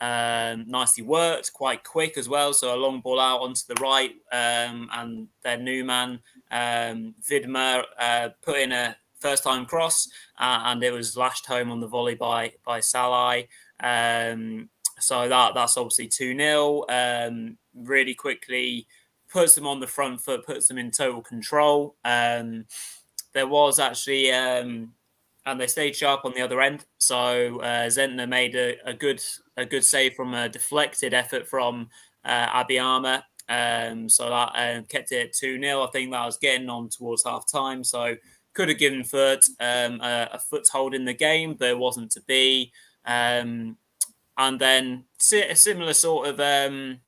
um, 0.00 0.64
nicely 0.68 1.02
worked, 1.02 1.52
quite 1.52 1.82
quick 1.82 2.16
as 2.16 2.28
well. 2.28 2.52
So 2.52 2.72
a 2.72 2.76
long 2.76 3.00
ball 3.00 3.18
out 3.18 3.40
onto 3.40 3.62
the 3.66 3.80
right, 3.80 4.12
um, 4.30 4.88
and 4.92 5.26
their 5.42 5.58
new 5.58 5.84
man 5.84 6.20
um, 6.52 7.16
Widmer 7.28 7.82
uh, 7.98 8.28
put 8.40 8.60
in 8.60 8.70
a 8.70 8.96
first 9.20 9.44
time 9.44 9.66
cross, 9.66 10.08
uh, 10.38 10.62
and 10.64 10.82
it 10.82 10.92
was 10.92 11.16
lashed 11.16 11.46
home 11.46 11.70
on 11.70 11.80
the 11.80 11.88
volley 11.88 12.14
by 12.14 12.52
by 12.64 12.80
Salai. 12.80 13.48
Um, 13.80 14.68
so 15.00 15.28
that 15.28 15.54
that's 15.54 15.76
obviously 15.76 16.08
two 16.08 16.36
0 16.36 16.84
um, 16.88 17.56
Really 17.74 18.14
quickly 18.14 18.86
puts 19.28 19.54
them 19.54 19.66
on 19.66 19.80
the 19.80 19.86
front 19.86 20.20
foot, 20.20 20.44
puts 20.44 20.68
them 20.68 20.78
in 20.78 20.90
total 20.90 21.22
control. 21.22 21.96
Um, 22.04 22.64
there 23.34 23.46
was 23.46 23.78
actually, 23.78 24.32
um, 24.32 24.92
and 25.46 25.60
they 25.60 25.66
stayed 25.66 25.94
sharp 25.94 26.24
on 26.24 26.32
the 26.34 26.40
other 26.40 26.60
end. 26.60 26.86
So 26.98 27.60
uh, 27.60 27.86
Zentner 27.86 28.28
made 28.28 28.56
a, 28.56 28.76
a, 28.84 28.94
good 28.94 29.22
a 29.56 29.64
good 29.64 29.84
save 29.84 30.14
from 30.14 30.34
a 30.34 30.48
deflected 30.48 31.14
effort 31.14 31.46
from 31.46 31.88
uh, 32.24 32.64
Abiama. 32.64 33.22
Um, 33.50 34.08
so 34.08 34.28
that 34.28 34.52
uh, 34.54 34.82
kept 34.88 35.12
it 35.12 35.32
2 35.32 35.60
0. 35.60 35.82
I 35.82 35.90
think 35.90 36.10
that 36.10 36.26
was 36.26 36.36
getting 36.36 36.68
on 36.68 36.88
towards 36.88 37.24
half 37.24 37.50
time. 37.50 37.82
So 37.84 38.16
could 38.58 38.68
have 38.68 38.78
given 38.78 39.04
Fürth 39.04 39.50
um, 39.60 40.00
a, 40.00 40.30
a, 40.32 40.38
foothold 40.40 40.92
in 40.92 41.04
the 41.04 41.14
game, 41.14 41.54
but 41.54 41.68
it 41.68 41.78
wasn't 41.78 42.10
to 42.10 42.20
be. 42.22 42.72
Um, 43.04 43.76
and 44.36 44.60
then 44.60 45.04
a 45.32 45.54
similar 45.54 45.92
sort 45.92 46.26
of 46.26 46.40
um, 46.40 46.98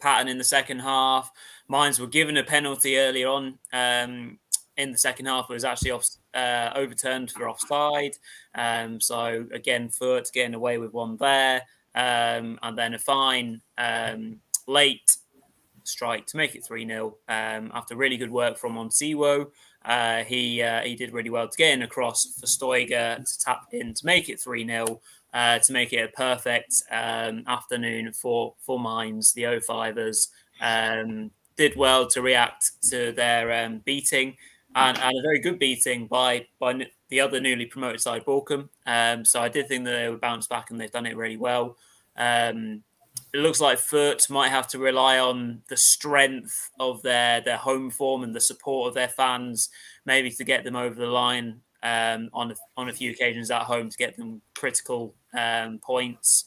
pattern 0.00 0.28
in 0.28 0.38
the 0.38 0.44
second 0.44 0.78
half. 0.78 1.28
Mainz 1.68 1.98
were 1.98 2.06
given 2.06 2.36
a 2.36 2.44
penalty 2.44 2.98
earlier 2.98 3.26
on 3.26 3.58
um, 3.72 4.38
in 4.76 4.92
the 4.92 4.98
second 4.98 5.26
half. 5.26 5.48
but 5.48 5.54
It 5.54 5.56
was 5.56 5.64
actually 5.64 5.90
off, 5.90 6.06
uh, 6.34 6.70
overturned 6.76 7.32
for 7.32 7.48
offside. 7.48 8.16
Um, 8.54 9.00
so 9.00 9.46
again, 9.50 9.88
Fürth 9.88 10.32
getting 10.32 10.54
away 10.54 10.78
with 10.78 10.92
one 10.92 11.16
there, 11.16 11.62
um, 11.96 12.60
and 12.62 12.78
then 12.78 12.94
a 12.94 12.98
fine 13.00 13.60
um 13.76 14.38
late 14.68 15.16
strike 15.84 16.26
to 16.26 16.36
make 16.36 16.54
it 16.54 16.64
3 16.64 16.86
0 16.86 17.16
after 17.28 17.96
really 17.96 18.16
good 18.16 18.30
work 18.30 18.58
from 18.58 18.74
Onisiwo. 18.74 19.50
Uh, 19.84 20.24
he 20.24 20.62
uh, 20.62 20.80
he 20.80 20.94
did 20.94 21.12
really 21.12 21.30
well 21.30 21.46
to 21.46 21.56
get 21.56 21.72
in 21.72 21.82
across 21.82 22.38
for 22.40 22.46
Stöger 22.46 23.16
to 23.16 23.38
tap 23.38 23.66
in 23.72 23.92
to 23.94 24.06
make 24.06 24.28
it 24.28 24.40
3 24.40 24.66
0, 24.66 25.00
uh, 25.34 25.58
to 25.58 25.72
make 25.72 25.92
it 25.92 25.98
a 25.98 26.08
perfect 26.08 26.82
um, 26.90 27.44
afternoon 27.46 28.12
for, 28.12 28.54
for 28.60 28.80
Mainz. 28.80 29.32
The 29.32 29.42
05ers 29.42 30.28
um, 30.60 31.30
did 31.56 31.76
well 31.76 32.06
to 32.08 32.22
react 32.22 32.72
to 32.90 33.12
their 33.12 33.64
um, 33.64 33.80
beating 33.84 34.36
and, 34.76 34.98
and, 34.98 35.18
a 35.18 35.22
very 35.22 35.38
good 35.40 35.58
beating 35.58 36.06
by, 36.06 36.46
by 36.58 36.86
the 37.08 37.20
other 37.20 37.40
newly 37.40 37.66
promoted 37.66 38.00
side, 38.00 38.24
Bochum. 38.24 38.68
Um, 38.86 39.24
so 39.24 39.40
I 39.40 39.48
did 39.48 39.68
think 39.68 39.84
that 39.84 39.92
they 39.92 40.08
would 40.08 40.20
bounce 40.20 40.46
back 40.46 40.70
and 40.70 40.80
they've 40.80 40.90
done 40.90 41.06
it 41.06 41.16
really 41.16 41.36
well. 41.36 41.76
Um, 42.16 42.82
it 43.34 43.40
looks 43.40 43.60
like 43.60 43.78
Fürth 43.78 44.30
might 44.30 44.50
have 44.50 44.68
to 44.68 44.78
rely 44.78 45.18
on 45.18 45.60
the 45.68 45.76
strength 45.76 46.70
of 46.78 47.02
their 47.02 47.40
their 47.40 47.56
home 47.56 47.90
form 47.90 48.22
and 48.22 48.32
the 48.32 48.40
support 48.40 48.88
of 48.88 48.94
their 48.94 49.08
fans, 49.08 49.70
maybe 50.06 50.30
to 50.30 50.44
get 50.44 50.62
them 50.62 50.76
over 50.76 50.94
the 50.94 51.06
line 51.06 51.60
um, 51.82 52.30
on 52.32 52.52
a, 52.52 52.54
on 52.76 52.88
a 52.88 52.92
few 52.92 53.10
occasions 53.10 53.50
at 53.50 53.62
home 53.62 53.90
to 53.90 53.98
get 53.98 54.16
them 54.16 54.40
critical 54.54 55.16
um, 55.36 55.80
points. 55.80 56.44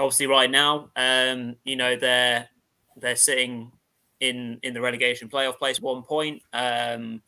Obviously, 0.00 0.26
right 0.26 0.50
now, 0.50 0.90
um, 0.96 1.54
you 1.62 1.76
know 1.76 1.94
they're 1.94 2.48
they're 2.96 3.14
sitting 3.14 3.70
in 4.18 4.58
in 4.64 4.74
the 4.74 4.80
relegation 4.80 5.28
playoff 5.28 5.58
place, 5.58 5.80
one 5.80 6.02
point. 6.02 6.42
Um, 6.52 7.22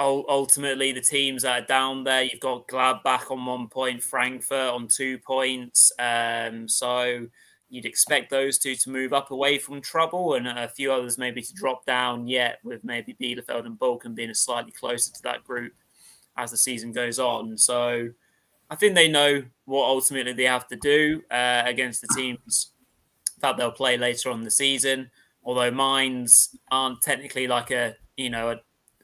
ultimately, 0.00 0.90
the 0.90 1.00
teams 1.00 1.42
that 1.42 1.62
are 1.62 1.66
down 1.66 2.02
there, 2.02 2.24
you've 2.24 2.40
got 2.40 2.66
Gladbach 2.66 3.30
on 3.30 3.46
one 3.46 3.68
point, 3.68 4.02
Frankfurt 4.02 4.74
on 4.74 4.88
two 4.88 5.16
points. 5.18 5.92
Um, 5.96 6.66
so 6.66 7.28
you'd 7.74 7.86
expect 7.86 8.30
those 8.30 8.56
two 8.56 8.76
to 8.76 8.88
move 8.88 9.12
up 9.12 9.32
away 9.32 9.58
from 9.58 9.80
trouble 9.80 10.34
and 10.34 10.46
a 10.46 10.68
few 10.68 10.92
others 10.92 11.18
maybe 11.18 11.42
to 11.42 11.52
drop 11.54 11.84
down 11.84 12.28
yet 12.28 12.60
with 12.62 12.84
maybe 12.84 13.16
Bielefeld 13.20 13.66
and 13.66 13.76
Bochum 13.76 14.14
being 14.14 14.32
slightly 14.32 14.70
closer 14.70 15.12
to 15.12 15.22
that 15.24 15.42
group 15.42 15.72
as 16.36 16.52
the 16.52 16.56
season 16.56 16.92
goes 16.92 17.18
on. 17.18 17.58
So 17.58 18.10
I 18.70 18.76
think 18.76 18.94
they 18.94 19.08
know 19.08 19.42
what 19.64 19.86
ultimately 19.86 20.32
they 20.32 20.44
have 20.44 20.68
to 20.68 20.76
do 20.76 21.22
uh, 21.32 21.62
against 21.66 22.00
the 22.00 22.08
teams 22.14 22.70
that 23.40 23.56
they'll 23.56 23.72
play 23.72 23.96
later 23.96 24.30
on 24.30 24.44
the 24.44 24.52
season. 24.52 25.10
Although 25.42 25.72
Mainz 25.72 26.56
aren't 26.70 27.02
technically 27.02 27.48
like 27.48 27.72
a 27.72 27.96
you 28.16 28.30
know 28.30 28.52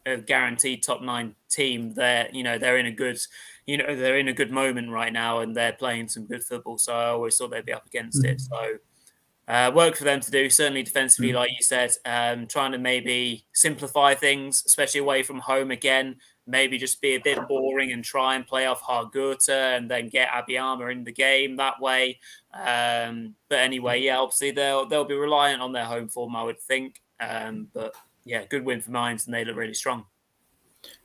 a, 0.07 0.13
a 0.13 0.17
guaranteed 0.17 0.85
top 0.85 1.03
nine 1.03 1.35
team, 1.51 1.93
they're 1.95 2.29
you 2.33 2.45
know 2.45 2.57
they're 2.57 2.79
in 2.79 2.87
a 2.87 2.93
good 2.93 3.19
you 3.71 3.77
know 3.77 3.95
they're 3.95 4.19
in 4.19 4.27
a 4.27 4.33
good 4.33 4.51
moment 4.51 4.91
right 4.91 5.13
now 5.13 5.39
and 5.39 5.57
they're 5.57 5.73
playing 5.73 6.09
some 6.09 6.27
good 6.27 6.43
football. 6.43 6.77
So 6.77 6.93
I 6.93 7.07
always 7.07 7.37
thought 7.37 7.53
they'd 7.53 7.65
be 7.65 7.73
up 7.73 7.87
against 7.87 8.25
it. 8.25 8.41
So 8.41 8.79
uh, 9.47 9.71
work 9.73 9.95
for 9.95 10.03
them 10.03 10.19
to 10.19 10.31
do. 10.33 10.51
Certainly 10.51 10.83
defensively, 10.83 11.29
mm-hmm. 11.29 11.37
like 11.37 11.51
you 11.51 11.63
said, 11.63 11.93
um, 12.05 12.49
trying 12.49 12.73
to 12.73 12.79
maybe 12.79 13.47
simplify 13.53 14.15
things, 14.15 14.65
especially 14.67 15.01
away 15.01 15.23
from 15.23 15.39
home 15.39 15.71
again. 15.71 16.17
Maybe 16.49 16.79
just 16.79 17.01
be 17.01 17.15
a 17.15 17.21
bit 17.21 17.39
boring 17.47 17.93
and 17.93 18.03
try 18.03 18.35
and 18.35 18.45
play 18.45 18.67
off 18.67 18.83
Hrgota 18.83 19.77
and 19.77 19.89
then 19.89 20.09
get 20.09 20.31
Abiama 20.31 20.91
in 20.91 21.05
the 21.05 21.13
game 21.13 21.55
that 21.57 21.81
way. 21.81 22.19
Um, 22.53 23.37
but 23.49 23.61
anyway, 23.61 24.01
yeah, 24.01 24.19
obviously 24.19 24.51
they'll 24.51 24.85
they'll 24.85 25.05
be 25.05 25.15
reliant 25.15 25.63
on 25.63 25.73
their 25.73 25.85
home 25.85 26.09
form, 26.09 26.35
I 26.35 26.43
would 26.43 26.59
think. 26.59 27.01
Um, 27.21 27.69
but 27.73 27.95
yeah, 28.25 28.47
good 28.47 28.65
win 28.65 28.81
for 28.81 28.91
Mainz, 28.91 29.27
and 29.27 29.35
they 29.35 29.45
look 29.45 29.55
really 29.55 29.75
strong. 29.75 30.07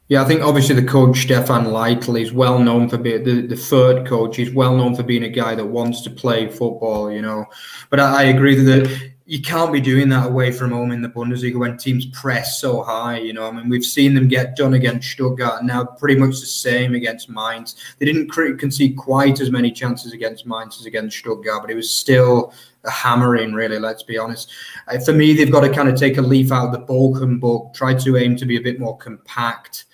Yeah, 0.08 0.22
I 0.22 0.26
think 0.26 0.42
obviously 0.44 0.76
the 0.76 0.88
coach 0.88 1.18
Stefan 1.18 1.66
Leitl 1.66 2.22
is 2.22 2.32
well 2.32 2.60
known 2.60 2.88
for 2.88 2.98
being 2.98 3.24
the, 3.24 3.42
the 3.48 3.56
Fürth 3.56 4.06
coach. 4.06 4.36
He's 4.36 4.54
well 4.54 4.76
known 4.76 4.96
for 4.96 5.02
being 5.02 5.24
a 5.24 5.30
guy 5.30 5.56
that 5.56 5.66
wants 5.66 6.02
to 6.02 6.12
play 6.12 6.48
football, 6.48 7.12
you 7.12 7.24
know. 7.24 7.46
But 7.90 8.00
I, 8.00 8.22
I 8.22 8.24
agree 8.26 8.54
that 8.56 9.14
you 9.28 9.42
can't 9.42 9.74
be 9.74 9.82
doing 9.82 10.08
that 10.10 10.28
away 10.28 10.52
from 10.52 10.72
home 10.72 10.92
in 10.92 11.02
the 11.02 11.10
Bundesliga 11.10 11.58
when 11.58 11.78
teams 11.78 12.06
press 12.08 12.62
so 12.62 12.84
high. 12.84 13.18
You 13.18 13.34
know, 13.34 13.48
I 13.48 13.52
mean, 13.52 13.68
we've 13.68 13.84
seen 13.84 14.14
them 14.14 14.28
get 14.28 14.56
done 14.56 14.76
against 14.76 15.10
Stuttgart, 15.10 15.64
now 15.64 15.84
pretty 15.84 16.20
much 16.20 16.40
the 16.40 16.46
same 16.46 16.94
against 16.94 17.28
Mainz. 17.28 17.76
They 17.98 18.06
didn't 18.06 18.30
concede 18.30 18.98
quite 18.98 19.40
as 19.40 19.50
many 19.50 19.72
chances 19.72 20.14
against 20.14 20.46
Mainz 20.46 20.80
as 20.80 20.86
against 20.86 21.18
Stuttgart, 21.18 21.64
but 21.64 21.72
it 21.72 21.76
was 21.76 21.90
still 21.90 22.54
a 22.84 22.92
hammering, 22.92 23.54
really. 23.54 23.80
Let's 23.80 24.04
be 24.04 24.20
honest. 24.20 24.52
Uh, 24.88 25.00
for 25.00 25.14
me, 25.14 25.34
they've 25.34 25.52
got 25.52 25.62
to 25.62 25.74
kind 25.74 25.90
of 25.90 25.96
take 25.96 26.20
a 26.20 26.22
leaf 26.22 26.52
out 26.52 26.68
of 26.68 26.74
the 26.74 26.94
Bochum 26.94 27.40
book, 27.40 27.74
try 27.74 27.96
to 27.96 28.18
aim 28.18 28.36
to 28.36 28.46
be 28.46 28.58
a 28.58 28.62
bit 28.62 28.80
more 28.80 28.96
compact. 29.00 29.86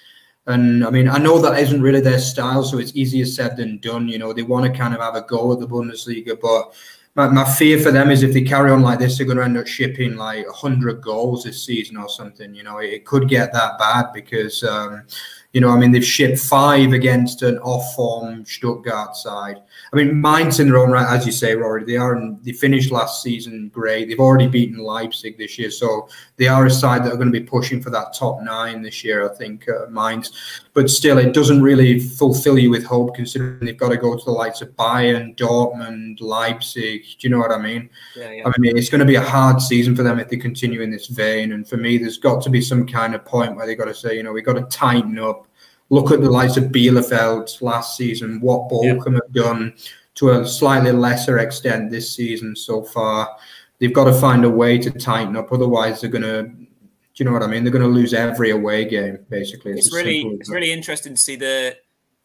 And 0.52 0.86
I 0.86 0.89
mean, 0.89 1.08
I 1.08 1.18
know 1.18 1.39
that 1.39 1.60
isn't 1.60 1.82
really 1.82 2.02
their 2.02 2.20
style, 2.20 2.64
so 2.64 2.78
it's 2.78 2.95
easier 2.95 3.26
said 3.26 3.58
than 3.58 3.80
done. 3.80 4.08
You 4.08 4.20
know, 4.20 4.34
they 4.34 4.43
want 4.43 4.72
to 4.72 4.78
kind 4.78 4.93
of 4.93 4.99
have 5.02 5.16
a 5.16 5.22
go 5.22 5.52
at 5.54 5.60
the 5.60 5.68
Bundesliga, 5.68 6.39
but 6.39 6.74
my, 7.16 7.28
my 7.28 7.43
fear 7.43 7.80
for 7.80 7.91
them 7.91 8.10
is 8.10 8.24
if 8.24 8.34
they 8.34 8.41
carry 8.41 8.72
on 8.72 8.82
like 8.82 8.99
this, 8.99 9.18
they're 9.18 9.26
going 9.26 9.38
to 9.38 9.43
end 9.43 9.58
up 9.58 9.68
shipping 9.68 10.16
like 10.16 10.45
100 10.45 11.02
goals 11.02 11.43
this 11.43 11.64
season 11.64 11.97
or 11.97 12.08
something. 12.08 12.56
You 12.56 12.64
know, 12.64 12.78
it, 12.78 12.93
it 12.93 13.06
could 13.06 13.28
get 13.28 13.52
that 13.54 13.78
bad 13.78 14.14
because, 14.14 14.64
um, 14.64 15.04
you 15.52 15.60
know, 15.60 15.70
I 15.70 15.78
mean, 15.78 15.91
they've 15.91 16.06
shipped 16.06 16.39
five 16.39 16.93
against 16.93 17.41
an 17.41 17.58
off 17.60 17.95
form 17.95 18.45
Stuttgart 18.45 19.16
side. 19.16 19.62
I 19.93 19.97
mean, 19.97 20.21
Mainz 20.21 20.61
in 20.61 20.69
their 20.69 20.77
own 20.77 20.89
right, 20.89 21.05
as 21.13 21.25
you 21.25 21.33
say, 21.33 21.53
Rory, 21.53 21.83
they 21.83 21.97
are 21.97 22.15
in, 22.15 22.39
they 22.43 22.53
finished 22.53 22.91
last 22.91 23.21
season 23.21 23.69
great. 23.73 24.07
They've 24.07 24.21
already 24.21 24.47
beaten 24.47 24.77
Leipzig 24.77 25.37
this 25.37 25.59
year, 25.59 25.69
so 25.69 26.07
they 26.37 26.47
are 26.47 26.65
a 26.65 26.69
side 26.69 27.03
that 27.03 27.11
are 27.11 27.17
going 27.17 27.31
to 27.31 27.37
be 27.37 27.45
pushing 27.45 27.81
for 27.81 27.89
that 27.89 28.13
top 28.13 28.41
nine 28.41 28.81
this 28.81 29.03
year. 29.03 29.29
I 29.29 29.35
think 29.35 29.67
uh, 29.67 29.87
Mainz, 29.89 30.31
but 30.73 30.89
still, 30.89 31.17
it 31.17 31.33
doesn't 31.33 31.61
really 31.61 31.99
fulfill 31.99 32.57
you 32.57 32.69
with 32.69 32.85
hope 32.85 33.15
considering 33.15 33.59
they've 33.59 33.75
got 33.75 33.89
to 33.89 33.97
go 33.97 34.15
to 34.15 34.23
the 34.23 34.31
likes 34.31 34.61
of 34.61 34.69
Bayern, 34.77 35.35
Dortmund, 35.35 36.21
Leipzig. 36.21 37.03
Do 37.19 37.27
you 37.27 37.29
know 37.29 37.39
what 37.39 37.51
I 37.51 37.57
mean? 37.57 37.89
Yeah, 38.15 38.31
yeah. 38.31 38.47
I 38.47 38.53
mean, 38.59 38.77
it's 38.77 38.89
going 38.89 38.99
to 38.99 39.05
be 39.05 39.15
a 39.15 39.21
hard 39.21 39.61
season 39.61 39.93
for 39.93 40.03
them 40.03 40.19
if 40.19 40.29
they 40.29 40.37
continue 40.37 40.81
in 40.81 40.89
this 40.89 41.07
vein. 41.07 41.51
And 41.51 41.67
for 41.67 41.75
me, 41.75 41.97
there's 41.97 42.17
got 42.17 42.41
to 42.43 42.49
be 42.49 42.61
some 42.61 42.87
kind 42.87 43.13
of 43.13 43.25
point 43.25 43.57
where 43.57 43.67
they've 43.67 43.77
got 43.77 43.85
to 43.85 43.93
say, 43.93 44.15
you 44.15 44.23
know, 44.23 44.31
we've 44.31 44.45
got 44.45 44.53
to 44.53 44.77
tighten 44.77 45.19
up 45.19 45.47
look 45.91 46.09
at 46.11 46.21
the 46.21 46.29
likes 46.29 46.57
of 46.57 46.65
Bielefeld 46.65 47.61
last 47.61 47.97
season, 47.97 48.39
what 48.39 48.69
Bochum 48.71 49.13
have 49.13 49.33
done 49.33 49.73
to 50.15 50.31
a 50.31 50.47
slightly 50.47 50.91
lesser 50.91 51.39
extent 51.39 51.91
this 51.91 52.15
season 52.15 52.55
so 52.55 52.81
far. 52.81 53.37
They've 53.77 53.93
got 53.93 54.05
to 54.05 54.13
find 54.13 54.45
a 54.45 54.49
way 54.49 54.77
to 54.77 54.89
tighten 54.89 55.35
up, 55.35 55.51
otherwise 55.51 56.01
they're 56.01 56.09
going 56.09 56.23
to. 56.23 56.43
Do 57.13 57.25
you 57.25 57.25
know 57.25 57.33
what 57.33 57.43
I 57.43 57.47
mean? 57.47 57.65
They're 57.65 57.73
going 57.73 57.83
to 57.83 57.89
lose 57.89 58.13
every 58.13 58.51
away 58.51 58.85
game, 58.85 59.19
basically. 59.29 59.73
It's, 59.73 59.87
it's 59.87 59.95
really, 59.95 60.21
it's 60.39 60.49
really 60.49 60.71
interesting 60.71 61.13
to 61.13 61.21
see 61.21 61.35
the 61.35 61.75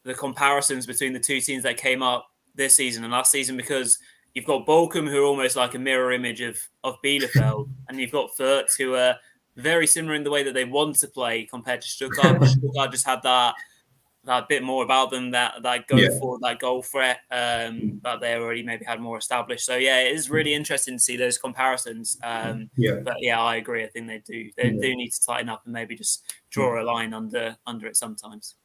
the 0.05 0.15
comparisons 0.15 0.87
between 0.87 1.13
the 1.13 1.19
two 1.19 1.41
teams 1.41 1.65
that 1.65 1.77
came 1.77 2.05
up 2.05 2.31
this 2.55 2.77
season 2.77 3.03
and 3.03 3.13
last 3.13 3.33
season 3.33 3.57
because 3.57 3.99
you've 4.33 4.45
got 4.45 4.65
Bochum 4.65 5.11
who 5.11 5.23
are 5.23 5.27
almost 5.27 5.57
like 5.57 5.75
a 5.75 5.79
mirror 5.79 6.13
image 6.13 6.41
of 6.41 6.57
of 6.85 6.97
Bielefeld, 7.05 7.69
and 7.89 7.99
you've 7.99 8.13
got 8.13 8.31
Fürth 8.39 8.79
who 8.79 8.95
are 8.95 9.17
very 9.57 9.87
similar 9.87 10.15
in 10.15 10.25
the 10.25 10.31
way 10.31 10.43
that 10.43 10.55
they 10.55 10.65
want 10.65 10.97
to 10.97 11.09
play 11.09 11.45
compared 11.45 11.81
to 11.83 11.89
Stuttgart. 11.89 12.45
Stuttgart 12.49 12.93
just 12.93 13.07
had 13.07 13.23
that 13.23 13.55
that 14.27 14.49
bit 14.49 14.63
more 14.63 14.83
about 14.83 15.11
them 15.11 15.31
that 15.31 15.55
that 15.63 15.87
go 15.87 15.97
yeah. 15.97 16.09
for 16.21 16.39
that 16.43 16.59
goal 16.59 16.83
threat 16.83 17.21
um, 17.31 18.01
that 18.03 18.21
they 18.21 18.35
already 18.35 18.63
maybe 18.63 18.85
had 18.85 19.01
more 19.01 19.17
established. 19.17 19.65
So 19.65 19.77
yeah, 19.77 20.01
it 20.01 20.13
is 20.13 20.29
really 20.29 20.53
interesting 20.53 20.97
to 20.97 21.03
see 21.03 21.17
those 21.17 21.39
comparisons. 21.39 22.19
Um, 22.23 22.69
yeah, 22.77 22.97
but 23.05 23.17
yeah, 23.21 23.41
I 23.41 23.57
agree. 23.57 23.85
I 23.85 23.89
think 23.89 24.09
they 24.09 24.19
do 24.19 24.51
they 24.57 24.71
yeah. 24.71 24.81
do 24.81 24.97
need 24.97 25.11
to 25.11 25.25
tighten 25.25 25.49
up 25.49 25.63
and 25.65 25.73
maybe 25.73 25.97
just 25.97 26.35
draw 26.51 26.81
a 26.81 26.85
line 26.85 27.15
under 27.15 27.57
under 27.67 27.87
it 27.87 27.97
sometimes. 27.97 28.57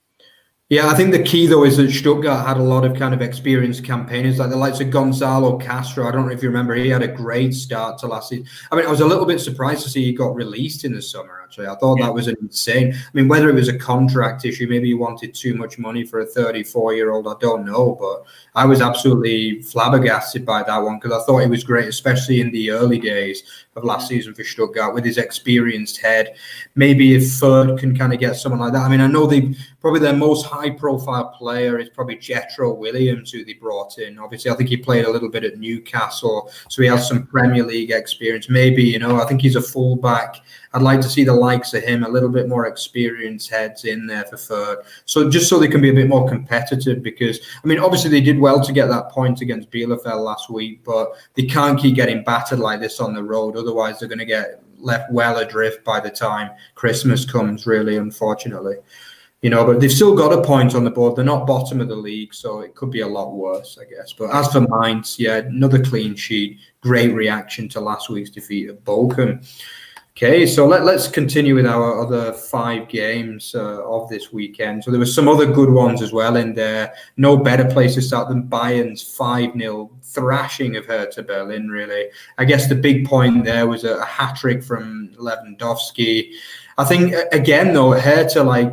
Yeah, 0.71 0.87
I 0.87 0.93
think 0.93 1.11
the 1.11 1.21
key 1.21 1.47
though 1.47 1.65
is 1.65 1.75
that 1.75 1.91
Stuttgart 1.91 2.47
had 2.47 2.55
a 2.55 2.63
lot 2.63 2.85
of 2.85 2.95
kind 2.95 3.13
of 3.13 3.21
experienced 3.21 3.83
campaigners, 3.83 4.39
like 4.39 4.51
the 4.51 4.55
likes 4.55 4.79
of 4.79 4.89
Gonzalo 4.89 5.57
Castro. 5.57 6.07
I 6.07 6.11
don't 6.11 6.25
know 6.25 6.31
if 6.31 6.41
you 6.41 6.47
remember, 6.47 6.75
he 6.75 6.87
had 6.87 7.03
a 7.03 7.09
great 7.09 7.53
start 7.53 7.97
to 7.97 8.07
last 8.07 8.29
season. 8.29 8.47
I 8.71 8.77
mean, 8.77 8.85
I 8.85 8.89
was 8.89 9.01
a 9.01 9.05
little 9.05 9.25
bit 9.25 9.41
surprised 9.41 9.83
to 9.83 9.89
see 9.89 10.05
he 10.05 10.13
got 10.13 10.33
released 10.33 10.85
in 10.85 10.93
the 10.93 11.01
summer. 11.01 11.40
Actually, 11.51 11.67
I 11.67 11.75
thought 11.75 11.99
yeah. 11.99 12.05
that 12.05 12.13
was 12.13 12.29
insane. 12.29 12.93
I 12.93 13.09
mean, 13.11 13.27
whether 13.27 13.49
it 13.49 13.55
was 13.55 13.67
a 13.67 13.77
contract 13.77 14.45
issue, 14.45 14.67
maybe 14.69 14.87
he 14.87 14.93
wanted 14.93 15.35
too 15.35 15.53
much 15.53 15.77
money 15.77 16.05
for 16.05 16.21
a 16.21 16.25
34-year-old, 16.25 17.27
I 17.27 17.33
don't 17.41 17.65
know. 17.65 17.97
But 17.99 18.23
I 18.55 18.65
was 18.65 18.79
absolutely 18.79 19.61
flabbergasted 19.61 20.45
by 20.45 20.63
that 20.63 20.77
one 20.77 20.97
because 20.97 21.11
I 21.11 21.25
thought 21.25 21.39
he 21.39 21.47
was 21.47 21.65
great, 21.65 21.89
especially 21.89 22.39
in 22.39 22.53
the 22.53 22.71
early 22.71 22.99
days 22.99 23.43
of 23.75 23.83
last 23.83 24.07
season 24.07 24.33
for 24.33 24.45
Stuttgart 24.45 24.93
with 24.93 25.03
his 25.03 25.17
experienced 25.17 25.99
head. 25.99 26.35
Maybe 26.75 27.15
if 27.15 27.23
Fürth 27.23 27.77
can 27.77 27.97
kind 27.97 28.13
of 28.13 28.19
get 28.19 28.37
someone 28.37 28.61
like 28.61 28.71
that. 28.71 28.85
I 28.85 28.89
mean, 28.89 29.01
I 29.01 29.07
know 29.07 29.27
they 29.27 29.53
probably 29.81 29.99
their 29.99 30.15
most 30.15 30.45
high 30.45 30.69
profile 30.69 31.29
player 31.37 31.79
is 31.79 31.89
probably 31.89 32.15
Jetro 32.15 32.77
Willems, 32.77 33.31
who 33.31 33.43
they 33.43 33.53
brought 33.53 33.97
in. 33.97 34.19
Obviously, 34.19 34.51
I 34.51 34.55
think 34.55 34.69
he 34.69 34.77
played 34.77 35.03
a 35.03 35.11
little 35.11 35.29
bit 35.29 35.43
at 35.43 35.57
Newcastle, 35.57 36.49
so 36.69 36.81
he 36.81 36.87
has 36.87 37.07
some 37.07 37.27
Premier 37.27 37.65
League 37.65 37.91
experience. 37.91 38.47
Maybe, 38.49 38.83
you 38.83 38.99
know, 38.99 39.21
I 39.21 39.25
think 39.25 39.41
he's 39.41 39.57
a 39.57 39.61
fullback. 39.61 40.37
I'd 40.73 40.81
like 40.81 41.01
to 41.01 41.09
see 41.09 41.23
the 41.23 41.33
likes 41.33 41.73
of 41.73 41.83
him, 41.83 42.03
a 42.03 42.09
little 42.09 42.29
bit 42.29 42.47
more 42.47 42.65
experienced 42.65 43.49
heads 43.49 43.83
in 43.83 44.07
there 44.07 44.23
for 44.23 44.37
Fürth. 44.37 44.85
So 45.05 45.29
just 45.29 45.49
so 45.49 45.59
they 45.59 45.67
can 45.67 45.81
be 45.81 45.89
a 45.89 45.93
bit 45.93 46.07
more 46.07 46.27
competitive 46.27 47.03
because, 47.03 47.39
I 47.63 47.67
mean, 47.67 47.79
obviously 47.79 48.09
they 48.09 48.21
did 48.21 48.39
well 48.39 48.63
to 48.63 48.71
get 48.71 48.87
that 48.87 49.09
point 49.09 49.41
against 49.41 49.69
Bielefeld 49.69 50.23
last 50.23 50.49
week, 50.49 50.83
but 50.83 51.11
they 51.33 51.43
can't 51.43 51.79
keep 51.79 51.95
getting 51.95 52.23
battered 52.23 52.59
like 52.59 52.79
this 52.79 52.99
on 53.01 53.13
the 53.13 53.23
road. 53.23 53.57
Otherwise, 53.57 53.99
they're 53.99 54.07
going 54.07 54.19
to 54.19 54.25
get 54.25 54.63
left 54.77 55.11
well 55.11 55.37
adrift 55.37 55.83
by 55.83 55.99
the 55.99 56.09
time 56.09 56.51
Christmas 56.75 57.25
comes, 57.25 57.67
really, 57.67 57.97
unfortunately. 57.97 58.75
You 59.41 59.49
know, 59.49 59.65
but 59.65 59.79
they've 59.79 59.91
still 59.91 60.15
got 60.15 60.31
a 60.31 60.43
point 60.43 60.75
on 60.75 60.83
the 60.83 60.91
board. 60.91 61.15
They're 61.15 61.25
not 61.25 61.47
bottom 61.47 61.81
of 61.81 61.87
the 61.87 61.95
league, 61.95 62.31
so 62.31 62.59
it 62.59 62.75
could 62.75 62.91
be 62.91 63.01
a 63.01 63.07
lot 63.07 63.33
worse, 63.33 63.77
I 63.81 63.85
guess. 63.85 64.13
But 64.13 64.29
as 64.29 64.51
for 64.51 64.61
Mainz, 64.61 65.17
yeah, 65.19 65.37
another 65.37 65.83
clean 65.83 66.15
sheet. 66.15 66.59
Great 66.81 67.13
reaction 67.15 67.67
to 67.69 67.81
last 67.81 68.09
week's 68.09 68.29
defeat 68.29 68.69
at 68.69 68.83
Bochum. 68.85 69.43
Okay, 70.17 70.45
so 70.45 70.67
let, 70.67 70.83
let's 70.83 71.07
continue 71.07 71.55
with 71.55 71.65
our 71.65 72.01
other 72.01 72.33
five 72.33 72.89
games 72.89 73.55
uh, 73.55 73.81
of 73.85 74.09
this 74.09 74.33
weekend. 74.33 74.83
So 74.83 74.91
there 74.91 74.99
were 74.99 75.05
some 75.05 75.29
other 75.29 75.45
good 75.45 75.69
ones 75.69 76.01
as 76.01 76.11
well 76.11 76.35
in 76.35 76.53
there. 76.53 76.93
No 77.15 77.37
better 77.37 77.63
place 77.63 77.93
to 77.95 78.01
start 78.01 78.27
than 78.27 78.43
Bayern's 78.43 79.01
5 79.01 79.53
0 79.57 79.89
thrashing 80.03 80.75
of 80.75 80.85
Hertha 80.85 81.23
Berlin, 81.23 81.69
really. 81.69 82.09
I 82.37 82.43
guess 82.43 82.67
the 82.67 82.75
big 82.75 83.07
point 83.07 83.45
there 83.45 83.67
was 83.67 83.85
a, 83.85 83.95
a 83.99 84.05
hat 84.05 84.35
trick 84.35 84.63
from 84.63 85.15
Lewandowski. 85.17 86.33
I 86.77 86.83
think, 86.83 87.13
again, 87.31 87.73
though, 87.73 87.93
Hertha, 87.93 88.43
like, 88.43 88.71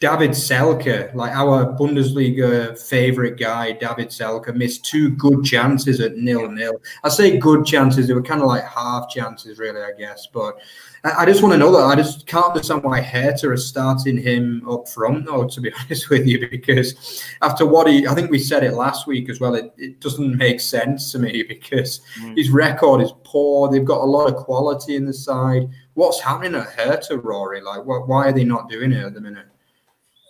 David 0.00 0.30
Selke, 0.30 1.12
like 1.12 1.32
our 1.32 1.76
Bundesliga 1.76 2.78
favorite 2.78 3.36
guy, 3.36 3.72
David 3.72 4.10
Selke, 4.10 4.54
missed 4.54 4.84
two 4.84 5.10
good 5.10 5.44
chances 5.44 5.98
at 5.98 6.16
nil 6.16 6.48
nil. 6.48 6.80
I 7.02 7.08
say 7.08 7.36
good 7.36 7.66
chances; 7.66 8.06
they 8.06 8.14
were 8.14 8.22
kind 8.22 8.40
of 8.40 8.46
like 8.46 8.62
half 8.62 9.08
chances, 9.08 9.58
really, 9.58 9.82
I 9.82 9.90
guess. 9.98 10.28
But 10.32 10.56
I, 11.02 11.26
just 11.26 11.42
want 11.42 11.52
to 11.54 11.58
know 11.58 11.72
that 11.72 11.84
I 11.84 11.96
just 11.96 12.28
can't 12.28 12.46
understand 12.46 12.84
why 12.84 13.00
Hertha 13.00 13.50
is 13.50 13.66
starting 13.66 14.16
him 14.16 14.62
up 14.70 14.86
front, 14.86 15.26
though. 15.26 15.48
To 15.48 15.60
be 15.60 15.72
honest 15.80 16.10
with 16.10 16.28
you, 16.28 16.48
because 16.48 17.24
after 17.42 17.66
what 17.66 17.88
he, 17.88 18.06
I 18.06 18.14
think 18.14 18.30
we 18.30 18.38
said 18.38 18.62
it 18.62 18.74
last 18.74 19.08
week 19.08 19.28
as 19.28 19.40
well. 19.40 19.56
It, 19.56 19.72
it 19.78 20.00
doesn't 20.00 20.36
make 20.36 20.60
sense 20.60 21.10
to 21.10 21.18
me 21.18 21.42
because 21.48 22.02
mm. 22.20 22.36
his 22.36 22.50
record 22.50 23.00
is 23.00 23.10
poor. 23.24 23.68
They've 23.68 23.84
got 23.84 24.02
a 24.02 24.04
lot 24.04 24.28
of 24.28 24.36
quality 24.36 24.94
in 24.94 25.06
the 25.06 25.12
side. 25.12 25.68
What's 25.94 26.20
happening 26.20 26.54
at 26.54 26.68
Hertha, 26.68 27.18
Rory? 27.18 27.60
Like, 27.60 27.80
why 27.84 28.28
are 28.28 28.32
they 28.32 28.44
not 28.44 28.68
doing 28.68 28.92
it 28.92 29.04
at 29.04 29.14
the 29.14 29.20
minute? 29.20 29.46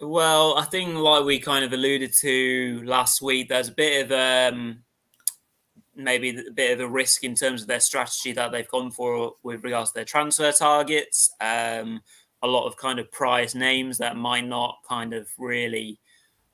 Well, 0.01 0.57
I 0.57 0.64
think 0.64 0.94
like 0.94 1.24
we 1.24 1.40
kind 1.40 1.64
of 1.64 1.72
alluded 1.72 2.12
to 2.20 2.82
last 2.84 3.20
week, 3.20 3.49
there's 3.49 3.68
a 3.68 3.72
bit 3.72 4.05
of 4.05 4.55
um, 4.55 4.84
maybe 5.96 6.30
a 6.30 6.53
bit 6.53 6.72
of 6.72 6.80
a 6.80 6.88
risk 6.88 7.24
in 7.24 7.34
terms 7.34 7.62
of 7.62 7.68
their 7.68 7.80
strategy 7.80 8.32
that 8.32 8.53
they've 8.53 8.68
gone 8.68 8.92
for 8.92 9.34
with 9.42 9.64
regards 9.64 9.90
to 9.90 9.94
their 9.94 10.05
transfer 10.05 10.53
targets. 10.53 11.34
Um, 11.40 12.01
a 12.42 12.46
lot 12.46 12.66
of 12.66 12.76
kind 12.76 13.01
of 13.01 13.11
prize 13.11 13.57
names 13.57 13.99
that 13.99 14.16
might 14.16 14.46
not 14.46 14.78
kind 14.88 15.12
of 15.12 15.28
really 15.36 15.99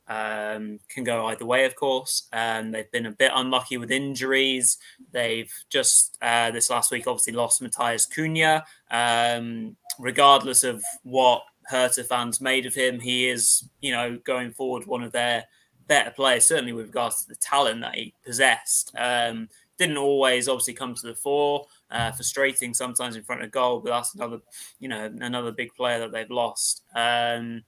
um, 0.09 0.79
can 0.89 1.05
go 1.05 1.27
either 1.27 1.45
way, 1.45 1.67
of 1.67 1.77
course. 1.77 2.29
And 2.33 2.73
they've 2.73 2.91
been 2.91 3.07
a 3.07 3.11
bit 3.11 3.33
unlucky 3.35 3.77
with 3.77 3.91
injuries. 3.91 4.79
They've 5.13 5.53
just 5.69 6.17
uh, 6.23 6.51
this 6.51 6.71
last 6.71 6.91
week 6.91 7.07
obviously 7.07 7.35
lost 7.35 7.63
Matheus 7.63 8.09
Cunha. 8.09 8.63
Um, 8.91 9.77
regardless 9.99 10.65
of 10.65 10.83
what 11.03 11.43
Hertha 11.67 12.05
fans 12.05 12.41
made 12.41 12.67
of 12.67 12.75
him. 12.75 13.01
He 13.01 13.29
is, 13.29 13.69
you 13.81 13.93
know, 13.93 14.19
going 14.25 14.53
forward 14.53 14.87
one 14.87 15.03
of 15.03 15.13
their 15.13 15.45
better 15.87 16.11
players, 16.11 16.47
certainly 16.47 16.73
with 16.73 16.87
regards 16.87 17.23
to 17.23 17.29
the 17.29 17.37
talent 17.37 17.81
that 17.83 17.95
he 17.95 18.15
possessed. 18.25 18.93
Um, 18.97 19.49
didn't 19.77 19.97
always 19.97 20.49
obviously 20.49 20.75
come 20.75 20.95
to 20.95 21.07
the 21.07 21.15
fore, 21.15 21.67
uh, 21.91 22.13
frustrating 22.13 22.75
sometimes 22.75 23.17
in 23.17 23.25
front 23.25 23.43
of 23.43 23.51
goal, 23.51 23.81
but 23.81 23.91
that's 23.91 24.15
another, 24.15 24.39
you 24.79 24.89
know, 24.89 25.13
another 25.21 25.51
big 25.53 25.75
player 25.75 25.99
that 25.99 26.13
they've 26.13 26.31
lost. 26.31 26.83
Um, 26.95 27.65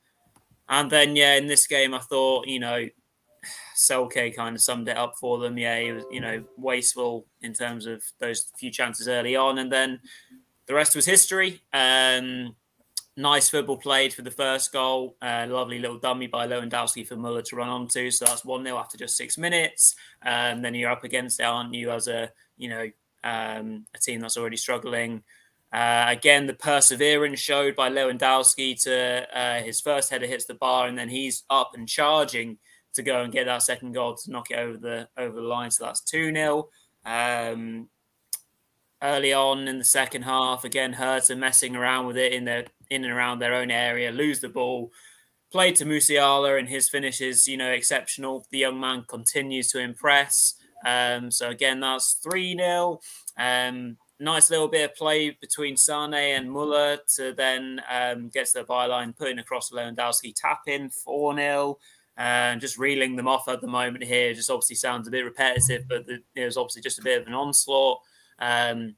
and 0.69 0.91
then, 0.91 1.17
yeah, 1.17 1.35
in 1.35 1.47
this 1.47 1.67
game, 1.67 1.95
I 1.95 1.99
thought, 1.99 2.47
you 2.47 2.61
know, 2.61 2.89
Selke 3.77 4.35
kind 4.35 4.57
of 4.57 4.63
summed 4.63 4.89
it 4.89 4.97
up 4.97 5.15
for 5.17 5.39
them. 5.39 5.59
Yeah, 5.59 5.79
he 5.81 5.93
was, 5.93 6.05
you 6.11 6.21
know, 6.21 6.45
wasteful 6.57 7.27
in 7.43 7.53
terms 7.53 7.87
of 7.87 8.03
those 8.19 8.51
few 8.59 8.71
chances 8.71 9.09
early 9.09 9.37
on. 9.37 9.59
And 9.59 9.71
then 9.71 10.01
the 10.67 10.75
rest 10.75 10.97
was 10.97 11.07
history. 11.07 11.61
Um, 11.73 12.57
nice 13.17 13.49
football 13.49 13.77
played 13.77 14.13
for 14.13 14.23
the 14.23 14.31
first 14.31 14.73
goal. 14.73 15.17
Uh, 15.23 15.47
lovely 15.49 15.79
little 15.79 15.99
dummy 15.99 16.27
by 16.27 16.47
Lewandowski 16.47 17.07
for 17.07 17.17
Muller 17.17 17.43
to 17.43 17.57
run 17.57 17.69
onto. 17.69 18.11
So 18.11 18.25
that's 18.25 18.45
1 18.45 18.65
0 18.65 18.77
after 18.77 18.99
just 18.99 19.17
six 19.17 19.39
minutes. 19.39 19.95
Um, 20.25 20.63
then 20.63 20.75
you're 20.75 20.91
up 20.91 21.05
against 21.05 21.41
it, 21.41 21.45
aren't 21.45 21.75
you, 21.75 21.91
as 21.91 22.09
a, 22.09 22.31
you 22.57 22.69
know, 22.69 22.91
um, 23.25 23.87
a 23.95 23.99
team 23.99 24.21
that's 24.21 24.37
already 24.37 24.57
struggling. 24.57 25.23
Uh, 25.73 26.07
again, 26.09 26.47
the 26.47 26.55
perseverance 26.55 27.41
showed 27.41 27.75
by 27.75 27.91
Lewandowski 27.91 28.81
to 28.83 29.27
uh, 29.37 29.63
his 29.63 29.81
first 29.81 30.11
header 30.11 30.27
hits 30.27 30.45
the 30.45 30.55
bar, 30.55 30.87
and 30.87 30.97
then 30.97 31.09
he's 31.09 31.45
up 31.51 31.73
and 31.75 31.89
charging 31.89 32.59
to 32.95 33.03
go 33.03 33.23
and 33.23 33.33
get 33.33 33.47
that 33.47 33.63
second 33.63 33.93
goal 33.93 34.15
to 34.15 34.31
knock 34.31 34.51
it 34.51 34.59
over 34.59 34.79
the 34.79 35.09
over 35.17 35.37
the 35.37 35.47
line. 35.47 35.71
So 35.71 35.85
that's 35.85 36.01
two 36.01 36.33
0 36.33 36.69
um, 37.05 37.89
Early 39.03 39.35
on 39.35 39.69
in 39.69 39.79
the 39.79 39.85
second 39.85 40.23
half, 40.23 40.65
again, 40.65 40.95
Hertha 40.95 41.37
messing 41.37 41.77
around 41.77 42.07
with 42.07 42.17
it 42.17 42.33
in 42.33 42.47
their 42.47 42.65
in 42.91 43.05
and 43.05 43.13
around 43.13 43.39
their 43.39 43.55
own 43.55 43.71
area, 43.71 44.11
lose 44.11 44.41
the 44.41 44.49
ball. 44.49 44.91
Played 45.53 45.77
to 45.77 45.85
Musiala, 45.85 46.59
and 46.59 46.69
his 46.69 46.89
finish 46.89 47.21
is, 47.21 47.47
you 47.47 47.57
know, 47.57 47.71
exceptional. 47.71 48.47
The 48.51 48.59
young 48.59 48.81
man 48.81 49.05
continues 49.09 49.71
to 49.73 49.79
impress. 49.79 50.55
Um, 50.85 51.31
so 51.31 51.51
again, 51.51 51.81
that's 51.81 52.15
three 52.15 52.57
0 52.57 53.01
um, 53.39 53.97
nice 54.19 54.51
little 54.51 54.69
bit 54.69 54.91
of 54.91 54.97
play 54.97 55.31
between 55.31 55.77
Sane 55.77 56.15
and 56.15 56.51
Muller 56.51 56.99
to 57.17 57.33
then 57.33 57.81
um, 57.91 58.29
get 58.29 58.47
to 58.47 58.55
the 58.55 58.65
byline, 58.65 59.17
putting 59.17 59.39
across 59.39 59.71
Lewandowski, 59.71 60.35
tap 60.35 60.63
in 60.67 60.91
4 60.91 61.37
0. 61.37 61.79
And 62.19 62.63
just 62.63 62.79
reeling 62.79 63.15
them 63.15 63.29
off 63.29 63.47
at 63.47 63.61
the 63.61 63.67
moment 63.67 64.03
here 64.03 64.33
just 64.33 64.51
obviously 64.51 64.77
sounds 64.77 65.07
a 65.07 65.11
bit 65.11 65.27
repetitive, 65.27 65.87
but 65.87 66.07
it 66.09 66.45
was 66.45 66.57
obviously 66.57 66.81
just 66.81 66.99
a 66.99 67.03
bit 67.03 67.21
of 67.21 67.27
an 67.27 67.35
onslaught. 67.35 68.01
Um, 68.39 68.95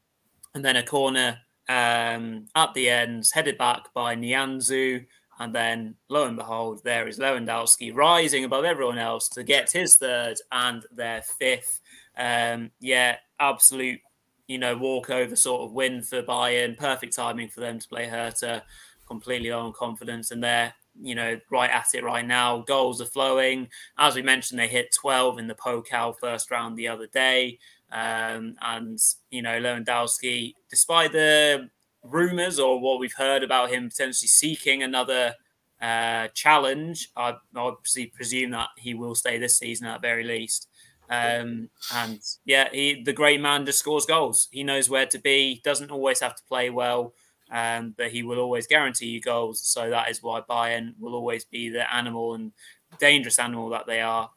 and 0.54 0.64
then 0.64 0.76
a 0.76 0.84
corner 0.84 1.38
um, 1.68 2.46
at 2.54 2.74
the 2.74 2.88
ends, 2.88 3.32
headed 3.32 3.58
back 3.58 3.92
by 3.94 4.16
Nianzou. 4.16 5.04
And 5.40 5.54
then, 5.54 5.94
lo 6.08 6.24
and 6.24 6.36
behold, 6.36 6.82
there 6.82 7.06
is 7.06 7.18
Lewandowski 7.18 7.94
rising 7.94 8.44
above 8.44 8.64
everyone 8.64 8.98
else 8.98 9.28
to 9.30 9.44
get 9.44 9.70
his 9.70 9.94
third 9.94 10.36
and 10.50 10.84
their 10.90 11.22
fifth. 11.22 11.80
Um, 12.16 12.72
yeah, 12.80 13.16
absolute, 13.38 14.00
you 14.48 14.58
know, 14.58 14.76
walkover 14.76 15.36
sort 15.36 15.62
of 15.62 15.72
win 15.72 16.02
for 16.02 16.22
Bayern. 16.22 16.76
Perfect 16.76 17.14
timing 17.14 17.48
for 17.48 17.60
them 17.60 17.78
to 17.78 17.88
play 17.88 18.08
Hertha, 18.08 18.64
completely 19.06 19.52
on 19.52 19.72
confidence. 19.72 20.32
And 20.32 20.42
they're, 20.42 20.74
you 21.00 21.14
know, 21.14 21.38
right 21.52 21.70
at 21.70 21.94
it 21.94 22.02
right 22.02 22.26
now. 22.26 22.64
Goals 22.66 23.00
are 23.00 23.06
flowing. 23.06 23.68
As 23.96 24.16
we 24.16 24.22
mentioned, 24.22 24.58
they 24.58 24.66
hit 24.66 24.92
12 25.00 25.38
in 25.38 25.46
the 25.46 25.54
Pokal 25.54 26.16
first 26.20 26.50
round 26.50 26.76
the 26.76 26.88
other 26.88 27.06
day. 27.06 27.60
Um, 27.90 28.56
and, 28.60 28.98
you 29.30 29.42
know, 29.42 29.58
Lewandowski, 29.58 30.54
despite 30.68 31.12
the 31.12 31.70
rumors 32.02 32.58
or 32.58 32.80
what 32.80 33.00
we've 33.00 33.14
heard 33.14 33.42
about 33.42 33.70
him 33.70 33.88
potentially 33.88 34.28
seeking 34.28 34.82
another 34.82 35.34
uh, 35.80 36.28
challenge, 36.28 37.10
I 37.16 37.36
obviously 37.56 38.06
presume 38.06 38.50
that 38.50 38.68
he 38.76 38.94
will 38.94 39.14
stay 39.14 39.38
this 39.38 39.58
season 39.58 39.86
at 39.86 40.02
very 40.02 40.24
least. 40.24 40.68
Um, 41.10 41.70
and 41.94 42.20
yeah, 42.44 42.68
he 42.70 43.02
the 43.02 43.14
great 43.14 43.40
man 43.40 43.64
just 43.64 43.78
scores 43.78 44.04
goals. 44.04 44.48
He 44.50 44.62
knows 44.62 44.90
where 44.90 45.06
to 45.06 45.18
be. 45.18 45.60
Doesn't 45.64 45.90
always 45.90 46.20
have 46.20 46.36
to 46.36 46.42
play 46.44 46.68
well, 46.68 47.14
um, 47.50 47.94
but 47.96 48.10
he 48.10 48.22
will 48.22 48.38
always 48.38 48.66
guarantee 48.66 49.06
you 49.06 49.20
goals. 49.20 49.60
So 49.60 49.88
that 49.88 50.10
is 50.10 50.22
why 50.22 50.42
Bayern 50.42 50.92
will 51.00 51.14
always 51.14 51.46
be 51.46 51.70
the 51.70 51.92
animal 51.92 52.34
and 52.34 52.52
dangerous 52.98 53.38
animal 53.38 53.70
that 53.70 53.86
they 53.86 54.02
are. 54.02 54.30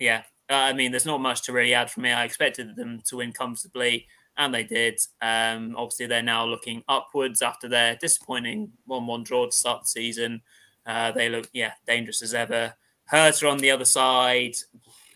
Yeah, 0.00 0.22
uh, 0.50 0.54
I 0.54 0.72
mean, 0.72 0.90
there's 0.90 1.06
not 1.06 1.20
much 1.20 1.42
to 1.42 1.52
really 1.52 1.74
add 1.74 1.90
from 1.90 2.04
me. 2.04 2.12
I 2.12 2.24
expected 2.24 2.74
them 2.76 3.02
to 3.06 3.16
win 3.16 3.32
comfortably, 3.32 4.06
and 4.36 4.54
they 4.54 4.64
did. 4.64 5.00
Um, 5.20 5.74
obviously, 5.76 6.06
they're 6.06 6.22
now 6.22 6.46
looking 6.46 6.82
upwards 6.88 7.42
after 7.42 7.68
their 7.68 7.96
disappointing 7.96 8.72
1 8.86 9.06
1 9.06 9.24
draw 9.24 9.46
to 9.46 9.52
start 9.52 9.82
the 9.82 9.88
season. 9.88 10.42
Uh, 10.86 11.12
they 11.12 11.28
look, 11.28 11.48
yeah, 11.52 11.72
dangerous 11.86 12.22
as 12.22 12.34
ever. 12.34 12.74
Hertha 13.04 13.46
on 13.48 13.58
the 13.58 13.70
other 13.70 13.84
side, 13.84 14.54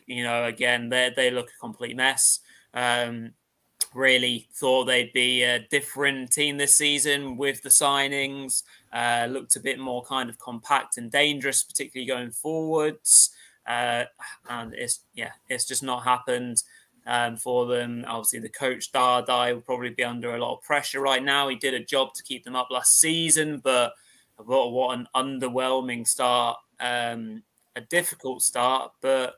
you 0.07 0.24
know, 0.24 0.45
again, 0.45 0.89
they 0.89 1.12
they 1.14 1.30
look 1.30 1.49
a 1.49 1.61
complete 1.61 1.97
mess. 1.97 2.41
Um, 2.74 3.33
really 3.95 4.49
thought 4.55 4.85
they'd 4.85 5.12
be 5.12 5.43
a 5.43 5.66
different 5.70 6.30
team 6.33 6.57
this 6.57 6.76
season 6.76 7.37
with 7.37 7.62
the 7.62 7.68
signings. 7.68 8.62
Uh, 8.93 9.26
looked 9.30 9.57
a 9.57 9.61
bit 9.61 9.78
more 9.78 10.03
kind 10.05 10.30
of 10.30 10.39
compact 10.39 10.97
and 10.99 11.11
dangerous, 11.11 11.62
particularly 11.62 12.07
going 12.07 12.30
forwards. 12.30 13.30
Uh, 13.67 14.05
and 14.49 14.75
it's 14.75 15.01
yeah, 15.15 15.33
it's 15.49 15.67
just 15.67 15.83
not 15.83 16.05
happened 16.05 16.63
um, 17.07 17.37
for 17.37 17.67
them. 17.67 18.05
Obviously, 18.07 18.41
the 18.41 18.49
coach 18.49 18.93
Dardai 18.93 19.55
will 19.55 19.61
probably 19.61 19.91
be 19.91 20.05
under 20.05 20.35
a 20.35 20.39
lot 20.39 20.57
of 20.57 20.63
pressure 20.63 21.01
right 21.01 21.23
now. 21.23 21.49
He 21.49 21.57
did 21.57 21.75
a 21.75 21.85
job 21.85 22.15
to 22.15 22.23
keep 22.23 22.45
them 22.45 22.57
up 22.57 22.69
last 22.71 22.99
season, 22.99 23.61
but 23.63 23.93
what, 24.37 24.73
what 24.73 24.99
an 24.99 25.09
underwhelming 25.15 26.07
start, 26.07 26.59
um, 26.81 27.43
a 27.77 27.81
difficult 27.81 28.43
start. 28.43 28.93
But 29.01 29.35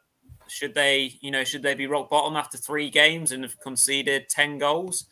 should 0.49 0.75
they, 0.75 1.19
you 1.21 1.31
know, 1.31 1.45
should 1.45 1.63
they 1.63 1.75
be 1.75 1.87
rock 1.87 2.11
bottom 2.11 2.37
after 2.37 2.59
three 2.59 2.91
games 2.91 3.33
and 3.33 3.43
have 3.43 3.61
conceded 3.61 4.29
ten 4.29 4.59
goals? 4.59 5.07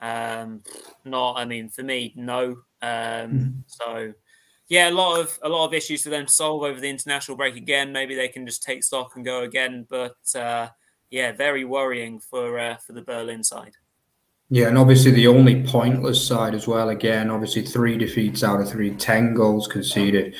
Um, 0.00 0.62
not, 1.04 1.34
I 1.34 1.44
mean, 1.44 1.68
for 1.68 1.82
me, 1.82 2.12
no. 2.16 2.58
Um, 2.82 3.30
mm-hmm. 3.30 3.50
So 3.66 4.12
yeah, 4.68 4.88
a 4.88 4.90
lot 4.90 5.20
of 5.20 5.38
a 5.42 5.48
lot 5.48 5.66
of 5.66 5.74
issues 5.74 6.02
for 6.02 6.10
them 6.10 6.26
to 6.26 6.32
solve 6.32 6.62
over 6.62 6.80
the 6.80 6.90
international 6.90 7.36
break 7.36 7.56
again. 7.56 7.92
Maybe 7.92 8.14
they 8.14 8.28
can 8.28 8.46
just 8.46 8.62
take 8.62 8.82
stock 8.82 9.14
and 9.16 9.24
go 9.24 9.42
again, 9.42 9.86
but 9.88 10.16
uh, 10.34 10.68
yeah, 11.10 11.32
very 11.32 11.64
worrying 11.64 12.18
for 12.18 12.58
uh, 12.58 12.76
for 12.76 12.92
the 12.92 13.02
Berlin 13.02 13.44
side. 13.44 13.74
Yeah, 14.48 14.68
and 14.68 14.78
obviously 14.78 15.10
the 15.10 15.26
only 15.26 15.64
pointless 15.64 16.24
side 16.24 16.54
as 16.54 16.68
well. 16.68 16.88
Again, 16.90 17.30
obviously 17.30 17.62
three 17.62 17.96
defeats 17.96 18.44
out 18.44 18.60
of 18.60 18.68
three, 18.68 18.94
ten 18.94 19.34
goals 19.34 19.66
conceded. 19.66 20.36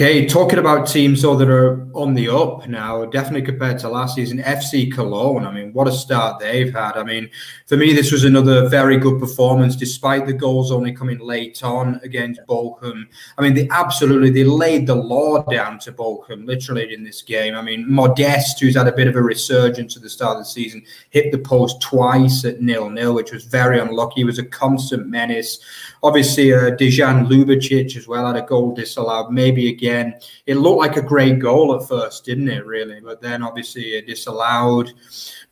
Okay, 0.00 0.26
talking 0.26 0.60
about 0.60 0.86
teams 0.86 1.22
though 1.22 1.34
that 1.34 1.50
are 1.50 1.84
on 1.92 2.14
the 2.14 2.28
up 2.28 2.68
now, 2.68 3.04
definitely 3.06 3.42
compared 3.42 3.80
to 3.80 3.88
last 3.88 4.14
season, 4.14 4.38
FC 4.38 4.94
Cologne. 4.94 5.44
I 5.44 5.50
mean, 5.50 5.72
what 5.72 5.88
a 5.88 5.92
start 5.92 6.38
they've 6.38 6.72
had. 6.72 6.92
I 6.92 7.02
mean, 7.02 7.28
for 7.66 7.76
me, 7.76 7.92
this 7.92 8.12
was 8.12 8.22
another 8.22 8.68
very 8.68 8.96
good 8.96 9.18
performance, 9.18 9.74
despite 9.74 10.24
the 10.24 10.32
goals 10.32 10.70
only 10.70 10.92
coming 10.92 11.18
late 11.18 11.64
on 11.64 11.98
against 12.04 12.40
Bochum. 12.48 13.06
I 13.38 13.42
mean, 13.42 13.54
they 13.54 13.66
absolutely 13.72 14.30
they 14.30 14.44
laid 14.44 14.86
the 14.86 14.94
law 14.94 15.42
down 15.42 15.80
to 15.80 15.90
Bochum, 15.90 16.46
literally 16.46 16.94
in 16.94 17.02
this 17.02 17.22
game. 17.22 17.56
I 17.56 17.62
mean, 17.62 17.84
Modeste, 17.90 18.60
who's 18.60 18.76
had 18.76 18.86
a 18.86 18.92
bit 18.92 19.08
of 19.08 19.16
a 19.16 19.22
resurgence 19.22 19.96
at 19.96 20.04
the 20.04 20.08
start 20.08 20.36
of 20.36 20.42
the 20.44 20.48
season, 20.48 20.84
hit 21.10 21.32
the 21.32 21.38
post 21.38 21.82
twice 21.82 22.44
at 22.44 22.62
nil 22.62 22.88
nil, 22.88 23.14
which 23.14 23.32
was 23.32 23.46
very 23.46 23.80
unlucky. 23.80 24.20
He 24.20 24.24
was 24.24 24.38
a 24.38 24.46
constant 24.46 25.08
menace. 25.08 25.58
Obviously, 26.02 26.52
uh, 26.52 26.70
Dejan 26.76 27.26
Ljubicic 27.26 27.96
as 27.96 28.06
well 28.06 28.26
had 28.26 28.36
a 28.36 28.46
goal 28.46 28.74
disallowed, 28.74 29.32
maybe 29.32 29.68
again. 29.68 30.14
It 30.46 30.56
looked 30.56 30.78
like 30.78 30.96
a 30.96 31.02
great 31.02 31.38
goal 31.38 31.74
at 31.74 31.88
first, 31.88 32.24
didn't 32.24 32.48
it, 32.48 32.64
really? 32.64 33.00
But 33.00 33.20
then 33.20 33.42
obviously 33.42 33.96
it 33.96 34.06
disallowed. 34.06 34.92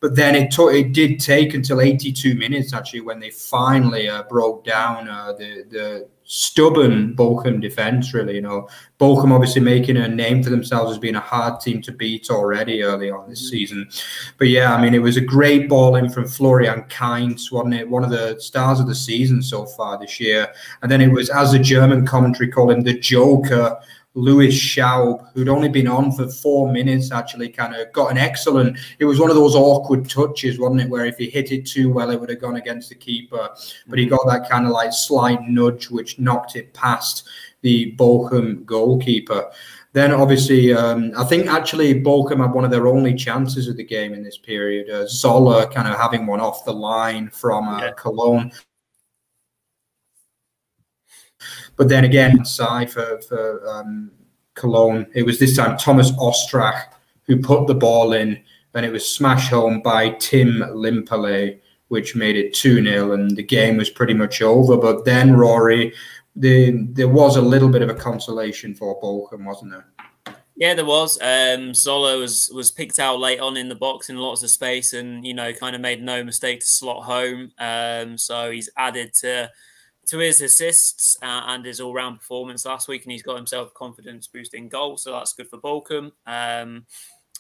But 0.01 0.15
then 0.15 0.35
it 0.35 0.51
took 0.51 0.73
it 0.73 0.93
did 0.93 1.19
take 1.21 1.55
until 1.55 1.81
82 1.81 2.35
minutes 2.35 2.73
actually 2.73 3.01
when 3.01 3.19
they 3.19 3.31
finally 3.31 4.09
uh, 4.09 4.25
broke 4.25 4.65
down 4.65 5.09
uh, 5.09 5.33
the 5.33 5.65
the 5.69 6.09
stubborn 6.27 7.15
Bochum 7.15 7.61
defense. 7.61 8.13
Really, 8.13 8.35
you 8.35 8.41
know, 8.41 8.69
Bochum 9.01 9.33
obviously 9.33 9.63
making 9.63 9.97
a 9.97 10.09
name 10.09 10.43
for 10.43 10.51
themselves 10.51 10.93
as 10.93 10.99
being 10.99 11.15
a 11.15 11.21
hard 11.21 11.61
team 11.61 11.81
to 11.83 11.93
beat 11.93 12.31
already 12.31 12.83
early 12.83 13.11
on 13.11 13.29
this 13.29 13.47
mm. 13.47 13.51
season. 13.51 13.89
But 14.39 14.49
yeah, 14.49 14.75
I 14.75 14.83
mean, 14.83 14.95
it 14.95 15.03
was 15.03 15.17
a 15.17 15.23
great 15.23 15.69
ball 15.69 15.97
in 15.97 16.11
from 16.11 16.29
Florian 16.29 16.83
Kainz, 16.85 17.51
wasn't 17.51 17.75
it? 17.75 17.89
One 17.89 18.05
of 18.05 18.11
the 18.11 18.39
stars 18.41 18.81
of 18.81 18.87
the 18.87 18.95
season 18.95 19.43
so 19.43 19.67
far 19.67 19.99
this 19.99 20.21
year. 20.21 20.53
And 20.83 20.91
then 20.91 21.01
it 21.01 21.13
was, 21.13 21.31
as 21.31 21.53
the 21.53 21.59
German 21.59 22.07
commentary 22.07 22.51
called 22.51 22.73
him, 22.73 22.83
the 22.83 22.99
Joker 22.99 23.79
Louis 24.17 24.49
Schaub, 24.49 25.31
who'd 25.35 25.49
only 25.49 25.69
been 25.69 25.87
on 25.87 26.11
for 26.11 26.27
four 26.27 26.73
minutes, 26.73 27.13
actually 27.13 27.51
kind 27.51 27.75
of 27.75 27.93
got 27.93 28.11
an 28.11 28.17
excellent. 28.17 28.79
It 28.99 29.05
was 29.05 29.21
one 29.21 29.29
of 29.29 29.37
those 29.37 29.55
awkward 29.55 30.09
touches, 30.09 30.59
wasn't 30.59 30.81
it? 30.81 30.89
Where 30.89 31.05
if 31.05 31.19
he 31.19 31.29
hit 31.29 31.53
it 31.53 31.67
too 31.67 31.91
well, 31.91 32.11
it 32.11 32.19
would 32.19 32.31
have 32.31 32.41
gone 32.41 32.57
against 32.57 32.89
the 32.89 32.95
keeper. 32.95 33.51
But 33.87 33.99
he 33.99 34.07
got 34.07 34.27
that 34.27 34.49
kind 34.49 34.65
of 34.65 34.73
like 34.73 34.93
slight 34.93 35.43
nudge, 35.43 35.91
which 35.91 36.19
knocked 36.19 36.57
it 36.57 36.73
past 36.73 37.29
the 37.61 37.95
Bochum 37.97 38.65
goalkeeper. 38.65 39.51
Then 39.93 40.13
obviously, 40.13 40.73
um, 40.73 41.13
I 41.17 41.25
think 41.25 41.47
actually 41.47 42.03
Bochum 42.03 42.41
had 42.41 42.53
one 42.53 42.65
of 42.65 42.71
their 42.71 42.87
only 42.87 43.15
chances 43.15 43.69
of 43.69 43.77
the 43.77 43.85
game 43.85 44.15
in 44.15 44.23
this 44.23 44.39
period. 44.39 44.91
Uh, 44.91 45.07
Zoller 45.07 45.67
kind 45.67 45.89
of 45.89 45.99
having 45.99 46.27
one 46.27 46.41
off 46.41 46.65
the 46.65 46.73
line 46.73 47.29
from 47.29 47.69
uh, 47.69 47.81
yeah. 47.81 47.93
Cologne. 47.93 48.53
But 51.77 51.89
then 51.89 52.05
again, 52.05 52.45
side 52.45 52.91
for, 52.91 53.21
for 53.23 53.69
um, 53.69 54.11
Cologne, 54.55 55.07
it 55.15 55.25
was 55.25 55.39
this 55.39 55.57
time 55.57 55.77
Thomas 55.77 56.11
Ostrák 56.13 56.93
who 57.27 57.41
put 57.41 57.67
the 57.67 57.75
ball 57.75 58.13
in, 58.13 58.41
and 58.75 58.87
it 58.87 58.93
was 58.93 59.15
smashed 59.15 59.51
home 59.51 59.81
by 59.83 60.11
Tim 60.11 60.61
Lemperle, 60.61 61.59
which 61.89 62.15
made 62.15 62.37
it 62.37 62.55
2 62.55 62.83
0, 62.85 63.13
and 63.13 63.37
the 63.37 63.43
game 63.43 63.77
was 63.77 63.91
pretty 63.91 64.15
much 64.15 64.43
over. 64.43 64.77
But 64.77 65.05
then, 65.05 65.35
Rory, 65.35 65.93
the, 66.35 66.87
there 66.93 67.09
was 67.09 67.37
a 67.37 67.43
little 67.43 67.69
bit 67.69 67.83
of 67.83 67.89
a 67.89 67.95
consolation 67.95 68.75
for 68.75 69.01
Bochum, 69.01 69.45
wasn't 69.45 69.73
there? 69.73 69.87
Yeah, 70.57 70.73
there 70.75 70.87
was. 70.87 71.19
Um, 71.21 71.75
Zoller 71.75 72.19
was 72.19 72.51
was 72.55 72.71
picked 72.71 72.99
out 72.99 73.19
late 73.19 73.41
on 73.41 73.59
in 73.59 73.69
the 73.69 73.75
box 73.75 74.09
in 74.09 74.17
lots 74.17 74.43
of 74.43 74.51
space, 74.51 74.95
and 74.95 75.27
you 75.27 75.35
know, 75.35 75.53
kind 75.53 75.77
of 75.77 75.83
made 75.83 76.03
no 76.03 76.25
mistake 76.25 76.61
to 76.61 76.67
slot 76.67 77.05
home. 77.05 77.53
Um, 77.59 78.17
so 78.17 78.51
he's 78.51 78.71
added 78.77 79.13
to 79.21 79.51
to 80.07 80.19
his 80.19 80.41
assists 80.41 81.17
uh, 81.23 81.43
and 81.47 81.65
his 81.65 81.81
all-round 81.81 82.19
performance 82.19 82.65
last 82.65 82.89
week, 82.89 83.03
and 83.03 83.13
he's 83.13 83.23
got 83.23 83.37
himself 83.37 83.75
confidence-boosting 83.75 84.69
goal, 84.69 84.97
so 84.97 85.13
that's 85.13 85.33
good 85.33 85.49
for 85.49 85.59
Bochum. 85.59 86.13
Um, 86.27 86.87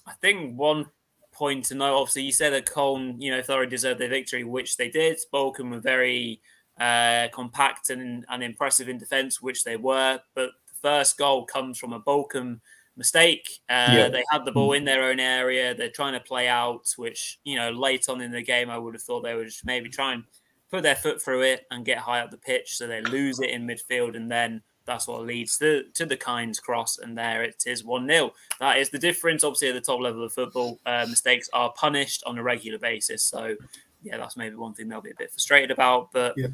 I 0.06 0.12
think 0.20 0.58
one 0.58 0.86
point 1.32 1.66
to 1.66 1.74
note, 1.74 1.96
obviously, 1.96 2.22
you 2.22 2.32
said 2.32 2.52
that 2.52 2.66
Köln, 2.66 3.16
you 3.18 3.30
know, 3.30 3.42
thoroughly 3.42 3.68
deserved 3.68 4.00
their 4.00 4.08
victory, 4.08 4.42
which 4.42 4.76
they 4.76 4.88
did. 4.88 5.18
Bochum 5.32 5.70
were 5.70 5.80
very 5.80 6.40
uh, 6.80 7.28
compact 7.32 7.90
and, 7.90 8.24
and 8.28 8.42
impressive 8.42 8.88
in 8.88 8.98
defence, 8.98 9.40
which 9.40 9.62
they 9.62 9.76
were, 9.76 10.18
but 10.34 10.50
the 10.66 10.74
first 10.82 11.18
goal 11.18 11.44
comes 11.44 11.78
from 11.78 11.92
a 11.92 12.00
Bochum 12.00 12.60
mistake. 12.96 13.46
Uh, 13.68 13.88
yeah. 13.92 14.08
They 14.08 14.24
had 14.30 14.44
the 14.44 14.52
ball 14.52 14.72
in 14.72 14.84
their 14.84 15.04
own 15.04 15.20
area. 15.20 15.74
They're 15.74 15.90
trying 15.90 16.14
to 16.14 16.20
play 16.20 16.48
out, 16.48 16.92
which, 16.96 17.38
you 17.44 17.56
know, 17.56 17.70
late 17.70 18.08
on 18.08 18.22
in 18.22 18.32
the 18.32 18.42
game, 18.42 18.70
I 18.70 18.78
would 18.78 18.94
have 18.94 19.02
thought 19.02 19.22
they 19.22 19.34
would 19.34 19.46
just 19.46 19.66
maybe 19.66 19.88
try 19.88 20.14
and 20.14 20.24
put 20.70 20.82
their 20.82 20.96
foot 20.96 21.22
through 21.22 21.42
it 21.42 21.66
and 21.70 21.84
get 21.84 21.98
high 21.98 22.20
up 22.20 22.30
the 22.30 22.36
pitch. 22.36 22.76
So 22.76 22.86
they 22.86 23.00
lose 23.00 23.40
it 23.40 23.50
in 23.50 23.66
midfield. 23.66 24.16
And 24.16 24.30
then 24.30 24.62
that's 24.84 25.06
what 25.06 25.22
leads 25.22 25.58
to, 25.58 25.84
to 25.94 26.06
the 26.06 26.16
Kainz 26.16 26.60
cross. 26.60 26.98
And 26.98 27.16
there 27.16 27.42
it 27.42 27.64
is 27.66 27.84
1 27.84 28.08
0. 28.08 28.32
That 28.60 28.78
is 28.78 28.90
the 28.90 28.98
difference. 28.98 29.44
Obviously, 29.44 29.68
at 29.68 29.74
the 29.74 29.80
top 29.80 30.00
level 30.00 30.24
of 30.24 30.32
football, 30.32 30.80
uh, 30.86 31.06
mistakes 31.08 31.48
are 31.52 31.72
punished 31.72 32.22
on 32.26 32.38
a 32.38 32.42
regular 32.42 32.78
basis. 32.78 33.22
So, 33.22 33.56
yeah, 34.02 34.16
that's 34.16 34.36
maybe 34.36 34.56
one 34.56 34.74
thing 34.74 34.88
they'll 34.88 35.00
be 35.00 35.10
a 35.10 35.16
bit 35.18 35.32
frustrated 35.32 35.70
about. 35.70 36.12
But 36.12 36.34
yeah, 36.36 36.48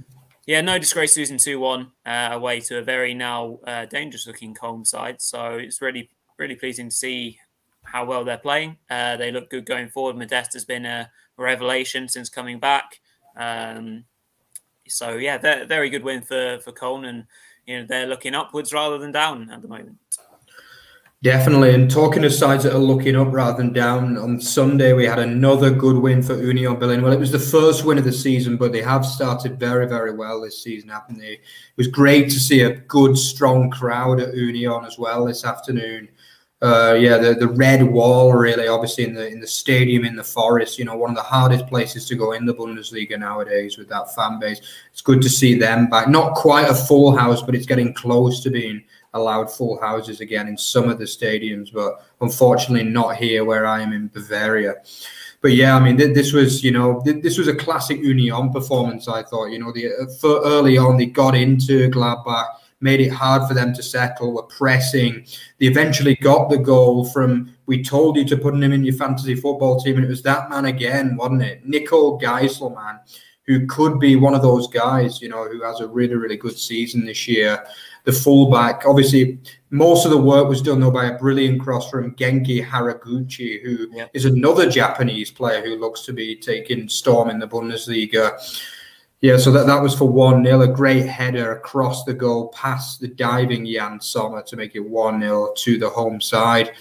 yeah 0.47 0.61
no 0.61 0.79
disgrace 0.79 1.17
losing 1.17 1.39
2 1.39 1.59
1 1.59 1.93
uh, 2.07 2.29
away 2.33 2.61
to 2.61 2.79
a 2.79 2.83
very 2.83 3.15
now 3.15 3.61
uh, 3.67 3.87
dangerous 3.87 4.27
looking 4.27 4.55
Köln 4.55 4.87
side. 4.87 5.21
So 5.21 5.55
it's 5.55 5.83
really 5.83 6.11
really 6.39 6.57
pleasing 6.57 6.89
to 6.89 6.95
see 6.95 7.39
how 7.85 8.05
well 8.05 8.25
they're 8.25 8.39
playing. 8.39 8.77
Uh, 8.91 9.17
they 9.17 9.31
look 9.31 9.51
good 9.51 9.67
going 9.67 9.89
forward. 9.89 10.17
Modeste 10.17 10.55
has 10.55 10.65
been 10.65 10.87
a 10.87 11.11
revelation 11.37 12.09
since 12.09 12.29
coming 12.29 12.59
back. 12.59 13.01
Um, 13.37 14.05
so 14.89 15.17
yeah, 15.17 15.39
very 15.67 15.91
good 15.91 16.05
win 16.05 16.23
for 16.23 16.59
for 16.61 16.73
Köln, 16.73 17.07
and 17.07 17.25
you 17.67 17.79
know 17.79 17.87
they're 17.87 18.07
looking 18.07 18.35
upwards 18.35 18.73
rather 18.73 18.99
than 18.99 19.13
down 19.13 19.51
at 19.51 19.63
the 19.63 19.69
moment. 19.69 19.97
Definitely, 21.23 21.73
and 21.73 21.89
talking 21.89 22.25
of 22.25 22.33
sides 22.33 22.65
that 22.65 22.75
are 22.75 22.81
looking 22.81 23.15
up 23.15 23.29
rather 23.31 23.57
than 23.57 23.73
down, 23.73 24.19
on 24.19 24.41
Sunday 24.41 24.93
we 24.93 25.07
had 25.07 25.21
another 25.21 25.71
good 25.71 25.97
win 25.97 26.21
for 26.21 26.35
Union 26.35 26.75
Berlin. 26.75 27.01
Well, 27.01 27.13
it 27.13 27.21
was 27.21 27.31
the 27.31 27.39
first 27.39 27.85
win 27.85 27.97
of 27.97 28.03
the 28.03 28.13
season, 28.13 28.57
but 28.57 28.73
they 28.73 28.83
have 28.83 29.07
started 29.07 29.61
very, 29.61 29.87
very 29.87 30.17
well 30.17 30.41
this 30.41 30.65
season, 30.65 30.89
haven't 30.89 31.21
they? 31.21 31.35
It 31.35 31.41
was 31.77 31.87
great 31.87 32.25
to 32.31 32.41
see 32.41 32.63
a 32.63 32.75
good, 32.75 33.17
strong 33.17 33.71
crowd 33.71 34.19
at 34.19 34.35
Union 34.35 34.85
as 34.85 34.99
well 34.99 35.27
this 35.27 35.45
afternoon 35.45 36.09
uh, 36.63 36.95
yeah, 36.95 37.19
the, 37.19 37.35
the 37.35 37.49
red 37.49 37.83
wall 37.83 38.33
really, 38.33 38.69
obviously 38.69 39.03
in 39.03 39.15
the 39.15 39.27
in 39.27 39.41
the 39.41 39.47
stadium 39.47 40.05
in 40.05 40.15
the 40.15 40.23
forest. 40.23 40.79
You 40.79 40.85
know, 40.85 40.97
one 40.97 41.11
of 41.11 41.17
the 41.17 41.23
hardest 41.23 41.67
places 41.67 42.07
to 42.07 42.15
go 42.15 42.33
in 42.33 42.47
the 42.47 42.55
Bundesliga 42.55 43.19
nowadays 43.19 43.77
with 43.77 43.89
that 43.89 44.15
fan 44.15 44.39
base. 44.39 44.61
It's 44.93 45.01
good 45.01 45.21
to 45.23 45.29
see 45.29 45.59
them 45.59 45.89
back. 45.91 46.09
Not 46.09 46.37
quite 46.37 46.71
a 46.71 46.75
full 46.75 47.17
house, 47.17 47.43
but 47.43 47.57
it's 47.57 47.67
getting 47.67 47.93
close 47.93 48.45
to 48.45 48.51
being 48.51 48.85
allowed 49.15 49.51
full 49.51 49.81
houses 49.81 50.21
again 50.21 50.47
in 50.47 50.57
some 50.57 50.89
of 50.89 50.99
the 50.99 51.05
stadiums. 51.05 51.73
But 51.73 52.07
unfortunately, 52.21 52.89
not 52.89 53.17
here 53.17 53.45
where 53.45 53.67
I 53.67 53.81
am 53.81 53.93
in 53.93 54.07
Bavaria. 54.07 54.77
But 55.41 55.55
yeah, 55.55 55.75
I 55.75 55.81
mean, 55.81 55.97
th- 55.97 56.15
this 56.15 56.33
was 56.33 56.63
you 56.63 56.71
know 56.71 57.03
th- 57.05 57.25
this 57.25 57.39
was 57.39 57.49
a 57.49 57.57
classic 57.57 57.99
Union 57.99 58.53
performance. 58.53 59.09
I 59.09 59.25
thought 59.25 59.47
you 59.47 59.59
know 59.59 59.73
the 59.73 59.89
uh, 59.89 60.07
for 60.21 60.41
early 60.45 60.79
on 60.79 60.97
they 60.97 61.07
got 61.07 61.35
into 61.35 61.91
Gladbach 61.91 62.47
made 62.83 63.01
it 63.01 63.11
hard 63.11 63.49
for 63.49 63.55
them 63.55 63.73
to 63.75 63.83
settle, 63.83 64.35
were 64.35 64.43
pressing. 64.43 65.25
They 65.59 65.67
eventually 65.67 66.17
got 66.17 66.51
the 66.51 66.59
goal 66.59 67.07
from, 67.07 67.55
we 67.67 67.83
told 67.83 68.17
you 68.17 68.25
to 68.27 68.37
put 68.37 68.55
him 68.55 68.63
in 68.63 68.85
your 68.85 68.97
fantasy 68.97 69.35
football 69.35 69.81
team, 69.81 69.97
and 69.97 70.05
it 70.05 70.09
was 70.09 70.23
that 70.23 70.51
man 70.51 70.67
again, 70.67 71.17
wasn't 71.17 71.43
it? 71.43 71.67
Nico 71.67 72.19
Gießelmann, 72.19 73.01
who 73.47 73.67
could 73.67 73.99
be 73.99 74.17
one 74.17 74.35
of 74.35 74.43
those 74.43 74.69
guys, 74.69 75.23
you 75.23 75.29
know, 75.29 75.49
who 75.49 75.63
has 75.63 75.81
a 75.81 75.89
really, 75.89 76.15
really 76.15 76.37
good 76.37 76.59
season 76.59 77.05
this 77.05 77.27
year. 77.27 77.65
The 78.05 78.13
fullback, 78.13 78.83
obviously, 78.85 79.39
most 79.71 80.05
of 80.05 80.11
the 80.11 80.19
work 80.19 80.49
was 80.49 80.61
done 80.61 80.81
though 80.81 80.91
by 80.91 81.07
a 81.07 81.19
brilliant 81.19 81.61
cross 81.61 81.89
from 81.89 82.15
Genki 82.17 82.65
Haraguchi, 82.65 83.63
who 83.63 83.89
yeah. 83.93 84.07
is 84.13 84.25
another 84.25 84.69
Japanese 84.69 85.31
player 85.31 85.65
who 85.65 85.77
looks 85.77 86.03
to 86.07 86.13
be 86.13 86.37
taking 86.37 86.89
storm 86.89 87.31
in 87.31 87.39
the 87.39 87.47
Bundesliga. 87.47 88.39
Yeah, 89.23 89.37
so 89.37 89.53
that, 89.53 89.69
that 89.69 89.81
was 89.81 89.95
for 89.95 90.09
1 90.09 90.45
0. 90.45 90.63
A 90.63 90.69
great 90.69 91.07
header 91.07 91.53
across 91.53 92.03
the 92.03 92.13
goal 92.13 92.49
past 92.49 93.01
the 93.01 93.07
diving 93.07 93.65
Yann 93.65 94.01
Sommer 94.01 94.43
to 94.43 94.57
make 94.57 94.75
it 94.75 94.81
1 94.81 95.21
0 95.21 95.55
to 95.59 95.79
the 95.79 95.89
home 95.89 96.21
side. 96.21 96.73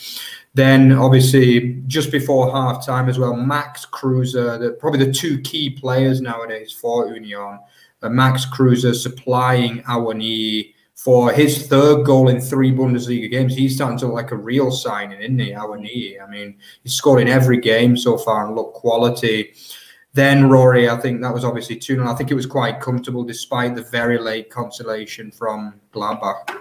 Then, 0.55 0.91
obviously, 0.91 1.83
just 1.85 2.11
before 2.11 2.51
half 2.51 2.83
time 2.83 3.07
as 3.07 3.19
well, 3.19 3.35
Max 3.35 3.85
Kruse, 3.85 4.33
the, 4.33 4.75
probably 4.79 5.05
the 5.05 5.13
two 5.13 5.39
key 5.41 5.69
players 5.69 6.19
nowadays 6.19 6.71
for 6.71 7.13
Union. 7.13 7.59
Uh, 8.01 8.09
Max 8.09 8.45
Kruse 8.45 9.01
supplying 9.01 9.83
Awoniyi 9.83 10.73
for 10.95 11.31
his 11.31 11.67
third 11.67 12.03
goal 12.05 12.27
in 12.27 12.41
three 12.41 12.71
Bundesliga 12.71 13.29
games. 13.29 13.55
He's 13.55 13.75
starting 13.75 13.99
to 13.99 14.07
look 14.07 14.15
like 14.15 14.31
a 14.31 14.35
real 14.35 14.71
signing, 14.71 15.21
isn't 15.21 15.39
he? 15.39 15.51
Awoniyi. 15.51 16.21
I 16.21 16.29
mean, 16.29 16.57
he's 16.83 16.93
scored 16.93 17.21
in 17.21 17.27
every 17.27 17.59
game 17.59 17.95
so 17.95 18.17
far 18.17 18.47
and 18.47 18.55
look 18.55 18.73
quality. 18.73 19.53
Then 20.13 20.49
Rory, 20.49 20.89
I 20.89 20.97
think 20.97 21.21
that 21.21 21.33
was 21.33 21.45
obviously 21.45 21.77
2 21.77 21.95
0. 21.95 22.07
I 22.07 22.15
think 22.15 22.31
it 22.31 22.35
was 22.35 22.45
quite 22.45 22.81
comfortable 22.81 23.23
despite 23.23 23.75
the 23.75 23.83
very 23.83 24.17
late 24.17 24.49
consolation 24.49 25.31
from 25.31 25.79
Gladbach. 25.93 26.57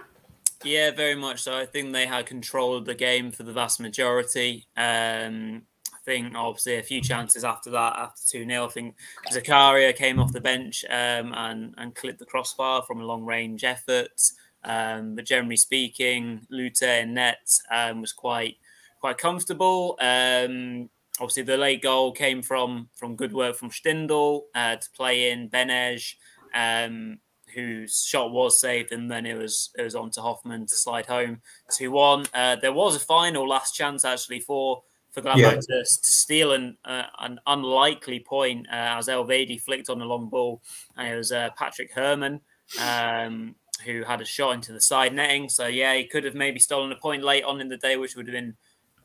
Yeah, 0.62 0.90
very 0.92 1.14
much 1.16 1.42
so. 1.42 1.56
I 1.56 1.66
think 1.66 1.92
they 1.92 2.06
had 2.06 2.26
control 2.26 2.76
of 2.76 2.84
the 2.84 2.94
game 2.94 3.32
for 3.32 3.42
the 3.42 3.52
vast 3.52 3.80
majority. 3.80 4.66
Um, 4.76 5.62
I 5.92 5.98
think 6.04 6.34
obviously 6.34 6.76
a 6.76 6.82
few 6.82 7.00
chances 7.00 7.44
after 7.44 7.70
that, 7.70 7.96
after 7.96 8.20
2 8.28 8.46
0. 8.46 8.66
I 8.66 8.68
think 8.68 8.94
Zakaria 9.32 9.96
came 9.96 10.20
off 10.20 10.32
the 10.32 10.40
bench 10.40 10.84
um, 10.88 11.32
and, 11.34 11.74
and 11.76 11.94
clipped 11.94 12.20
the 12.20 12.26
crossbar 12.26 12.82
from 12.82 13.00
a 13.00 13.04
long 13.04 13.24
range 13.24 13.64
effort. 13.64 14.30
Um, 14.62 15.14
but 15.16 15.24
generally 15.24 15.56
speaking, 15.56 16.46
Luthe 16.50 16.82
in 16.82 17.14
net 17.14 17.50
um, 17.72 18.00
was 18.00 18.12
quite 18.12 18.56
quite 19.00 19.18
comfortable. 19.18 19.96
Um, 20.00 20.90
obviously 21.20 21.42
the 21.42 21.56
late 21.56 21.82
goal 21.82 22.12
came 22.12 22.42
from 22.42 22.88
from 22.96 23.16
good 23.16 23.32
work 23.32 23.56
from 23.56 23.70
Stindl 23.70 24.42
uh, 24.54 24.76
to 24.76 24.90
play 24.96 25.30
in 25.30 25.48
Bénes, 25.48 26.14
um, 26.54 27.18
whose 27.54 28.02
shot 28.02 28.32
was 28.32 28.60
saved, 28.60 28.92
and 28.92 29.10
then 29.10 29.26
it 29.26 29.36
was 29.36 29.70
it 29.78 29.82
was 29.82 29.94
on 29.94 30.10
to 30.12 30.22
Hofmann 30.22 30.66
to 30.66 30.76
slide 30.76 31.06
home 31.06 31.40
two 31.70 31.90
one. 31.90 32.24
Uh, 32.34 32.56
there 32.56 32.72
was 32.72 32.96
a 32.96 33.00
final 33.00 33.48
last 33.48 33.74
chance 33.74 34.04
actually 34.04 34.40
for 34.40 34.82
for 35.12 35.22
Gladbach 35.22 35.38
yeah. 35.38 35.50
to, 35.50 35.60
to, 35.60 35.84
steal 35.84 36.52
an 36.52 36.76
uh, 36.84 37.04
an 37.18 37.38
unlikely 37.46 38.20
point 38.20 38.66
uh, 38.68 38.96
as 38.98 39.08
Elvedi 39.08 39.60
flicked 39.60 39.90
on 39.90 40.00
a 40.00 40.06
long 40.06 40.28
ball, 40.28 40.62
and 40.96 41.08
it 41.08 41.16
was 41.16 41.32
uh, 41.32 41.50
Patrick 41.56 41.92
Herrmann. 41.94 42.40
Um, 42.80 43.56
who 43.84 44.04
had 44.04 44.20
a 44.20 44.26
shot 44.26 44.54
into 44.54 44.72
the 44.72 44.80
side 44.80 45.14
netting? 45.14 45.48
So 45.48 45.66
yeah, 45.66 45.94
he 45.94 46.04
could 46.04 46.24
have 46.24 46.34
maybe 46.34 46.60
stolen 46.60 46.92
a 46.92 46.96
point 46.96 47.24
late 47.24 47.44
on 47.44 47.60
in 47.60 47.68
the 47.68 47.78
day, 47.78 47.96
which 47.96 48.14
would 48.14 48.26
have 48.26 48.34
been 48.34 48.56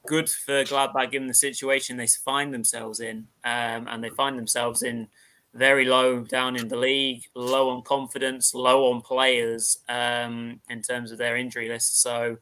good 0.08 0.30
for 0.30 0.64
Gladbach 0.64 1.12
given 1.12 1.28
the 1.28 1.34
situation 1.34 1.98
they 1.98 2.08
find 2.08 2.54
themselves 2.54 3.00
in, 3.00 3.28
um, 3.44 3.88
and 3.88 4.04
they 4.04 4.10
find 4.10 4.38
themselves 4.38 4.84
in 4.84 5.08
very 5.54 5.86
low 5.86 6.20
down 6.20 6.56
in 6.56 6.68
the 6.68 6.76
league, 6.76 7.24
low 7.34 7.70
on 7.70 7.82
confidence, 7.82 8.54
low 8.54 8.92
on 8.92 9.02
players 9.02 9.80
um, 9.88 10.60
in 10.70 10.82
terms 10.82 11.12
of 11.12 11.18
their 11.18 11.38
injury 11.38 11.70
list. 11.70 12.02
So 12.02 12.38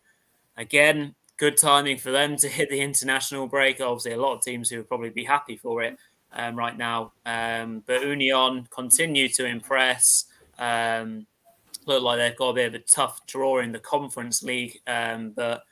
again, 0.57 1.14
good 1.38 1.57
timing 1.57 1.97
for 1.97 2.11
them 2.11 2.36
to 2.38 2.49
hit 2.49 2.70
the 2.70 2.82
international 2.82 3.47
break. 3.47 3.80
Obviously, 3.80 4.14
a 4.14 4.22
lot 4.22 4.34
of 4.34 4.41
teams 4.41 4.70
who 4.70 4.78
would 4.78 4.88
probably 4.88 5.11
be 5.11 5.24
happy 5.24 5.55
for 5.55 5.84
it 5.84 5.97
um, 6.34 6.55
right 6.55 6.78
now. 6.78 7.14
Um, 7.26 7.84
but 7.86 8.01
Union 8.01 8.68
continue 8.72 9.30
to 9.30 9.45
impress. 9.45 10.26
Um, 10.57 11.28
look 11.86 12.01
like 12.01 12.18
they've 12.18 12.38
got 12.38 12.49
a 12.49 12.53
bit 12.53 12.68
of 12.68 12.74
a 12.76 12.80
tough 12.80 13.26
draw 13.28 13.59
in 13.59 13.72
the 13.72 13.80
Conference 13.80 14.41
League, 14.43 14.80
um, 14.88 15.32
but 15.32 15.64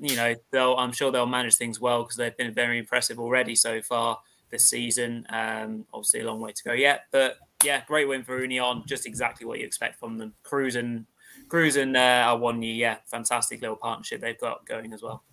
you 0.00 0.16
know, 0.16 0.34
they'll 0.52 0.76
I'm 0.76 0.92
sure 0.92 1.10
they'll 1.10 1.26
manage 1.26 1.56
things 1.56 1.80
well 1.80 2.02
because 2.02 2.16
they've 2.16 2.36
been 2.36 2.52
very 2.52 2.78
impressive 2.78 3.18
already 3.18 3.54
so 3.54 3.80
far 3.82 4.18
this 4.50 4.66
season. 4.66 5.26
Um, 5.30 5.84
obviously, 5.92 6.20
a 6.20 6.26
long 6.26 6.40
way 6.40 6.52
to 6.52 6.64
go 6.64 6.72
yet, 6.72 7.02
but 7.10 7.36
yeah, 7.64 7.82
great 7.86 8.08
win 8.08 8.22
for 8.22 8.40
Union. 8.40 8.82
Just 8.86 9.06
exactly 9.06 9.46
what 9.46 9.58
you 9.58 9.66
expect 9.66 9.98
from 9.98 10.18
them. 10.18 10.34
Cruising, 10.42 11.06
cruising. 11.48 11.96
Uh, 11.96 12.38
year, 12.60 12.74
yeah, 12.74 12.96
fantastic 13.06 13.60
little 13.60 13.76
partnership 13.76 14.20
they've 14.20 14.40
got 14.40 14.66
going 14.66 14.92
as 14.92 15.02
well. 15.02 15.24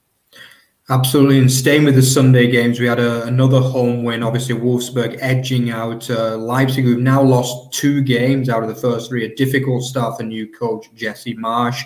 Absolutely, 0.90 1.40
and 1.40 1.50
staying 1.50 1.86
with 1.86 1.96
the 1.96 2.02
Sunday 2.02 2.52
games, 2.52 2.78
we 2.78 2.86
had 2.86 3.00
a, 3.00 3.24
another 3.24 3.62
home 3.62 4.04
win. 4.04 4.22
Obviously, 4.22 4.54
Wolfsburg 4.54 5.18
edging 5.22 5.70
out 5.70 6.10
uh, 6.10 6.36
Leipzig, 6.36 6.84
who've 6.84 7.00
now 7.00 7.22
lost 7.22 7.72
two 7.72 8.02
games 8.02 8.50
out 8.50 8.64
of 8.64 8.70
the 8.70 8.76
first 8.76 9.08
three. 9.08 9.24
A 9.24 9.34
difficult 9.36 9.84
start 9.84 10.18
for 10.18 10.24
new 10.24 10.52
coach 10.52 10.90
Jesse 10.94 11.36
Marsch 11.36 11.82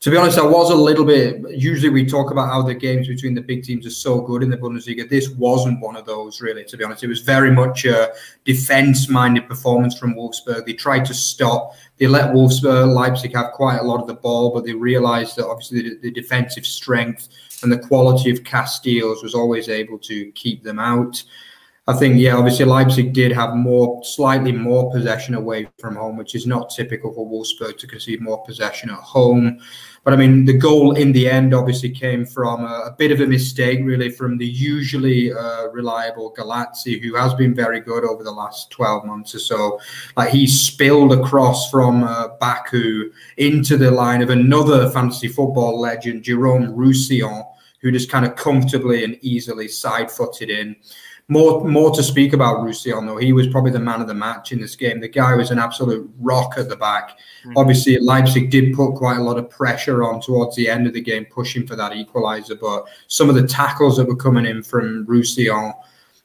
to 0.00 0.12
be 0.12 0.16
honest, 0.16 0.38
I 0.38 0.46
was 0.46 0.70
a 0.70 0.76
little 0.76 1.04
bit. 1.04 1.40
Usually, 1.50 1.88
we 1.88 2.06
talk 2.06 2.30
about 2.30 2.48
how 2.48 2.62
the 2.62 2.74
games 2.74 3.08
between 3.08 3.34
the 3.34 3.40
big 3.40 3.64
teams 3.64 3.84
are 3.84 3.90
so 3.90 4.20
good 4.20 4.44
in 4.44 4.50
the 4.50 4.56
Bundesliga. 4.56 5.08
This 5.08 5.28
wasn't 5.30 5.80
one 5.80 5.96
of 5.96 6.06
those, 6.06 6.40
really. 6.40 6.64
To 6.66 6.76
be 6.76 6.84
honest, 6.84 7.02
it 7.02 7.08
was 7.08 7.20
very 7.20 7.50
much 7.50 7.84
a 7.84 8.12
defense-minded 8.44 9.48
performance 9.48 9.98
from 9.98 10.14
Wolfsburg. 10.14 10.66
They 10.66 10.74
tried 10.74 11.04
to 11.06 11.14
stop. 11.14 11.74
They 11.96 12.06
let 12.06 12.32
Wolfsburg, 12.32 12.94
Leipzig 12.94 13.34
have 13.34 13.50
quite 13.52 13.78
a 13.78 13.82
lot 13.82 14.00
of 14.00 14.06
the 14.06 14.14
ball, 14.14 14.54
but 14.54 14.64
they 14.64 14.72
realised 14.72 15.34
that 15.34 15.48
obviously 15.48 15.82
the, 15.82 15.98
the, 16.00 16.10
defensive 16.12 16.64
strength 16.64 17.28
and 17.64 17.72
the 17.72 17.78
quality 17.78 18.30
of 18.30 18.44
Casteels 18.44 19.24
was 19.24 19.34
always 19.34 19.68
able 19.68 19.98
to 19.98 20.30
keep 20.32 20.62
them 20.62 20.78
out. 20.78 21.24
I 21.88 21.94
think, 21.94 22.20
yeah, 22.20 22.36
obviously 22.36 22.66
Leipzig 22.66 23.14
did 23.14 23.32
have 23.32 23.54
more, 23.54 24.04
slightly 24.04 24.52
more 24.52 24.92
possession 24.92 25.34
away 25.34 25.68
from 25.78 25.96
home, 25.96 26.18
which 26.18 26.34
is 26.34 26.46
not 26.46 26.68
typical 26.68 27.14
for 27.14 27.26
Wolfsburg 27.26 27.78
to 27.78 27.86
concede 27.86 28.20
more 28.20 28.44
possession 28.44 28.90
at 28.90 28.98
home. 28.98 29.58
But 30.04 30.12
I 30.12 30.16
mean, 30.16 30.44
the 30.44 30.52
goal 30.52 30.96
in 30.96 31.12
the 31.12 31.30
end 31.30 31.54
obviously 31.54 31.88
came 31.88 32.26
from 32.26 32.66
a, 32.66 32.88
a 32.88 32.94
bit 32.98 33.10
of 33.10 33.22
a 33.22 33.26
mistake, 33.26 33.80
really, 33.82 34.10
from 34.10 34.36
the 34.36 34.46
usually 34.46 35.32
uh, 35.32 35.68
reliable 35.68 36.34
Gulácsi, 36.36 37.02
who 37.02 37.14
has 37.14 37.32
been 37.32 37.54
very 37.54 37.80
good 37.80 38.04
over 38.04 38.22
the 38.22 38.32
last 38.32 38.70
12 38.70 39.06
months 39.06 39.34
or 39.34 39.38
so. 39.38 39.80
Like 40.14 40.28
he 40.28 40.46
spilled 40.46 41.14
across 41.14 41.70
from 41.70 42.04
uh, 42.04 42.28
Baku 42.38 43.10
into 43.38 43.78
the 43.78 43.90
line 43.90 44.20
of 44.20 44.28
another 44.28 44.90
fantasy 44.90 45.28
football 45.28 45.80
legend, 45.80 46.22
Jerome 46.22 46.74
Roussillon, 46.76 47.44
who 47.80 47.90
just 47.90 48.10
kind 48.10 48.26
of 48.26 48.36
comfortably 48.36 49.04
and 49.04 49.16
easily 49.22 49.68
side 49.68 50.10
footed 50.10 50.50
in 50.50 50.76
more 51.28 51.62
more 51.62 51.94
to 51.94 52.02
speak 52.02 52.32
about 52.32 52.62
Roussillon 52.62 53.06
though. 53.06 53.18
He 53.18 53.34
was 53.34 53.46
probably 53.48 53.70
the 53.70 53.78
man 53.78 54.00
of 54.00 54.08
the 54.08 54.14
match 54.14 54.50
in 54.50 54.60
this 54.60 54.74
game. 54.74 54.98
The 54.98 55.08
guy 55.08 55.34
was 55.34 55.50
an 55.50 55.58
absolute 55.58 56.10
rock 56.18 56.54
at 56.56 56.70
the 56.70 56.76
back. 56.76 57.18
Mm-hmm. 57.44 57.52
Obviously, 57.56 57.98
Leipzig 57.98 58.50
did 58.50 58.74
put 58.74 58.94
quite 58.94 59.18
a 59.18 59.22
lot 59.22 59.36
of 59.36 59.50
pressure 59.50 60.02
on 60.02 60.22
towards 60.22 60.56
the 60.56 60.68
end 60.68 60.86
of 60.86 60.94
the 60.94 61.02
game, 61.02 61.26
pushing 61.26 61.66
for 61.66 61.76
that 61.76 61.92
equaliser. 61.92 62.58
But 62.58 62.86
some 63.08 63.28
of 63.28 63.34
the 63.34 63.46
tackles 63.46 63.98
that 63.98 64.08
were 64.08 64.16
coming 64.16 64.46
in 64.46 64.62
from 64.62 65.04
Roussillon, 65.04 65.74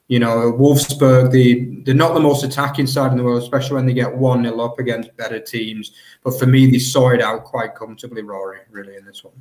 you 0.08 0.20
know, 0.20 0.52
Wolfsburg, 0.58 1.30
the 1.30 1.82
they're 1.84 1.94
not 1.94 2.14
the 2.14 2.20
most 2.20 2.42
attacking 2.42 2.86
side 2.86 3.12
in 3.12 3.18
the 3.18 3.24
world, 3.24 3.42
especially 3.42 3.74
when 3.74 3.86
they 3.86 3.92
get 3.92 4.14
one 4.14 4.42
0 4.42 4.58
up 4.60 4.78
against 4.78 5.14
better 5.18 5.38
teams. 5.38 5.92
But 6.22 6.38
for 6.38 6.46
me, 6.46 6.70
they 6.70 6.78
saw 6.78 7.10
it 7.10 7.20
out 7.20 7.44
quite 7.44 7.74
comfortably, 7.74 8.22
Rory, 8.22 8.60
really 8.70 8.96
in 8.96 9.04
this 9.04 9.22
one. 9.22 9.34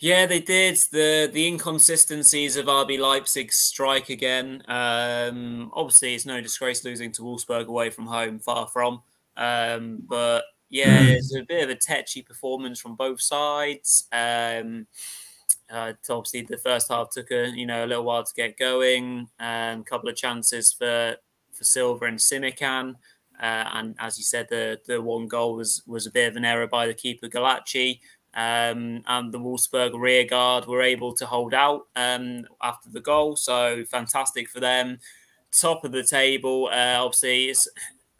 Yeah, 0.00 0.24
they 0.24 0.40
did. 0.40 0.76
The 0.90 1.30
the 1.30 1.46
inconsistencies 1.46 2.56
of 2.56 2.66
RB 2.66 2.98
Leipzig 2.98 3.52
strike 3.52 4.08
again. 4.08 4.62
Um, 4.66 5.70
obviously, 5.74 6.14
it's 6.14 6.24
no 6.24 6.40
disgrace 6.40 6.86
losing 6.86 7.12
to 7.12 7.22
Wolfsburg 7.22 7.66
away 7.66 7.90
from 7.90 8.06
home, 8.06 8.38
far 8.38 8.66
from. 8.66 9.02
Um, 9.36 10.02
but 10.08 10.44
yeah, 10.70 11.02
hmm. 11.02 11.08
it's 11.10 11.34
a 11.34 11.42
bit 11.42 11.64
of 11.64 11.68
a 11.68 11.74
tetchy 11.74 12.22
performance 12.22 12.80
from 12.80 12.96
both 12.96 13.20
sides. 13.20 14.08
Um, 14.10 14.86
uh, 15.70 15.92
obviously, 16.08 16.42
the 16.42 16.56
first 16.56 16.88
half 16.88 17.10
took 17.10 17.30
a 17.30 17.50
you 17.50 17.66
know 17.66 17.84
a 17.84 17.86
little 17.86 18.04
while 18.04 18.24
to 18.24 18.34
get 18.34 18.56
going. 18.56 19.28
A 19.38 19.74
um, 19.74 19.84
couple 19.84 20.08
of 20.08 20.16
chances 20.16 20.72
for 20.72 21.16
for 21.52 21.64
Silva 21.64 22.06
and 22.06 22.18
Simakan. 22.18 22.94
Uh, 23.38 23.64
and 23.72 23.96
as 23.98 24.16
you 24.16 24.24
said, 24.24 24.48
the 24.48 24.80
the 24.86 25.00
one 25.00 25.28
goal 25.28 25.56
was 25.56 25.82
was 25.86 26.06
a 26.06 26.10
bit 26.10 26.28
of 26.28 26.36
an 26.36 26.44
error 26.46 26.66
by 26.66 26.86
the 26.86 26.94
keeper 26.94 27.28
Gulácsi. 27.28 28.00
Um, 28.34 29.02
and 29.06 29.32
the 29.32 29.40
Wolfsburg 29.40 29.98
rear 29.98 30.24
guard 30.24 30.66
were 30.66 30.82
able 30.82 31.12
to 31.14 31.26
hold 31.26 31.52
out 31.52 31.88
um, 31.96 32.44
after 32.62 32.88
the 32.88 33.00
goal. 33.00 33.36
So 33.36 33.84
fantastic 33.84 34.48
for 34.48 34.60
them. 34.60 34.98
Top 35.58 35.84
of 35.84 35.90
the 35.90 36.04
table, 36.04 36.68
uh, 36.72 36.98
obviously, 37.00 37.46
it's 37.46 37.68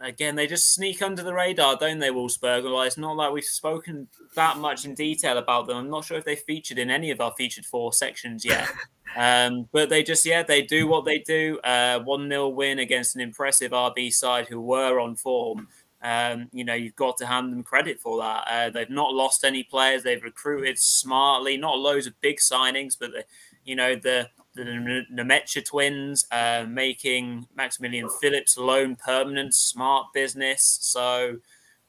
again 0.00 0.34
they 0.34 0.46
just 0.46 0.74
sneak 0.74 1.02
under 1.02 1.22
the 1.22 1.34
radar, 1.34 1.76
don't 1.76 2.00
they, 2.00 2.08
Wolfsburg? 2.08 2.64
Well, 2.64 2.82
it's 2.82 2.98
not 2.98 3.16
like 3.16 3.32
we've 3.32 3.44
spoken 3.44 4.08
that 4.34 4.56
much 4.58 4.84
in 4.84 4.94
detail 4.94 5.38
about 5.38 5.66
them. 5.66 5.76
I'm 5.76 5.90
not 5.90 6.04
sure 6.04 6.18
if 6.18 6.24
they 6.24 6.36
featured 6.36 6.78
in 6.78 6.90
any 6.90 7.10
of 7.10 7.20
our 7.20 7.32
featured 7.36 7.66
four 7.66 7.92
sections 7.92 8.44
yet. 8.44 8.68
um, 9.16 9.68
but 9.72 9.90
they 9.90 10.02
just, 10.02 10.24
yeah, 10.24 10.42
they 10.42 10.62
do 10.62 10.86
what 10.86 11.04
they 11.04 11.18
do. 11.18 11.58
Uh, 11.60 12.00
one 12.00 12.28
0 12.28 12.48
win 12.48 12.78
against 12.78 13.14
an 13.14 13.20
impressive 13.20 13.72
RB 13.72 14.12
side 14.12 14.48
who 14.48 14.60
were 14.60 14.98
on 14.98 15.14
form. 15.14 15.68
Um, 16.02 16.48
you 16.52 16.64
know, 16.64 16.74
you've 16.74 16.96
got 16.96 17.18
to 17.18 17.26
hand 17.26 17.52
them 17.52 17.62
credit 17.62 18.00
for 18.00 18.18
that. 18.18 18.44
Uh, 18.48 18.70
they've 18.70 18.88
not 18.88 19.12
lost 19.12 19.44
any 19.44 19.62
players. 19.62 20.02
They've 20.02 20.22
recruited 20.22 20.78
smartly, 20.78 21.56
not 21.56 21.78
loads 21.78 22.06
of 22.06 22.20
big 22.20 22.38
signings, 22.38 22.96
but 22.98 23.12
the, 23.12 23.24
you 23.64 23.76
know 23.76 23.94
the 23.94 24.28
the 24.54 24.64
Nmecha 24.64 25.64
twins 25.64 26.26
uh, 26.32 26.64
making 26.68 27.46
Maximilian 27.54 28.08
Philipp's 28.20 28.58
loan 28.58 28.96
permanent, 28.96 29.54
smart 29.54 30.06
business. 30.12 30.78
So, 30.80 31.36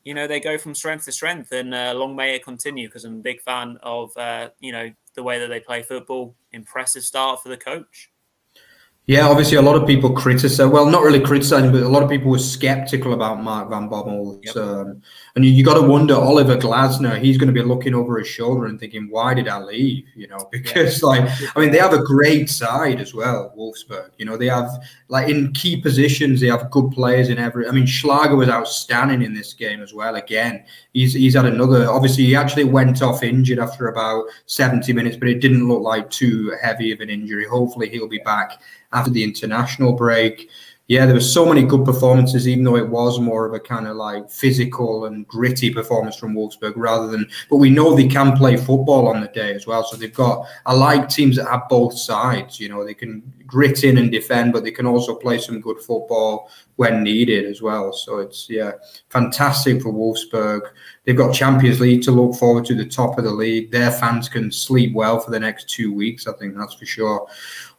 you 0.03 0.14
know, 0.14 0.28
they 0.28 0.39
go 0.39 0.57
from 0.57 0.76
strength 0.76 1.05
to 1.05 1.12
strength, 1.12 1.51
and 1.51 1.74
uh, 1.74 1.93
long 1.95 2.16
may 2.16 2.36
it 2.36 2.43
continue. 2.43 2.88
Because 2.88 3.05
I'm 3.05 3.16
a 3.16 3.24
big 3.24 3.41
fan 3.41 3.78
of 3.82 4.16
uh, 4.18 4.49
you 4.59 4.72
know 4.72 4.91
the 5.16 5.24
way 5.24 5.39
that 5.39 5.47
they 5.47 5.59
play 5.59 5.82
football. 5.82 6.36
Impressive 6.51 7.03
start 7.03 7.41
for 7.41 7.49
the 7.49 7.57
coach. 7.57 8.11
Yeah, 9.07 9.27
obviously, 9.27 9.57
a 9.57 9.61
lot 9.63 9.75
of 9.75 9.87
people 9.87 10.11
criticize. 10.11 10.65
Well, 10.67 10.85
not 10.85 11.01
really 11.01 11.19
criticizing, 11.19 11.71
but 11.71 11.81
a 11.81 11.89
lot 11.89 12.03
of 12.03 12.09
people 12.09 12.29
were 12.29 12.37
skeptical 12.37 13.13
about 13.13 13.41
Mark 13.41 13.69
Van 13.71 13.89
Bommel. 13.89 14.39
Yep. 14.45 14.55
Um, 14.55 15.01
and 15.35 15.43
you, 15.43 15.49
you 15.49 15.63
got 15.63 15.73
to 15.73 15.81
wonder, 15.81 16.13
Oliver 16.13 16.55
Glasner, 16.55 17.19
he's 17.19 17.35
going 17.37 17.47
to 17.47 17.53
be 17.53 17.67
looking 17.67 17.95
over 17.95 18.19
his 18.19 18.27
shoulder 18.27 18.67
and 18.67 18.79
thinking, 18.79 19.07
"Why 19.09 19.33
did 19.33 19.47
I 19.47 19.57
leave?" 19.57 20.05
You 20.15 20.27
know, 20.27 20.37
because 20.51 21.01
yeah. 21.01 21.07
like, 21.07 21.29
I 21.55 21.59
mean, 21.59 21.71
they 21.71 21.79
have 21.79 21.93
a 21.93 22.03
great 22.03 22.47
side 22.47 23.01
as 23.01 23.11
well, 23.11 23.51
Wolfsburg. 23.57 24.11
You 24.17 24.25
know, 24.25 24.37
they 24.37 24.47
have 24.47 24.69
like 25.07 25.29
in 25.29 25.51
key 25.53 25.81
positions, 25.81 26.39
they 26.39 26.47
have 26.47 26.69
good 26.69 26.91
players 26.91 27.29
in 27.29 27.39
every. 27.39 27.67
I 27.67 27.71
mean, 27.71 27.87
Schlager 27.87 28.35
was 28.35 28.49
outstanding 28.49 29.23
in 29.23 29.33
this 29.33 29.53
game 29.53 29.81
as 29.81 29.95
well. 29.95 30.13
Again, 30.13 30.63
he's 30.93 31.13
he's 31.13 31.33
had 31.33 31.47
another. 31.47 31.89
Obviously, 31.89 32.25
he 32.25 32.35
actually 32.35 32.65
went 32.65 33.01
off 33.01 33.23
injured 33.23 33.57
after 33.57 33.87
about 33.87 34.25
seventy 34.45 34.93
minutes, 34.93 35.17
but 35.17 35.27
it 35.27 35.41
didn't 35.41 35.67
look 35.67 35.81
like 35.81 36.07
too 36.11 36.55
heavy 36.61 36.91
of 36.91 36.99
an 36.99 37.09
injury. 37.09 37.47
Hopefully, 37.47 37.89
he'll 37.89 38.07
be 38.07 38.19
back 38.19 38.61
after 38.93 39.11
the 39.11 39.23
international 39.23 39.93
break. 39.93 40.49
Yeah, 40.87 41.05
there 41.05 41.15
were 41.15 41.21
so 41.21 41.45
many 41.45 41.63
good 41.63 41.85
performances, 41.85 42.49
even 42.49 42.65
though 42.65 42.75
it 42.75 42.89
was 42.89 43.17
more 43.17 43.45
of 43.45 43.53
a 43.53 43.61
kind 43.61 43.87
of 43.87 43.95
like 43.95 44.29
physical 44.29 45.05
and 45.05 45.25
gritty 45.25 45.73
performance 45.73 46.17
from 46.17 46.33
Wolfsburg 46.33 46.73
rather 46.75 47.07
than. 47.07 47.29
But 47.49 47.57
we 47.57 47.69
know 47.69 47.95
they 47.95 48.07
can 48.07 48.35
play 48.35 48.57
football 48.57 49.07
on 49.07 49.21
the 49.21 49.29
day 49.29 49.53
as 49.53 49.65
well. 49.65 49.85
So 49.85 49.95
they've 49.95 50.13
got. 50.13 50.47
I 50.65 50.73
like 50.73 51.07
teams 51.07 51.37
that 51.37 51.47
have 51.47 51.69
both 51.69 51.97
sides. 51.97 52.59
You 52.59 52.67
know, 52.67 52.83
they 52.83 52.93
can 52.93 53.23
grit 53.47 53.85
in 53.85 53.97
and 53.99 54.11
defend, 54.11 54.51
but 54.51 54.65
they 54.65 54.71
can 54.71 54.85
also 54.85 55.15
play 55.15 55.37
some 55.37 55.61
good 55.61 55.79
football 55.79 56.49
when 56.82 57.03
needed 57.03 57.45
as 57.45 57.61
well. 57.61 57.93
So 57.93 58.17
it's 58.17 58.49
yeah, 58.49 58.71
fantastic 59.09 59.84
for 59.84 59.93
Wolfsburg. 59.93 60.61
They've 61.03 61.17
got 61.17 61.32
Champions 61.32 61.79
League 61.79 62.01
to 62.03 62.11
look 62.11 62.36
forward 62.36 62.65
to, 62.65 62.75
the 62.75 62.86
top 62.86 63.19
of 63.19 63.23
the 63.23 63.32
league. 63.32 63.71
Their 63.71 63.91
fans 63.91 64.27
can 64.27 64.51
sleep 64.51 64.93
well 64.93 65.19
for 65.19 65.29
the 65.29 65.39
next 65.39 65.69
two 65.69 65.93
weeks. 65.93 66.27
I 66.27 66.34
think 66.34 66.55
that's 66.55 66.73
for 66.73 66.86
sure. 66.86 67.27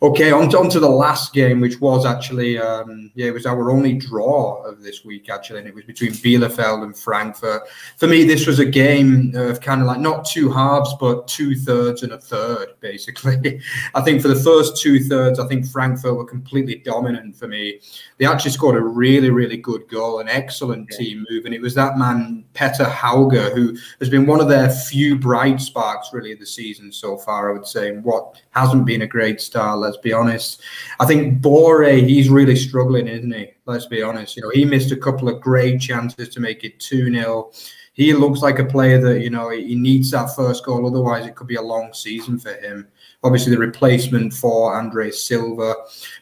Okay, 0.02 0.32
on 0.32 0.50
to, 0.50 0.58
on 0.58 0.68
to 0.70 0.80
the 0.80 0.88
last 0.88 1.32
game, 1.32 1.60
which 1.60 1.80
was 1.80 2.04
actually, 2.04 2.58
um, 2.58 3.12
yeah, 3.14 3.26
it 3.26 3.34
was 3.34 3.46
our 3.46 3.70
only 3.70 3.92
draw 3.92 4.60
of 4.64 4.82
this 4.82 5.04
week, 5.04 5.30
actually, 5.30 5.60
and 5.60 5.68
it 5.68 5.74
was 5.74 5.84
between 5.84 6.10
Bielefeld 6.10 6.82
and 6.82 6.96
Frankfurt. 6.96 7.62
For 7.96 8.08
me, 8.08 8.24
this 8.24 8.46
was 8.48 8.58
a 8.58 8.66
game 8.66 9.32
of 9.36 9.60
kind 9.60 9.80
of 9.80 9.86
like 9.86 10.00
not 10.00 10.24
two 10.24 10.50
halves, 10.50 10.92
but 10.98 11.28
two 11.28 11.54
thirds 11.54 12.02
and 12.02 12.12
a 12.12 12.18
third, 12.18 12.74
basically. 12.80 13.60
I 13.94 14.00
think 14.00 14.20
for 14.20 14.28
the 14.28 14.42
first 14.42 14.76
two 14.76 14.98
thirds, 14.98 15.38
I 15.38 15.46
think 15.46 15.66
Frankfurt 15.66 16.16
were 16.16 16.24
completely 16.24 16.76
dominant 16.76 17.36
for 17.36 17.46
me. 17.46 17.80
They 18.18 18.26
actually 18.26 18.50
scored 18.50 18.74
a 18.74 18.80
really, 18.92 19.30
really 19.30 19.56
good 19.56 19.88
goal, 19.88 20.20
an 20.20 20.28
excellent 20.28 20.90
team 20.90 21.26
move, 21.30 21.44
and 21.44 21.54
it 21.54 21.60
was 21.60 21.74
that 21.74 21.98
man, 21.98 22.44
Petter 22.54 22.84
Hauge, 22.84 23.52
who 23.52 23.76
has 23.98 24.08
been 24.08 24.26
one 24.26 24.40
of 24.40 24.48
their 24.48 24.70
few 24.70 25.18
bright 25.18 25.60
sparks, 25.60 26.10
really, 26.12 26.32
of 26.32 26.38
the 26.38 26.46
season 26.46 26.92
so 26.92 27.16
far, 27.16 27.50
I 27.50 27.52
would 27.52 27.66
say, 27.66 27.92
what 27.96 28.40
hasn't 28.50 28.86
been 28.86 29.02
a 29.02 29.06
great 29.06 29.40
start 29.40 29.72
let's 29.78 29.96
be 29.98 30.12
honest. 30.12 30.62
I 31.00 31.06
think 31.06 31.40
Borré, 31.42 32.06
he's 32.06 32.28
really 32.28 32.56
struggling, 32.56 33.08
isn't 33.08 33.32
he? 33.32 33.52
Let's 33.66 33.86
be 33.86 34.02
honest. 34.02 34.36
You 34.36 34.42
know, 34.42 34.50
he 34.50 34.64
missed 34.64 34.92
a 34.92 34.96
couple 34.96 35.28
of 35.28 35.40
great 35.40 35.80
chances 35.80 36.28
to 36.30 36.40
make 36.40 36.64
it 36.64 36.80
2 36.80 37.12
0. 37.12 37.50
He 37.94 38.14
looks 38.14 38.40
like 38.40 38.58
a 38.58 38.64
player 38.64 39.00
that, 39.00 39.20
you 39.20 39.30
know, 39.30 39.50
he 39.50 39.74
needs 39.74 40.10
that 40.12 40.34
first 40.34 40.64
goal. 40.64 40.86
Otherwise, 40.86 41.26
it 41.26 41.34
could 41.34 41.46
be 41.46 41.56
a 41.56 41.62
long 41.62 41.92
season 41.92 42.38
for 42.38 42.54
him. 42.54 42.88
Obviously, 43.24 43.52
the 43.52 43.58
replacement 43.58 44.32
for 44.32 44.76
Andre 44.76 45.10
Silva. 45.10 45.74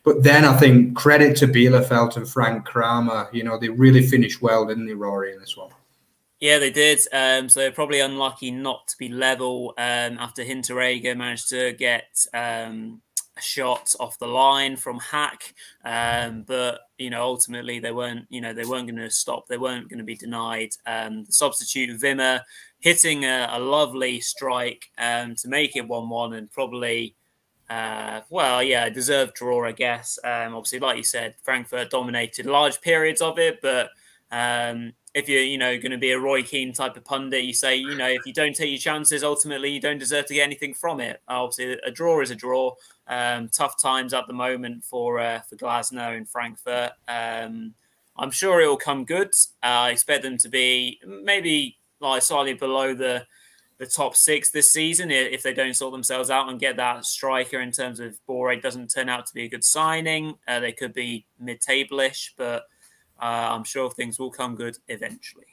But 0.04 0.22
then 0.22 0.44
I 0.44 0.56
think 0.56 0.94
credit 0.96 1.36
to 1.38 1.46
Bielefeld 1.46 2.16
and 2.16 2.28
Frank 2.28 2.64
Kramer. 2.66 3.28
You 3.32 3.44
know, 3.44 3.58
they 3.58 3.68
really 3.68 4.06
finished 4.06 4.42
well, 4.42 4.66
didn't 4.66 4.86
they, 4.86 4.94
Rory, 4.94 5.32
in 5.32 5.40
this 5.40 5.56
one? 5.56 5.70
Yeah, 6.40 6.58
they 6.58 6.70
did. 6.70 7.00
Um, 7.12 7.48
so 7.50 7.70
probably 7.70 8.00
unlucky 8.00 8.50
not 8.50 8.88
to 8.88 8.96
be 8.96 9.10
level 9.10 9.74
um, 9.76 10.18
after 10.18 10.42
Hinteregger 10.42 11.14
managed 11.16 11.50
to 11.50 11.74
get 11.74 12.26
um, 12.32 13.02
shot 13.38 13.94
off 14.00 14.18
the 14.18 14.26
line 14.26 14.76
from 14.76 14.98
Hack, 14.98 15.54
um, 15.84 16.42
but 16.42 16.80
you 16.98 17.10
know 17.10 17.22
ultimately 17.22 17.78
they 17.78 17.92
weren't 17.92 18.26
you 18.30 18.40
know 18.40 18.54
they 18.54 18.64
weren't 18.64 18.86
going 18.86 18.96
to 18.96 19.10
stop. 19.10 19.48
They 19.48 19.58
weren't 19.58 19.88
going 19.88 19.98
to 19.98 20.04
be 20.04 20.16
denied. 20.16 20.70
Um, 20.86 21.24
the 21.24 21.32
substitute 21.32 22.00
Wimmer 22.00 22.40
hitting 22.80 23.24
a, 23.24 23.48
a 23.52 23.60
lovely 23.60 24.20
strike 24.20 24.90
um, 24.98 25.34
to 25.36 25.48
make 25.48 25.76
it 25.76 25.86
one-one 25.86 26.32
and 26.34 26.50
probably. 26.50 27.14
Uh, 27.68 28.22
well, 28.30 28.60
yeah, 28.64 28.88
deserved 28.88 29.34
draw, 29.34 29.64
I 29.64 29.70
guess. 29.70 30.18
Um, 30.24 30.56
obviously, 30.56 30.80
like 30.80 30.96
you 30.96 31.04
said, 31.04 31.36
Frankfurt 31.44 31.90
dominated 31.90 32.46
large 32.46 32.80
periods 32.80 33.20
of 33.20 33.38
it, 33.38 33.60
but 33.62 33.90
um, 34.32 34.92
if 35.14 35.28
you're, 35.28 35.42
you 35.42 35.58
know, 35.58 35.76
going 35.78 35.92
to 35.92 35.98
be 35.98 36.10
a 36.10 36.18
Roy 36.18 36.42
Keane 36.42 36.72
type 36.72 36.96
of 36.96 37.04
pundit, 37.04 37.44
you 37.44 37.52
say, 37.52 37.76
you 37.76 37.96
know, 37.96 38.08
if 38.08 38.26
you 38.26 38.32
don't 38.32 38.54
take 38.54 38.70
your 38.70 38.78
chances, 38.78 39.22
ultimately 39.22 39.70
you 39.70 39.80
don't 39.80 39.98
deserve 39.98 40.26
to 40.26 40.34
get 40.34 40.42
anything 40.42 40.74
from 40.74 41.00
it. 41.00 41.20
Obviously, 41.28 41.78
a 41.84 41.90
draw 41.90 42.20
is 42.20 42.30
a 42.30 42.34
draw. 42.34 42.74
Um, 43.06 43.48
tough 43.48 43.80
times 43.80 44.14
at 44.14 44.28
the 44.28 44.32
moment 44.32 44.84
for 44.84 45.18
uh, 45.18 45.40
for 45.40 45.56
Glasner 45.56 46.16
and 46.16 46.28
Frankfurt. 46.28 46.92
Um, 47.08 47.74
I'm 48.16 48.30
sure 48.30 48.60
it 48.60 48.68
will 48.68 48.76
come 48.76 49.04
good. 49.04 49.30
Uh, 49.62 49.66
I 49.66 49.90
expect 49.90 50.22
them 50.22 50.38
to 50.38 50.48
be 50.48 51.00
maybe 51.04 51.76
like 52.00 52.22
slightly 52.22 52.54
below 52.54 52.94
the 52.94 53.26
the 53.78 53.86
top 53.86 54.14
six 54.14 54.50
this 54.50 54.70
season 54.70 55.10
if 55.10 55.42
they 55.42 55.54
don't 55.54 55.74
sort 55.74 55.92
themselves 55.92 56.28
out 56.28 56.50
and 56.50 56.60
get 56.60 56.76
that 56.76 57.02
striker 57.06 57.60
in 57.60 57.72
terms 57.72 57.98
of 57.98 58.14
Borré 58.28 58.60
doesn't 58.60 58.88
turn 58.88 59.08
out 59.08 59.24
to 59.24 59.32
be 59.32 59.44
a 59.44 59.48
good 59.48 59.64
signing. 59.64 60.34
Uh, 60.46 60.60
they 60.60 60.72
could 60.72 60.92
be 60.92 61.24
mid-table-ish, 61.38 62.34
but 62.36 62.64
uh, 63.22 63.48
I'm 63.50 63.64
sure 63.64 63.90
things 63.90 64.18
will 64.18 64.30
come 64.30 64.54
good 64.54 64.76
eventually. 64.88 65.46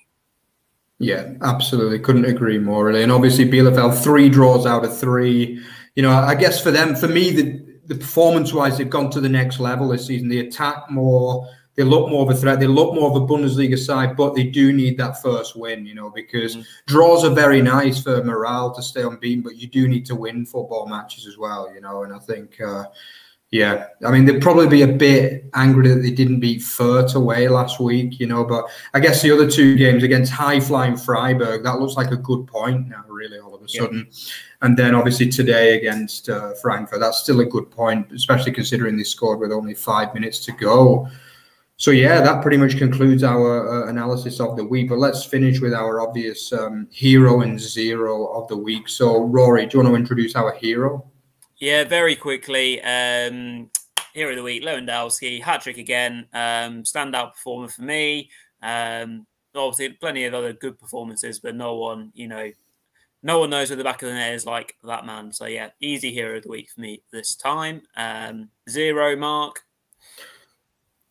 Yeah, 0.99 1.35
absolutely. 1.41 1.99
Couldn't 1.99 2.25
agree 2.25 2.57
more. 2.57 2.83
Really. 2.83 3.03
And 3.03 3.13
obviously, 3.13 3.45
Bielefeld 3.45 4.03
three 4.03 4.27
draws 4.27 4.65
out 4.65 4.83
of 4.83 4.97
three. 4.97 5.63
You 5.95 6.03
know, 6.03 6.11
I 6.11 6.35
guess 6.35 6.61
for 6.61 6.71
them, 6.71 6.95
for 6.95 7.07
me, 7.07 7.31
the 7.31 7.65
the 7.85 7.95
performance-wise, 7.95 8.77
they've 8.77 8.89
gone 8.89 9.09
to 9.11 9.21
the 9.21 9.29
next 9.29 9.61
level 9.61 9.87
this 9.87 10.07
season. 10.07 10.27
They 10.27 10.39
attack 10.39 10.91
more 10.91 11.47
they 11.77 11.83
look 11.83 12.09
more 12.09 12.23
of 12.23 12.35
a 12.35 12.39
threat. 12.39 12.59
They 12.59 12.67
look 12.67 12.95
more 12.95 13.09
of 13.09 13.15
a 13.15 13.25
Bundesliga 13.25 13.77
side, 13.77 14.17
but 14.17 14.33
they 14.33 14.43
do 14.43 14.73
need 14.73 14.97
that 14.97 15.21
first 15.21 15.55
win, 15.55 15.85
you 15.85 15.93
know, 15.93 16.09
because 16.09 16.57
mm. 16.57 16.65
draws 16.87 17.23
are 17.23 17.29
very 17.29 17.61
nice 17.61 18.01
for 18.01 18.23
morale 18.23 18.73
to 18.73 18.81
stay 18.81 19.03
unbeaten, 19.03 19.43
but 19.43 19.57
you 19.57 19.67
do 19.67 19.87
need 19.87 20.05
to 20.07 20.15
win 20.15 20.43
football 20.43 20.87
matches 20.87 21.27
as 21.27 21.37
well, 21.37 21.71
you 21.71 21.79
know. 21.79 22.01
And 22.01 22.11
I 22.11 22.17
think, 22.17 22.59
uh, 22.59 22.85
yeah, 23.51 23.85
I 24.03 24.09
mean, 24.09 24.25
they'd 24.25 24.41
probably 24.41 24.67
be 24.67 24.81
a 24.81 24.87
bit 24.87 25.45
angry 25.53 25.87
that 25.89 26.01
they 26.01 26.09
didn't 26.09 26.39
beat 26.39 26.61
Fürth 26.61 27.13
away 27.13 27.47
last 27.47 27.79
week, 27.79 28.19
you 28.19 28.25
know. 28.25 28.43
But 28.43 28.65
I 28.95 28.99
guess 28.99 29.21
the 29.21 29.31
other 29.31 29.49
two 29.49 29.75
games 29.75 30.01
against 30.01 30.33
high 30.33 30.59
flying 30.59 30.97
Freiburg, 30.97 31.63
that 31.63 31.79
looks 31.79 31.93
like 31.93 32.09
a 32.09 32.17
good 32.17 32.47
point 32.47 32.87
now, 32.89 33.05
really, 33.07 33.37
all 33.37 33.53
of 33.53 33.61
a 33.61 33.69
sudden. 33.69 34.07
Yeah. 34.09 34.19
And 34.63 34.75
then 34.75 34.95
obviously 34.95 35.29
today 35.29 35.77
against 35.77 36.27
uh, 36.27 36.55
Frankfurt, 36.55 36.99
that's 36.99 37.19
still 37.19 37.39
a 37.41 37.45
good 37.45 37.69
point, 37.69 38.11
especially 38.11 38.51
considering 38.51 38.97
they 38.97 39.03
scored 39.03 39.39
with 39.39 39.51
only 39.51 39.75
five 39.75 40.11
minutes 40.15 40.43
to 40.45 40.51
go. 40.53 41.07
So 41.79 41.91
yeah, 41.91 42.21
that 42.21 42.41
pretty 42.41 42.57
much 42.57 42.75
concludes 42.77 43.23
our 43.23 43.85
uh, 43.85 43.89
analysis 43.89 44.39
of 44.39 44.57
the 44.57 44.65
week. 44.65 44.89
But 44.89 44.97
let's 44.97 45.23
finish 45.23 45.61
with 45.61 45.73
our 45.73 46.01
obvious 46.01 46.51
um, 46.51 46.87
hero 46.91 47.41
and 47.41 47.59
zero 47.59 48.27
of 48.33 48.47
the 48.47 48.57
week. 48.57 48.89
So 48.89 49.23
Rory, 49.23 49.67
do 49.67 49.77
you 49.77 49.83
want 49.83 49.93
to 49.93 49.99
introduce 49.99 50.35
our 50.35 50.53
hero? 50.53 51.05
Yeah, 51.57 51.83
very 51.83 52.15
quickly. 52.15 52.81
Um, 52.81 53.69
hero 54.13 54.31
of 54.31 54.37
the 54.37 54.43
week, 54.43 54.63
Lewandowski, 54.63 55.41
hat 55.41 55.61
trick 55.61 55.77
again. 55.77 56.25
Um, 56.33 56.81
standout 56.81 57.33
performer 57.33 57.67
for 57.67 57.83
me. 57.83 58.31
Um, 58.63 59.27
obviously, 59.55 59.89
plenty 59.89 60.25
of 60.25 60.33
other 60.33 60.53
good 60.53 60.79
performances, 60.79 61.39
but 61.39 61.55
no 61.55 61.75
one, 61.75 62.11
you 62.15 62.27
know, 62.27 62.51
no 63.21 63.39
one 63.39 63.51
knows 63.51 63.69
where 63.69 63.77
the 63.77 63.83
back 63.83 64.01
of 64.01 64.09
the 64.09 64.15
net 64.15 64.33
is 64.33 64.47
like 64.47 64.75
that 64.83 65.05
man. 65.05 65.31
So 65.31 65.45
yeah, 65.45 65.69
easy 65.79 66.11
hero 66.11 66.37
of 66.37 66.43
the 66.43 66.49
week 66.49 66.71
for 66.71 66.81
me 66.81 67.03
this 67.11 67.35
time. 67.35 67.83
Um, 67.95 68.49
zero 68.67 69.15
mark. 69.15 69.63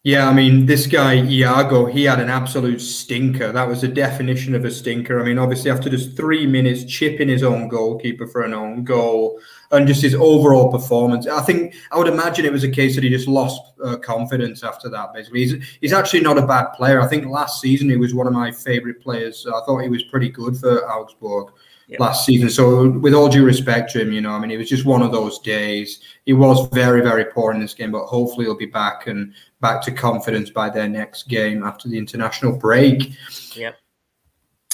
Yeah, 0.07 0.29
I 0.29 0.33
mean, 0.33 0.67
this 0.67 0.87
guy 0.87 1.15
Iago, 1.15 1.87
he 1.87 2.05
had 2.05 2.21
an 2.21 2.31
absolute 2.31 2.81
stinker. 2.81 3.51
That 3.51 3.67
was 3.67 3.81
the 3.81 3.89
definition 3.89 4.55
of 4.55 4.65
a 4.65 4.71
stinker. 4.71 5.21
I 5.21 5.25
mean, 5.25 5.37
obviously, 5.37 5.69
after 5.69 5.91
just 5.91 6.17
three 6.17 6.47
minutes, 6.47 6.85
chipping 6.85 7.27
his 7.27 7.43
own 7.43 7.67
goalkeeper 7.67 8.29
for 8.29 8.43
an 8.43 8.55
own 8.55 8.85
goal, 8.85 9.41
and 9.73 9.85
just 9.85 10.03
his 10.03 10.15
overall 10.15 10.71
performance, 10.71 11.27
I 11.27 11.41
think 11.41 11.75
I 11.91 11.99
would 11.99 12.07
imagine 12.07 12.45
it 12.45 12.53
was 12.53 12.63
a 12.63 12.71
case 12.71 12.95
that 12.95 13.03
he 13.03 13.11
just 13.11 13.27
lost 13.27 13.61
uh, 13.83 13.97
confidence 13.97 14.63
after 14.63 14.89
that. 14.91 15.13
Basically, 15.13 15.41
he's 15.41 15.77
he's 15.81 15.93
actually 15.93 16.21
not 16.21 16.39
a 16.39 16.47
bad 16.47 16.67
player. 16.75 17.01
I 17.01 17.09
think 17.09 17.27
last 17.27 17.61
season 17.61 17.91
he 17.91 17.97
was 17.97 18.15
one 18.15 18.29
of 18.29 18.33
my 18.33 18.53
favorite 18.53 19.03
players. 19.03 19.45
I 19.45 19.61
thought 19.67 19.81
he 19.81 19.89
was 19.89 20.05
pretty 20.05 20.29
good 20.29 20.57
for 20.57 20.89
Augsburg 20.89 21.53
last 21.99 22.26
season. 22.26 22.51
So, 22.51 22.91
with 22.91 23.14
all 23.14 23.28
due 23.28 23.45
respect 23.45 23.91
to 23.93 24.01
him, 24.01 24.12
you 24.12 24.20
know, 24.20 24.30
I 24.30 24.39
mean, 24.39 24.51
it 24.51 24.57
was 24.57 24.68
just 24.68 24.84
one 24.84 25.03
of 25.03 25.12
those 25.12 25.39
days. 25.41 26.01
He 26.24 26.32
was 26.32 26.68
very, 26.72 27.01
very 27.01 27.26
poor 27.26 27.53
in 27.53 27.61
this 27.61 27.74
game, 27.74 27.93
but 27.93 28.07
hopefully 28.07 28.47
he'll 28.47 28.57
be 28.57 28.66
back 28.66 29.07
and 29.07 29.32
back 29.61 29.82
to 29.82 29.93
confidence 29.93 30.51
by 30.51 30.70
their 30.70 30.89
next 30.89 31.28
game 31.28 31.62
after 31.62 31.89
the 31.89 31.99
international 31.99 32.57
break. 32.57 33.12
Yep. 33.55 33.76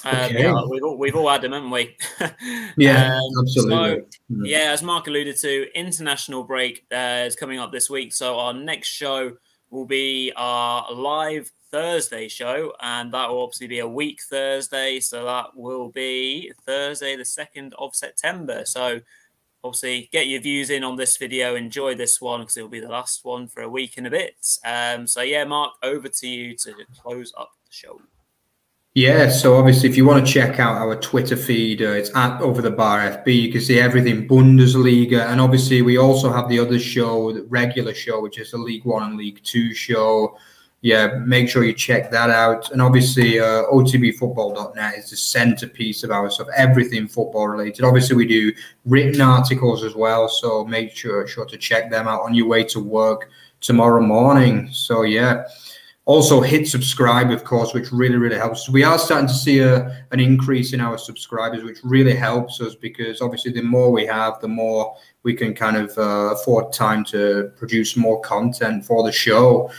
Um, 0.05 0.33
yeah, 0.33 0.61
we've 0.69 0.83
all, 0.83 0.99
we've 0.99 1.15
all 1.15 1.29
had 1.29 1.43
them, 1.43 1.53
haven't 1.53 1.71
we? 1.71 1.97
yeah, 2.77 3.15
um, 3.15 3.23
absolutely. 3.41 4.01
So, 4.01 4.35
mm. 4.35 4.43
yeah, 4.45 4.73
as 4.73 4.83
Mark 4.83 5.07
alluded 5.07 5.37
to, 5.39 5.79
international 5.79 6.43
break 6.43 6.85
uh, 6.93 7.25
is 7.27 7.37
coming 7.37 7.61
up 7.61 7.71
this 7.71 7.89
week. 7.89 8.13
So 8.13 8.39
our 8.39 8.53
next 8.53 8.89
show 8.89 9.37
will 9.71 9.87
be 9.87 10.33
our 10.35 10.93
live 10.93 11.53
Thursday 11.73 12.29
show, 12.29 12.75
and 12.81 13.13
that 13.13 13.29
will 13.31 13.43
obviously 13.43 13.67
be 13.67 13.81
a 13.81 13.89
week 13.89 14.21
Thursday. 14.23 15.01
So 15.01 15.25
that 15.25 15.57
will 15.57 15.89
be 15.89 16.53
Thursday, 16.67 17.17
the 17.17 17.25
2nd 17.25 17.73
of 17.79 17.97
September. 17.97 18.65
So 18.67 19.01
obviously 19.65 20.09
get 20.13 20.27
your 20.27 20.41
views 20.41 20.71
in 20.71 20.85
on 20.85 20.97
this 20.97 21.17
video. 21.17 21.55
Enjoy 21.55 21.95
this 21.95 22.21
one 22.21 22.41
because 22.41 22.57
it'll 22.57 22.69
be 22.69 22.81
the 22.81 22.89
last 22.89 23.25
one 23.25 23.49
for 23.49 23.63
a 23.63 23.69
week 23.69 23.95
and 23.97 24.07
a 24.07 24.11
bit. 24.11 24.37
Um, 24.65 25.07
so 25.07 25.23
yeah, 25.23 25.45
Mark, 25.45 25.73
over 25.83 26.09
to 26.09 26.29
you 26.29 26.57
to 26.59 26.75
close 27.01 27.33
up 27.37 27.53
the 27.67 27.73
show. 27.73 28.01
Yeah, 28.95 29.31
so 29.31 29.57
obviously, 29.57 29.89
if 29.89 29.97
you 29.97 30.05
want 30.05 30.27
to 30.27 30.31
check 30.31 30.61
out 30.61 30.75
our 30.75 30.95
Twitter 30.97 31.35
feed, 31.35 31.81
uh, 31.81 31.93
it's 31.93 32.15
at 32.15 32.43
Over 32.43 32.61
the 32.61 32.71
Bar 32.71 33.25
FB. 33.25 33.41
You 33.41 33.51
can 33.51 33.63
see 33.63 33.81
everything 33.81 34.29
Bundesliga, 34.29 35.29
and 35.29 35.41
obviously, 35.41 35.81
we 35.81 35.97
also 35.97 36.31
have 36.31 36.47
the 36.51 36.59
other 36.59 36.79
show, 36.79 37.33
the 37.33 37.45
regular 37.45 37.95
show, 37.95 38.21
which 38.21 38.39
is 38.39 38.51
the 38.51 38.59
League 38.59 38.85
One 38.85 39.03
and 39.05 39.17
League 39.17 39.41
Two 39.43 39.73
show 39.73 40.37
yeah, 40.83 41.19
make 41.25 41.49
sure 41.49 41.63
you 41.63 41.73
check 41.73 42.11
that 42.11 42.29
out. 42.29 42.73
And 42.73 42.83
obviously, 42.83 43.39
uh, 43.39 43.65
otbfootball.net 43.73 44.99
is 44.99 45.11
the 45.11 45.17
centerpiece 45.17 46.03
of 46.03 46.11
our 46.11 46.29
stuff, 46.29 46.49
everything 46.57 47.07
football 47.07 47.47
related. 47.47 47.85
Obviously, 47.85 48.17
we 48.17 48.27
do 48.27 48.53
written 48.85 49.21
articles 49.21 49.85
as 49.85 49.95
well, 49.95 50.29
so 50.29 50.65
make 50.65 50.91
sure 50.91 51.27
sure 51.29 51.47
to 51.47 51.57
check 51.57 51.89
them 51.89 52.09
out 52.09 52.23
on 52.23 52.35
your 52.35 52.49
way 52.49 52.65
to 52.65 52.81
work 52.81 53.31
tomorrow 53.61 54.03
morning. 54.03 54.69
So 54.73 55.03
yeah. 55.03 55.45
Also 56.05 56.41
hit 56.41 56.67
subscribe, 56.67 57.31
of 57.31 57.45
course, 57.45 57.73
which 57.75 57.93
really, 57.93 58.17
really 58.17 58.37
helps. 58.37 58.69
We 58.69 58.83
are 58.83 58.99
starting 58.99 59.29
to 59.29 59.33
see 59.33 59.61
a, 59.61 60.05
an 60.11 60.19
increase 60.19 60.73
in 60.73 60.81
our 60.81 60.99
subscribers, 60.99 61.63
which 61.63 61.79
really 61.85 62.17
helps 62.17 62.61
us 62.61 62.75
because 62.75 63.21
obviously 63.21 63.53
the 63.53 63.63
more 63.63 63.93
we 63.93 64.05
have, 64.07 64.41
the 64.41 64.49
more 64.49 64.97
we 65.23 65.33
can 65.33 65.55
kind 65.55 65.77
of 65.77 65.97
uh, 65.97 66.35
afford 66.35 66.73
time 66.73 67.05
to 67.05 67.53
produce 67.57 67.97
more 67.97 68.21
content 68.21 68.85
for 68.85 69.05
the 69.05 69.13
show. 69.13 69.71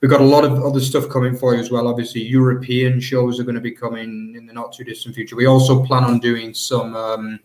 We've 0.00 0.10
got 0.10 0.20
a 0.20 0.24
lot 0.24 0.44
of 0.44 0.64
other 0.64 0.80
stuff 0.80 1.08
coming 1.08 1.36
for 1.36 1.54
you 1.54 1.60
as 1.60 1.70
well. 1.72 1.88
Obviously, 1.88 2.22
European 2.22 3.00
shows 3.00 3.40
are 3.40 3.44
going 3.44 3.56
to 3.56 3.60
be 3.60 3.72
coming 3.72 4.34
in 4.36 4.46
the 4.46 4.52
not 4.52 4.72
too 4.72 4.84
distant 4.84 5.16
future. 5.16 5.34
We 5.34 5.46
also 5.46 5.84
plan 5.84 6.04
on 6.04 6.20
doing 6.20 6.54
some 6.54 6.94
um, 6.94 7.40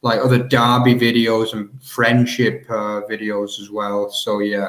like 0.00 0.20
other 0.20 0.38
derby 0.38 0.94
videos 0.94 1.52
and 1.52 1.70
friendship 1.82 2.64
uh, 2.70 3.02
videos 3.10 3.60
as 3.60 3.70
well. 3.70 4.10
So 4.10 4.38
yeah, 4.38 4.68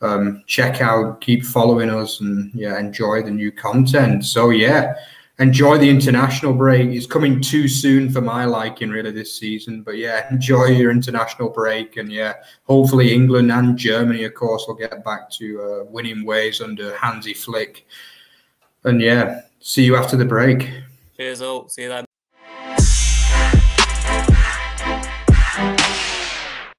um, 0.00 0.42
check 0.46 0.80
out, 0.80 1.20
keep 1.20 1.44
following 1.44 1.88
us, 1.88 2.20
and 2.20 2.50
yeah, 2.52 2.78
enjoy 2.80 3.22
the 3.22 3.30
new 3.30 3.52
content. 3.52 4.24
So 4.24 4.50
yeah, 4.50 4.94
enjoy 5.38 5.78
the 5.78 5.88
international 5.88 6.52
break. 6.52 6.90
It's 6.90 7.06
coming 7.06 7.40
too 7.40 7.68
soon 7.68 8.10
for 8.10 8.20
my 8.20 8.44
liking, 8.44 8.90
really, 8.90 9.10
this 9.10 9.34
season. 9.34 9.82
But 9.82 9.98
yeah, 9.98 10.26
enjoy 10.30 10.66
your 10.66 10.90
international 10.90 11.50
break, 11.50 11.96
and 11.96 12.10
yeah, 12.10 12.34
hopefully 12.64 13.12
England 13.14 13.52
and 13.52 13.76
Germany, 13.76 14.24
of 14.24 14.34
course, 14.34 14.64
will 14.66 14.74
get 14.74 15.04
back 15.04 15.30
to 15.32 15.62
uh, 15.62 15.84
winning 15.90 16.24
ways 16.24 16.60
under 16.60 16.96
Hansi 16.96 17.34
Flick. 17.34 17.86
And 18.84 19.00
yeah, 19.00 19.42
see 19.60 19.84
you 19.84 19.96
after 19.96 20.16
the 20.16 20.24
break. 20.24 20.70
Cheers 21.16 21.42
all. 21.42 21.68
See 21.68 21.82
you 21.82 21.88
then. 21.88 22.05